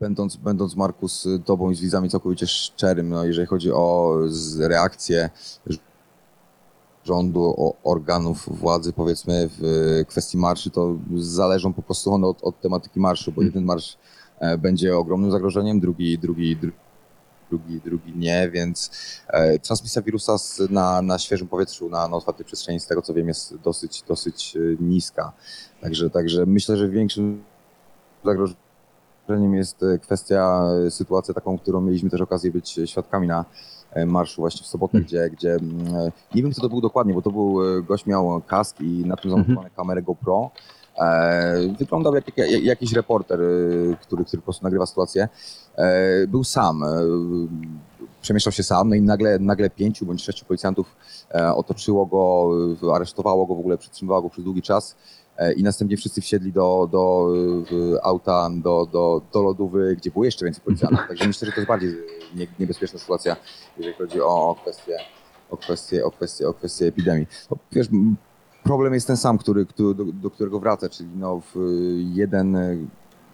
Będąc, 0.00 0.36
będąc 0.36 0.76
Marku 0.76 1.08
z 1.08 1.28
tobą 1.44 1.70
i 1.70 1.74
z 1.74 1.80
widzami 1.80 2.08
całkowicie 2.10 2.46
szczerym, 2.46 3.08
no, 3.08 3.24
jeżeli 3.24 3.46
chodzi 3.46 3.72
o 3.72 4.16
reakcję 4.60 5.30
rządu, 7.04 7.54
o 7.56 7.74
organów 7.84 8.58
władzy, 8.58 8.92
powiedzmy, 8.92 9.48
w 9.58 9.62
kwestii 10.08 10.38
marszy, 10.38 10.70
to 10.70 10.96
zależą 11.16 11.72
po 11.72 11.82
prostu 11.82 12.12
one 12.12 12.26
od, 12.26 12.44
od 12.44 12.60
tematyki 12.60 13.00
marszu, 13.00 13.32
bo 13.32 13.42
jeden 13.42 13.64
marsz 13.64 13.98
e, 14.38 14.58
będzie 14.58 14.96
ogromnym 14.96 15.30
zagrożeniem, 15.30 15.80
drugi, 15.80 16.18
drugi, 16.18 16.56
dru- 16.56 16.72
drugi, 17.50 17.80
drugi 17.84 18.12
nie, 18.16 18.50
więc 18.50 18.90
e, 19.28 19.58
transmisja 19.58 20.02
wirusa 20.02 20.36
na, 20.70 21.02
na 21.02 21.18
świeżym 21.18 21.48
powietrzu, 21.48 21.88
na, 21.88 22.08
na 22.08 22.16
otwartej 22.16 22.46
przestrzeni, 22.46 22.80
z 22.80 22.86
tego 22.86 23.02
co 23.02 23.14
wiem, 23.14 23.28
jest 23.28 23.56
dosyć, 23.56 24.02
dosyć 24.02 24.56
e, 24.56 24.60
niska. 24.80 25.32
Także, 25.80 26.10
także 26.10 26.46
myślę, 26.46 26.76
że 26.76 26.88
większym 26.88 27.44
zagrożeniem 28.24 29.54
jest 29.54 29.82
e, 29.82 29.98
kwestia, 29.98 30.68
sytuacja 30.90 31.34
taką, 31.34 31.58
którą 31.58 31.80
mieliśmy 31.80 32.10
też 32.10 32.20
okazję 32.20 32.50
być 32.50 32.80
świadkami 32.86 33.26
na 33.26 33.44
marszu 34.06 34.40
właśnie 34.40 34.62
w 34.62 34.66
sobotę, 34.66 35.00
gdzie, 35.00 35.30
gdzie 35.30 35.54
mm, 35.54 36.12
nie 36.34 36.42
wiem 36.42 36.52
kto 36.52 36.60
to 36.62 36.68
był 36.68 36.80
dokładnie, 36.80 37.14
bo 37.14 37.22
to 37.22 37.30
był, 37.30 37.58
gość 37.82 38.06
miał 38.06 38.42
kask 38.46 38.80
i 38.80 39.04
na 39.06 39.16
tym 39.16 39.30
zamontowane 39.30 39.70
kamerę 39.70 40.02
GoPro. 40.02 40.50
E, 40.98 41.74
Wyglądał 41.78 42.14
jak, 42.14 42.24
jak 42.36 42.64
jakiś 42.64 42.92
reporter, 42.92 43.40
e, 43.42 43.46
który, 44.02 44.24
który 44.24 44.40
po 44.40 44.44
prostu 44.44 44.64
nagrywa 44.64 44.86
sytuację. 44.86 45.28
E, 45.76 46.26
Był 46.26 46.44
sam, 46.44 46.84
przemieszczał 48.26 48.52
się 48.52 48.62
sam, 48.62 48.88
no 48.88 48.94
i 48.94 49.00
nagle, 49.00 49.38
nagle 49.38 49.70
pięciu 49.70 50.06
bądź 50.06 50.24
sześciu 50.24 50.44
policjantów 50.44 50.96
e, 51.34 51.54
otoczyło 51.54 52.06
go, 52.06 52.94
aresztowało 52.94 53.46
go, 53.46 53.54
w 53.54 53.58
ogóle 53.58 53.78
przetrzymywało 53.78 54.22
go 54.22 54.30
przez 54.30 54.44
długi 54.44 54.62
czas 54.62 54.96
e, 55.36 55.52
i 55.52 55.62
następnie 55.62 55.96
wszyscy 55.96 56.20
wsiedli 56.20 56.52
do, 56.52 56.88
do 56.92 57.28
e, 57.96 58.04
auta, 58.04 58.50
do, 58.54 58.86
do, 58.92 59.22
do 59.32 59.42
lodówy, 59.42 59.96
gdzie 59.96 60.10
było 60.10 60.24
jeszcze 60.24 60.44
więcej 60.44 60.64
policjantów. 60.64 61.00
Także 61.08 61.26
myślę, 61.26 61.46
że 61.46 61.52
to 61.52 61.60
jest 61.60 61.68
bardziej 61.68 61.94
nie, 62.34 62.46
niebezpieczna 62.58 62.98
sytuacja, 62.98 63.36
jeżeli 63.76 63.94
chodzi 63.96 64.20
o, 64.20 64.48
o 64.48 64.54
kwestię 64.54 64.98
o 65.50 65.56
kwestię, 65.56 66.04
o 66.04 66.10
kwestię, 66.10 66.48
o 66.48 66.54
kwestię 66.54 66.86
epidemii. 66.86 67.26
Bo, 67.50 67.56
wiesz, 67.72 67.88
problem 68.66 68.94
jest 68.94 69.06
ten 69.06 69.16
sam, 69.16 69.38
który, 69.38 69.66
który, 69.66 69.94
do, 69.94 70.04
do 70.04 70.30
którego 70.30 70.60
wraca, 70.60 70.88
czyli 70.88 71.08
no, 71.16 71.40
w 71.54 71.56
jeden 72.14 72.56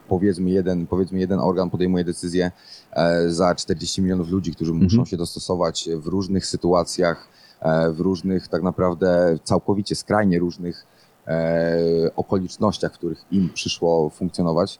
powiedzmy 0.09 0.51
jeden, 0.51 0.87
powiedzmy 0.87 1.18
jeden 1.18 1.41
organ 1.41 1.70
podejmuje 1.70 2.05
decyzję 2.05 2.51
e, 2.93 3.30
za 3.30 3.55
40 3.55 4.03
milionów 4.03 4.28
ludzi, 4.28 4.55
którzy 4.55 4.70
Mhm. 4.72 4.85
muszą 4.85 5.05
się 5.05 5.16
dostosować 5.16 5.89
w 5.97 6.07
różnych 6.07 6.47
sytuacjach, 6.47 7.28
e, 7.61 7.93
w 7.93 8.01
różnych 8.01 8.49
tak 8.49 8.62
naprawdę 8.62 9.39
całkowicie 9.45 9.95
skrajnie 9.95 10.39
różnych 10.39 10.87
e, 11.26 12.11
okolicznościach, 12.16 12.93
w 12.95 12.99
których 12.99 13.24
im 13.30 13.51
przyszło 13.55 14.11
funkcjonować, 14.11 14.78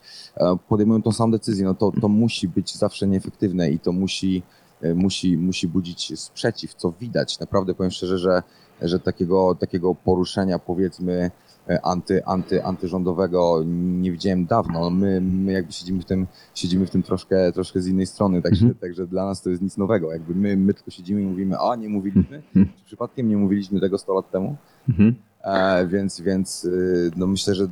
podejmują 0.69 1.03
tą 1.03 1.13
samą 1.13 1.31
decyzję. 1.33 1.65
No 1.65 1.75
to, 1.75 1.93
to 2.01 2.09
musi 2.09 2.49
być 2.49 2.77
zawsze 2.77 3.07
nieefektywne 3.07 3.71
i 3.71 3.79
to 3.79 3.93
musi, 3.93 4.43
musi, 4.95 5.39
musi 5.39 5.69
budzić 5.69 6.21
sprzeciw, 6.21 6.75
co 6.75 6.93
widać. 7.01 7.41
Naprawdę 7.41 7.75
powiem 7.75 7.91
szczerze, 7.91 8.19
że, 8.19 8.43
że 8.89 9.01
takiego, 9.01 9.55
takiego 9.55 9.95
poruszenia 9.95 10.59
powiedzmy 10.59 11.31
e, 11.69 11.81
anty, 11.87 12.25
anty, 12.25 12.65
antyrządowego 12.65 13.63
nie 14.01 14.13
widziałem 14.13 14.47
dawno. 14.47 14.91
My, 14.91 15.21
my 15.21 15.53
jakby 15.53 15.73
siedzimy 15.73 16.03
w 16.03 16.05
tym, 16.05 16.27
siedzimy 16.55 16.87
w 16.87 16.91
tym 16.91 17.03
troszkę, 17.03 17.53
troszkę 17.53 17.81
z 17.81 17.87
innej 17.87 18.07
strony, 18.07 18.43
także, 18.43 18.65
Mhm. 18.67 18.79
także 18.81 19.07
dla 19.07 19.27
nas 19.27 19.43
to 19.43 19.51
jest 19.51 19.63
nic 19.63 19.77
nowego. 19.77 20.13
Jakby 20.13 20.35
my, 20.35 20.57
my 20.57 20.75
tylko 20.75 20.91
siedzimy 20.91 21.23
i 21.23 21.27
mówimy, 21.27 21.57
a 21.59 21.77
nie 21.77 21.89
mówiliśmy, 21.89 22.43
Mhm. 22.57 22.67
czy 22.79 22.85
przypadkiem 22.85 23.29
nie 23.29 23.37
mówiliśmy 23.37 23.81
tego 23.81 23.99
100 23.99 24.15
lat 24.15 24.31
temu? 24.31 24.57
Mhm. 24.89 25.15
E, 25.45 25.87
więc, 25.87 26.21
więc 26.21 26.65
y, 26.65 27.11
no 27.17 27.27
myślę, 27.27 27.55
że 27.55 27.67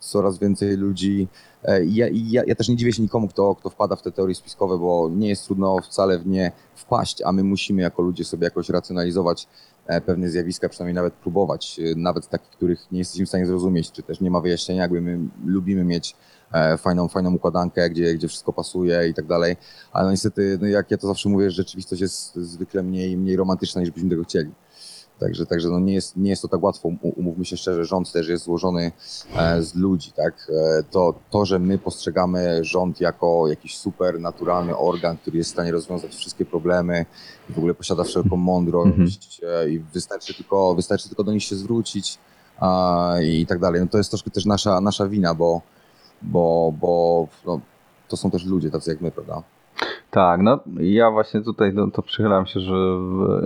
coraz 0.00 0.38
więcej 0.38 0.76
ludzi. 0.76 1.28
e, 1.64 1.84
Ja, 1.84 2.06
ja, 2.12 2.42
ja 2.46 2.54
też 2.54 2.68
nie 2.68 2.76
dziwię 2.76 2.92
się 2.92 3.02
nikomu, 3.02 3.28
kto, 3.28 3.54
kto 3.54 3.70
wpada 3.70 3.96
w 3.96 4.02
te 4.02 4.12
teorie 4.12 4.34
spiskowe, 4.34 4.78
bo 4.78 5.10
nie 5.16 5.28
jest 5.28 5.44
trudno 5.44 5.78
wcale 5.80 6.18
w 6.18 6.26
nie 6.26 6.52
wpaść, 6.74 7.22
a 7.22 7.32
my 7.32 7.44
musimy 7.44 7.82
jako 7.82 8.02
ludzie 8.02 8.24
sobie 8.24 8.44
jakoś 8.44 8.68
racjonalizować 8.68 9.48
e, 9.86 10.00
pewne 10.00 10.30
zjawiska, 10.30 10.68
przynajmniej 10.68 10.94
nawet 10.94 11.14
próbować, 11.14 11.80
e, 11.80 11.94
nawet 11.96 12.28
takich, 12.28 12.50
których 12.50 12.92
nie 12.92 12.98
jesteśmy 12.98 13.26
w 13.26 13.28
stanie 13.28 13.46
zrozumieć, 13.46 13.92
czy 13.92 14.02
też 14.02 14.20
nie 14.20 14.30
ma 14.30 14.40
wyjaśnienia, 14.40 14.82
jakby 14.82 15.00
my 15.00 15.18
lubimy 15.46 15.84
mieć 15.84 16.16
fajną, 16.78 17.08
fajną 17.08 17.34
układankę, 17.34 17.90
gdzie, 17.90 18.14
gdzie 18.14 18.28
wszystko 18.28 18.52
pasuje 18.52 19.08
i 19.08 19.14
tak 19.14 19.26
dalej, 19.26 19.56
ale 19.92 20.04
no 20.04 20.10
niestety, 20.10 20.58
no 20.60 20.66
jak 20.66 20.90
ja 20.90 20.96
to 20.98 21.06
zawsze 21.06 21.28
mówię, 21.28 21.50
rzeczywistość 21.50 22.02
jest 22.02 22.36
zwykle 22.36 22.82
mniej, 22.82 23.16
mniej 23.16 23.36
romantyczna, 23.36 23.80
niż 23.80 23.90
byśmy 23.90 24.10
tego 24.10 24.24
chcieli. 24.24 24.50
Także, 25.20 25.46
także 25.46 25.68
no 25.68 25.80
nie, 25.80 25.94
jest, 25.94 26.16
nie 26.16 26.30
jest 26.30 26.42
to 26.42 26.48
tak 26.48 26.62
łatwo. 26.62 26.88
Um- 26.88 26.98
Umówmy 27.02 27.44
się 27.44 27.56
szczerze, 27.56 27.84
rząd 27.84 28.12
też 28.12 28.28
jest 28.28 28.44
złożony 28.44 28.92
e, 29.36 29.62
z 29.62 29.74
ludzi. 29.74 30.12
Tak? 30.12 30.50
E, 30.50 30.82
to, 30.82 31.14
to, 31.30 31.44
że 31.44 31.58
my 31.58 31.78
postrzegamy 31.78 32.64
rząd 32.64 33.00
jako 33.00 33.48
jakiś 33.48 33.78
super 33.78 34.20
naturalny 34.20 34.76
organ, 34.76 35.16
który 35.16 35.38
jest 35.38 35.50
w 35.50 35.52
stanie 35.52 35.72
rozwiązać 35.72 36.14
wszystkie 36.14 36.44
problemy 36.44 37.06
w 37.50 37.58
ogóle 37.58 37.74
posiada 37.74 38.04
wszelką 38.04 38.36
mądrość 38.36 39.40
e, 39.44 39.70
i 39.70 39.78
wystarczy 39.78 40.34
tylko, 40.34 40.74
wystarczy 40.74 41.08
tylko 41.08 41.24
do 41.24 41.32
nich 41.32 41.44
się 41.44 41.56
zwrócić 41.56 42.18
a, 42.60 43.14
i 43.22 43.46
tak 43.46 43.58
dalej. 43.58 43.80
No 43.80 43.86
to 43.86 43.98
jest 43.98 44.10
troszkę 44.10 44.30
też 44.30 44.46
nasza, 44.46 44.80
nasza 44.80 45.08
wina, 45.08 45.34
bo, 45.34 45.62
bo, 46.22 46.72
bo 46.80 47.26
no, 47.46 47.60
to 48.08 48.16
są 48.16 48.30
też 48.30 48.44
ludzie 48.44 48.70
tacy 48.70 48.90
jak 48.90 49.00
my, 49.00 49.10
prawda? 49.10 49.42
Tak, 50.10 50.40
no 50.40 50.60
ja 50.80 51.10
właśnie 51.10 51.40
tutaj 51.40 51.72
no, 51.74 51.90
to 51.90 52.02
przychylam 52.02 52.46
się, 52.46 52.60
że 52.60 52.74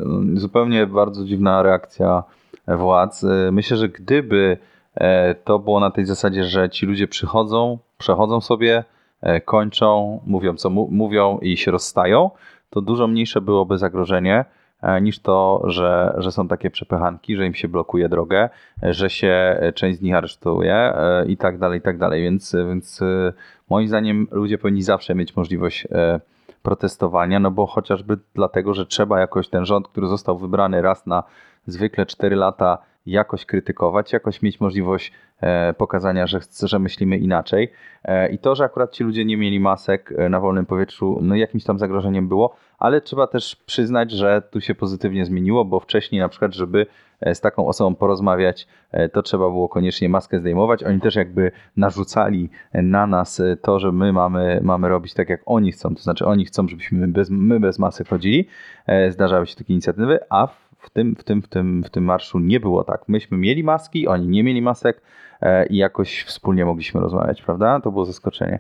no, 0.07 0.41
zupełnie 0.41 0.87
bardzo 0.87 1.25
dziwna 1.25 1.63
reakcja 1.63 2.23
władz. 2.69 3.25
E, 3.25 3.53
Myślę, 3.53 3.77
że 3.77 3.89
gdyby 3.89 4.59
e, 4.95 5.35
to 5.35 5.59
było 5.59 5.81
na 5.81 5.91
tej 5.91 6.05
zasadzie, 6.05 6.45
że 6.45 6.71
ci 6.71 6.87
ludzie 6.87 7.09
przychodzą, 7.09 7.79
przechodzą 7.99 8.41
sobie, 8.41 8.85
e, 9.21 9.41
kończą, 9.41 10.21
mówią 10.27 10.57
co 10.57 10.71
mu, 10.71 10.89
mówią 10.91 11.39
i 11.39 11.57
się 11.57 11.71
rozstają, 11.71 12.31
to 12.71 12.81
dużo 12.81 13.07
mniejsze 13.07 13.41
byłoby 13.41 13.79
zagrożenie 13.79 14.45
e, 14.83 15.01
niż 15.01 15.19
to, 15.19 15.63
że, 15.65 16.15
że 16.19 16.33
są 16.33 16.49
takie 16.49 16.71
przepychanki, 16.71 17.37
że 17.37 17.47
im 17.47 17.55
się 17.55 17.69
blokuje 17.69 18.09
drogę, 18.09 18.49
e, 18.83 18.95
że 18.95 19.11
się 19.11 19.57
e, 19.61 19.73
część 19.73 19.99
z 19.99 20.03
nich 20.03 20.15
aresztuje 20.15 20.75
e, 20.75 21.25
i 21.27 21.37
tak 21.37 21.59
dalej, 21.59 21.79
i 21.79 21.83
tak 21.83 21.99
dalej. 21.99 22.23
Więc, 22.23 22.57
więc 22.69 23.03
e, 23.03 23.33
moim 23.71 23.89
zdaniem 23.89 24.27
ludzie 24.31 24.59
powinni 24.59 24.83
zawsze 24.83 25.15
mieć 25.15 25.37
możliwość 25.37 25.87
e, 25.93 26.21
protestowania, 26.63 27.41
no 27.41 27.51
bo 27.51 27.67
chociażby 27.67 28.19
dlatego, 28.35 28.75
że 28.75 28.87
trzeba 28.87 29.21
jakoś 29.21 29.49
ten 29.49 29.65
rząd, 29.65 29.89
który 29.89 30.07
został 30.07 30.39
wybrany 30.39 30.83
raz 30.83 31.07
na 31.07 31.23
zwykle 31.67 32.07
4 32.07 32.37
lata, 32.37 32.79
jakoś 33.07 33.45
krytykować, 33.45 34.13
jakoś 34.13 34.43
mieć 34.43 34.61
możliwość 34.61 35.13
e, 35.41 35.75
pokazania, 35.75 36.27
że, 36.27 36.41
że 36.63 36.79
myślimy 36.79 37.19
inaczej. 37.19 37.73
E, 38.05 38.33
I 38.33 38.39
to, 38.39 38.55
że 38.55 38.65
akurat 38.65 38.93
ci 38.93 39.05
ludzie 39.05 39.25
nie 39.25 39.37
mieli 39.37 39.61
masek 39.61 40.13
e, 40.17 40.29
na 40.29 40.41
wolnym 40.41 40.67
powietrzu, 40.67 41.19
no 41.23 41.35
jakimś 41.35 41.65
tam 41.65 41.79
zagrożeniem 41.79 42.29
było, 42.29 42.57
ale 42.79 43.01
trzeba 43.01 43.27
też 43.27 43.57
przyznać, 43.57 44.11
że 44.11 44.43
tu 44.51 44.61
się 44.61 44.75
pozytywnie 44.75 45.25
zmieniło, 45.25 45.65
bo 45.65 45.81
wcześniej 45.81 46.21
na 46.21 46.29
przykład, 46.29 46.55
żeby 46.55 46.87
z 47.35 47.41
taką 47.41 47.67
osobą 47.67 47.95
porozmawiać, 47.95 48.67
e, 48.93 49.09
to 49.09 49.23
trzeba 49.23 49.49
było 49.49 49.69
koniecznie 49.69 50.09
maskę 50.09 50.41
zdejmować. 50.41 50.85
Oni 50.85 51.01
też 51.01 51.17
jakby 51.17 51.53
narzucali 51.77 52.51
na 52.75 53.07
nas 53.07 53.41
e, 53.41 53.57
to, 53.57 53.79
że 53.79 53.93
my 53.93 54.13
mamy, 54.13 54.61
mamy 54.63 54.89
robić 54.89 55.15
tak, 55.15 55.29
jak 55.29 55.41
oni 55.47 55.73
chcą. 55.73 55.95
To 55.95 56.03
znaczy 56.03 56.27
oni 56.27 56.45
chcą, 56.45 56.69
żebyśmy 56.69 57.09
bez, 57.09 57.31
my 57.31 57.61
bez 57.61 57.79
masek 57.79 58.09
chodzili. 58.09 58.49
E, 58.87 59.11
Zdarzały 59.13 59.47
się 59.47 59.57
takie 59.57 59.73
inicjatywy, 59.73 60.19
a 60.31 60.47
w 60.79 60.91
tym, 60.91 61.17
w, 61.17 61.25
tym, 61.25 61.43
w, 61.43 61.49
tym, 61.49 61.83
w 61.85 61.91
tym 61.91 62.05
marszu 62.05 62.39
nie 62.39 62.61
było 62.61 62.85
tak. 62.85 63.09
Myśmy 63.09 63.39
mieli 63.39 63.65
maski, 63.65 64.09
oni 64.09 64.29
nie 64.29 64.45
mieli 64.45 64.63
masek 64.63 65.03
e, 65.41 65.67
i 65.67 65.77
jakoś 65.77 66.25
wspólnie 66.25 66.65
mogliśmy 66.65 67.01
rozmawiać, 67.01 67.43
prawda? 67.43 67.81
To 67.81 67.93
było 67.93 68.05
zaskoczenie. 68.05 68.59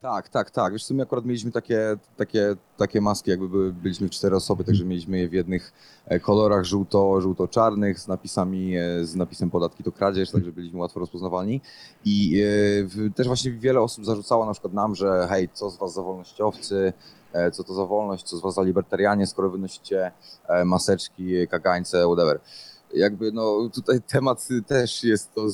Tak, 0.00 0.28
tak, 0.28 0.50
tak. 0.50 0.72
Wiesz, 0.72 0.84
sumie 0.84 1.02
akurat 1.02 1.24
mieliśmy 1.24 1.52
takie, 1.52 1.96
takie, 2.16 2.56
takie 2.76 3.00
maski, 3.00 3.30
jakby 3.30 3.48
były, 3.48 3.72
byliśmy 3.72 4.08
w 4.08 4.10
cztery 4.10 4.36
osoby, 4.36 4.64
także 4.64 4.84
mieliśmy 4.84 5.18
je 5.18 5.28
w 5.28 5.32
jednych 5.32 5.72
e, 6.06 6.20
kolorach 6.20 6.64
żółto, 6.64 7.20
żółto-czarnych 7.20 8.00
z 8.00 8.08
napisami, 8.08 8.76
e, 8.76 9.04
z 9.04 9.16
napisem 9.16 9.50
podatki 9.50 9.84
to 9.84 9.92
kradzież, 9.92 10.30
także 10.30 10.52
byliśmy 10.52 10.78
łatwo 10.78 11.00
rozpoznawalni. 11.00 11.60
I 12.04 12.42
e, 13.06 13.10
też 13.10 13.26
właśnie 13.26 13.52
wiele 13.52 13.80
osób 13.80 14.04
zarzucało 14.04 14.46
na 14.46 14.52
przykład 14.52 14.72
nam, 14.72 14.94
że 14.94 15.26
hej, 15.30 15.48
co 15.52 15.70
z 15.70 15.76
was 15.78 15.92
za 15.92 16.02
wolnościowcy, 16.02 16.92
e, 17.32 17.50
co 17.50 17.64
to 17.64 17.74
za 17.74 17.86
wolność, 17.86 18.24
co 18.24 18.36
z 18.36 18.42
was 18.42 18.54
za 18.54 18.62
libertarianie, 18.62 19.26
skoro 19.26 19.50
wynosicie 19.50 20.12
maseczki, 20.64 21.48
kagańce, 21.48 22.04
whatever. 22.04 22.40
Jakby 22.94 23.32
no 23.32 23.70
tutaj 23.74 24.00
temat 24.02 24.48
też 24.66 25.04
jest 25.04 25.34
to 25.34 25.46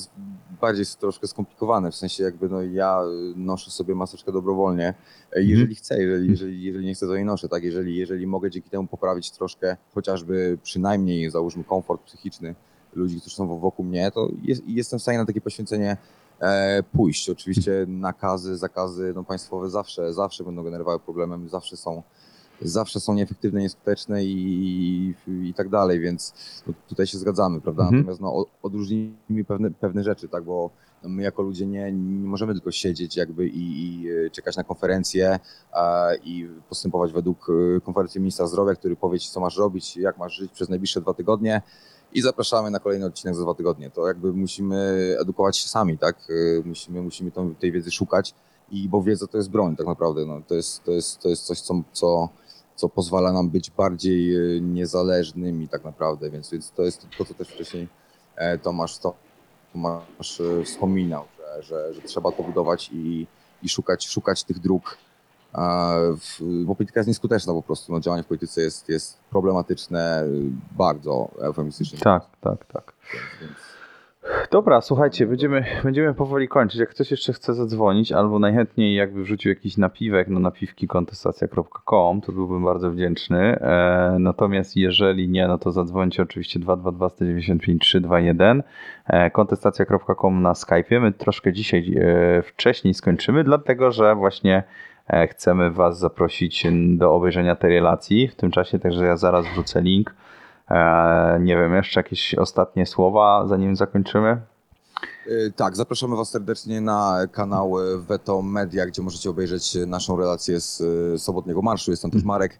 bardziej 0.61 0.85
troszkę 0.99 1.27
skomplikowany, 1.27 1.91
w 1.91 1.95
sensie 1.95 2.23
jakby 2.23 2.49
no 2.49 2.61
ja 2.61 3.01
noszę 3.35 3.71
sobie 3.71 3.95
maseczkę 3.95 4.31
dobrowolnie, 4.31 4.93
e, 5.35 5.43
jeżeli 5.43 5.75
chcę, 5.75 6.01
jeżeli, 6.01 6.29
jeżeli, 6.29 6.63
jeżeli 6.63 6.85
nie 6.85 6.93
chcę 6.93 7.07
to 7.07 7.17
nie 7.17 7.25
noszę, 7.25 7.49
tak, 7.49 7.63
jeżeli, 7.63 7.95
jeżeli 7.95 8.27
mogę 8.27 8.51
dzięki 8.51 8.69
temu 8.69 8.87
poprawić 8.87 9.31
troszkę 9.31 9.77
chociażby 9.93 10.57
przynajmniej 10.63 11.31
załóżmy 11.31 11.63
komfort 11.63 12.03
psychiczny 12.03 12.55
ludzi, 12.93 13.21
którzy 13.21 13.35
są 13.35 13.59
wokół 13.59 13.85
mnie, 13.85 14.11
to 14.11 14.29
jest, 14.43 14.61
jestem 14.67 14.99
w 14.99 15.01
stanie 15.01 15.17
na 15.17 15.25
takie 15.25 15.41
poświęcenie 15.41 15.97
e, 16.39 16.83
pójść. 16.83 17.29
Oczywiście 17.29 17.85
nakazy, 17.87 18.57
zakazy 18.57 19.13
no, 19.15 19.23
państwowe 19.23 19.69
zawsze, 19.69 20.13
zawsze 20.13 20.43
będą 20.43 20.63
generowały 20.63 20.99
problemem, 20.99 21.49
zawsze 21.49 21.77
są 21.77 22.03
zawsze 22.61 22.99
są 22.99 23.13
nieefektywne, 23.13 23.61
nieskuteczne 23.61 24.25
i, 24.25 24.33
i, 25.27 25.49
i 25.49 25.53
tak 25.53 25.69
dalej, 25.69 25.99
więc 25.99 26.33
no, 26.67 26.73
tutaj 26.87 27.07
się 27.07 27.17
zgadzamy, 27.17 27.61
prawda? 27.61 27.83
Mhm. 27.83 27.97
Natomiast 27.97 28.21
no, 28.21 28.45
odróżnijmy 28.63 29.43
pewne, 29.47 29.71
pewne 29.71 30.03
rzeczy, 30.03 30.27
tak? 30.27 30.43
Bo 30.43 30.69
my 31.03 31.23
jako 31.23 31.41
ludzie 31.41 31.65
nie, 31.65 31.91
nie 31.91 32.27
możemy 32.27 32.53
tylko 32.53 32.71
siedzieć 32.71 33.15
jakby 33.17 33.47
i, 33.47 34.03
i 34.03 34.09
e, 34.09 34.29
czekać 34.29 34.57
na 34.57 34.63
konferencję 34.63 35.39
e, 35.73 36.17
i 36.17 36.49
postępować 36.69 37.13
według 37.13 37.47
e, 37.49 37.81
konferencji 37.81 38.21
ministra 38.21 38.47
zdrowia, 38.47 38.75
który 38.75 38.95
powie 38.95 39.19
ci, 39.19 39.29
co 39.29 39.39
masz 39.39 39.57
robić, 39.57 39.97
jak 39.97 40.17
masz 40.17 40.33
żyć 40.33 40.51
przez 40.51 40.69
najbliższe 40.69 41.01
dwa 41.01 41.13
tygodnie 41.13 41.61
i 42.13 42.21
zapraszamy 42.21 42.71
na 42.71 42.79
kolejny 42.79 43.05
odcinek 43.05 43.35
za 43.35 43.41
dwa 43.43 43.53
tygodnie. 43.53 43.89
To 43.89 44.07
jakby 44.07 44.33
musimy 44.33 45.15
edukować 45.21 45.57
się 45.57 45.69
sami, 45.69 45.97
tak? 45.97 46.27
E, 46.29 46.67
Musimy, 46.67 47.01
musimy 47.01 47.31
tą, 47.31 47.55
tej 47.55 47.71
wiedzy 47.71 47.91
szukać 47.91 48.33
i 48.71 48.89
bo 48.89 49.01
wiedza 49.01 49.27
to 49.27 49.37
jest 49.37 49.49
broń 49.49 49.75
tak 49.75 49.87
naprawdę. 49.87 50.25
No, 50.25 50.41
to, 50.47 50.55
jest, 50.55 50.83
to, 50.83 50.91
jest, 50.91 51.19
to 51.19 51.29
jest 51.29 51.43
coś, 51.43 51.61
co, 51.61 51.81
co, 51.93 52.29
co 52.77 52.89
pozwala 52.89 53.33
nam 53.33 53.49
być 53.49 53.71
bardziej 53.71 54.35
e, 54.35 54.61
niezależnymi 54.61 55.67
tak 55.67 55.83
naprawdę, 55.83 56.29
więc, 56.29 56.51
więc 56.51 56.71
to 56.71 56.83
jest 56.83 57.07
to, 57.17 57.25
co 57.25 57.33
też 57.33 57.47
wcześniej 57.47 57.87
e, 58.35 58.57
Tomasz, 58.57 58.97
to, 58.97 59.13
Tomasz 59.73 60.41
e, 60.41 60.63
wspominał, 60.63 61.23
że, 61.39 61.63
że, 61.63 61.93
że 61.93 62.01
trzeba 62.01 62.31
to 62.31 62.43
budować 62.43 62.89
i, 62.93 63.27
i 63.63 63.69
szukać, 63.69 64.07
szukać 64.07 64.43
tych 64.43 64.59
dróg, 64.59 64.97
bo 66.65 66.75
polityka 66.75 66.99
jest 66.99 67.07
nieskuteczna 67.07 67.53
po 67.53 67.61
prostu. 67.61 67.93
No, 67.93 67.99
działanie 67.99 68.23
w 68.23 68.27
polityce 68.27 68.61
jest, 68.61 68.89
jest 68.89 69.17
problematyczne, 69.29 70.23
bardzo 70.71 71.29
eufemistycznie. 71.41 71.99
Tak, 71.99 72.25
tak, 72.41 72.65
tak. 72.65 72.93
Więc, 73.41 73.53
Dobra, 74.51 74.81
słuchajcie, 74.81 75.25
będziemy, 75.25 75.65
będziemy 75.83 76.13
powoli 76.13 76.47
kończyć. 76.47 76.79
Jak 76.79 76.89
ktoś 76.89 77.11
jeszcze 77.11 77.33
chce 77.33 77.53
zadzwonić, 77.53 78.11
albo 78.11 78.39
najchętniej 78.39 78.95
jakby 78.95 79.23
wrzucił 79.23 79.49
jakiś 79.49 79.77
napiwek 79.77 80.27
na 80.27 80.39
napiwki 80.39 80.87
kontestacja.com, 80.87 82.21
to 82.21 82.31
byłbym 82.31 82.63
bardzo 82.63 82.91
wdzięczny. 82.91 83.39
E, 83.39 84.15
natomiast 84.19 84.75
jeżeli 84.75 85.29
nie, 85.29 85.47
no 85.47 85.57
to 85.57 85.71
zadzwońcie 85.71 86.23
oczywiście 86.23 86.59
222 86.59 87.09
195 87.09 87.81
321 87.81 88.63
e, 89.07 89.31
kontestacja.com 89.31 90.41
na 90.41 90.53
Skype'ie. 90.53 91.01
My 91.01 91.11
troszkę 91.11 91.53
dzisiaj 91.53 91.95
e, 91.97 92.41
wcześniej 92.41 92.93
skończymy, 92.93 93.43
dlatego 93.43 93.91
że 93.91 94.15
właśnie 94.15 94.63
e, 95.07 95.27
chcemy 95.27 95.71
Was 95.71 95.99
zaprosić 95.99 96.67
do 96.97 97.13
obejrzenia 97.13 97.55
tej 97.55 97.73
relacji 97.73 98.27
w 98.27 98.35
tym 98.35 98.51
czasie, 98.51 98.79
także 98.79 99.05
ja 99.05 99.17
zaraz 99.17 99.47
wrzucę 99.47 99.81
link. 99.81 100.13
E, 100.71 101.39
nie 101.41 101.55
wiem, 101.55 101.75
jeszcze 101.75 101.99
jakieś 101.99 102.35
ostatnie 102.35 102.85
słowa, 102.85 103.47
zanim 103.47 103.75
zakończymy? 103.75 104.41
Y, 105.27 105.53
Tak, 105.55 105.75
zapraszamy 105.75 106.15
Was 106.15 106.29
serdecznie 106.29 106.81
na 106.81 107.19
kanał 107.31 107.73
Veto 107.97 108.41
Media, 108.41 108.85
gdzie 108.85 109.01
możecie 109.01 109.29
obejrzeć 109.29 109.77
naszą 109.87 110.17
relację 110.17 110.59
z 110.61 110.81
y, 110.81 111.19
sobotniego 111.19 111.61
marszu. 111.61 111.91
Jest 111.91 112.01
tam 112.01 112.11
też 112.11 112.23
Marek, 112.23 112.53
e, 112.53 112.57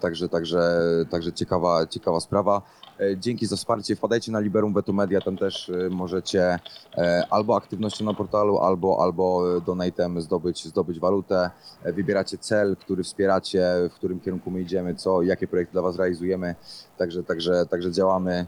także, 0.00 0.28
także, 0.28 0.80
także 1.10 1.32
ciekawa, 1.32 1.86
ciekawa 1.86 2.20
sprawa. 2.20 2.62
E, 3.00 3.16
Dzięki 3.18 3.46
za 3.46 3.56
wsparcie. 3.56 3.96
Wpadajcie 3.96 4.32
na 4.32 4.40
Liberum 4.40 4.74
Veto 4.74 4.92
Media, 4.92 5.20
tam 5.20 5.36
też 5.36 5.68
y, 5.68 5.88
możecie 5.90 6.58
e, 6.96 7.26
albo 7.30 7.56
aktywnością 7.56 8.04
na 8.04 8.14
portalu, 8.14 8.58
albo, 8.58 9.02
albo 9.02 9.60
donatem 9.60 10.20
zdobyć, 10.20 10.64
zdobyć 10.64 11.00
walutę. 11.00 11.50
E, 11.82 11.92
Wybieracie 11.92 12.38
cel, 12.38 12.76
który 12.76 13.02
wspieracie, 13.02 13.64
w 13.90 13.94
którym 13.94 14.20
kierunku 14.20 14.50
my 14.50 14.60
idziemy, 14.60 14.94
co, 14.94 15.22
jakie 15.22 15.48
projekty 15.48 15.72
dla 15.72 15.82
Was 15.82 15.96
realizujemy. 15.96 16.54
Także, 16.98 17.22
także, 17.22 17.66
także 17.66 17.92
działamy. 17.92 18.46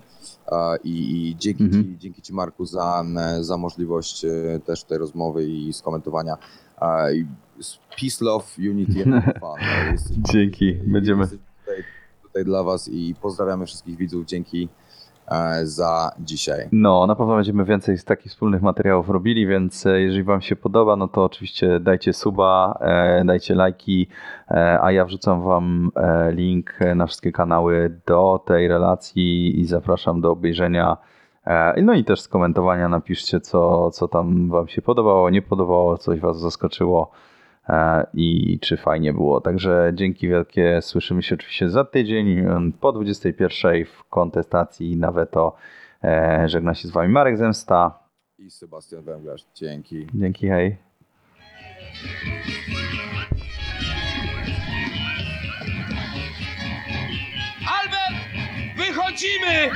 E, 0.49 0.77
I, 0.85 1.29
i 1.31 1.37
dzięki, 1.37 1.64
Mhm. 1.64 1.85
ci, 1.85 1.99
dzięki 1.99 2.23
Ci, 2.23 2.33
Marku, 2.35 2.67
za, 2.67 3.05
za 3.41 3.57
możliwość 3.57 4.25
e, 4.25 4.31
też 4.67 4.85
tej 4.85 4.99
rozmowy 4.99 5.45
i 5.45 5.73
skomentowania. 5.73 6.37
Peace, 8.01 8.24
love, 8.24 8.45
unity 8.70 9.03
and 9.05 9.24
fun. 9.24 9.61
Jesteśmy- 9.93 10.22
Dzięki, 10.33 10.74
będziemy. 10.87 11.24
Tutaj, 11.27 11.85
tutaj 12.22 12.45
dla 12.45 12.62
Was 12.62 12.89
i 12.89 13.14
pozdrawiamy 13.22 13.66
wszystkich 13.66 13.97
widzów. 13.97 14.27
Dzięki 14.27 14.68
e, 15.29 15.66
za 15.66 16.11
dzisiaj. 16.18 16.68
No, 16.72 17.07
na 17.07 17.14
pewno 17.14 17.35
będziemy 17.37 17.64
więcej 17.64 17.99
z 17.99 18.05
takich 18.05 18.33
wspólnych 18.33 18.62
materiałów 18.62 19.09
robili, 19.09 19.47
więc 19.47 19.87
e, 19.87 20.01
jeżeli 20.01 20.22
Wam 20.22 20.41
się 20.41 20.57
podoba, 20.57 20.97
no 20.97 21.09
to 21.09 21.24
oczywiście 21.24 21.81
dajcie 21.81 22.12
suba, 22.12 22.79
e, 22.81 23.24
dajcie 23.24 23.55
lajki, 23.55 24.09
e, 24.51 24.79
a 24.83 24.93
ja 24.93 25.05
wrzucam 25.05 25.43
Wam 25.43 25.91
link 26.31 26.79
na 26.97 27.07
wszystkie 27.07 27.33
kanały 27.33 28.01
do 28.07 28.43
tej 28.47 28.68
relacji 28.68 29.61
i 29.61 29.66
zapraszam 29.66 30.20
do 30.20 30.31
obejrzenia. 30.31 30.97
E, 31.47 31.83
No 31.83 31.95
i 31.95 32.05
też 32.05 32.21
skomentowania, 32.21 32.89
napiszcie 32.89 33.41
co, 33.41 33.91
co 33.91 34.09
tam 34.09 34.49
Wam 34.49 34.69
się 34.69 34.83
podobało, 34.83 35.31
nie 35.31 35.43
podobało, 35.43 35.99
coś 35.99 36.21
Was 36.21 36.41
zaskoczyło 36.41 37.11
e, 37.69 38.07
i 38.15 38.59
czy 38.61 38.77
fajnie 38.77 39.13
było. 39.13 39.41
Także 39.41 39.91
dzięki 39.95 40.29
wielkie, 40.29 40.83
słyszymy 40.83 41.23
się 41.23 41.35
oczywiście 41.35 41.71
za 41.71 41.85
tydzień 41.85 42.39
em, 42.39 42.73
po 42.81 42.93
21 42.93 43.85
w 43.85 44.05
kontestacji 44.05 44.97
na 44.97 45.13
weto. 45.13 45.57
E, 46.05 46.49
Żegna 46.49 46.75
się 46.75 46.89
z 46.89 46.91
Wami 46.91 47.09
Marek 47.09 47.39
Zemsta. 47.39 47.99
I 48.39 48.51
Sebastian 48.51 49.03
Węglarz. 49.03 49.45
Dzięki. 49.55 50.07
Dzięki, 50.15 50.49
hej. 50.49 50.77
Wychodzimy! 58.77 59.70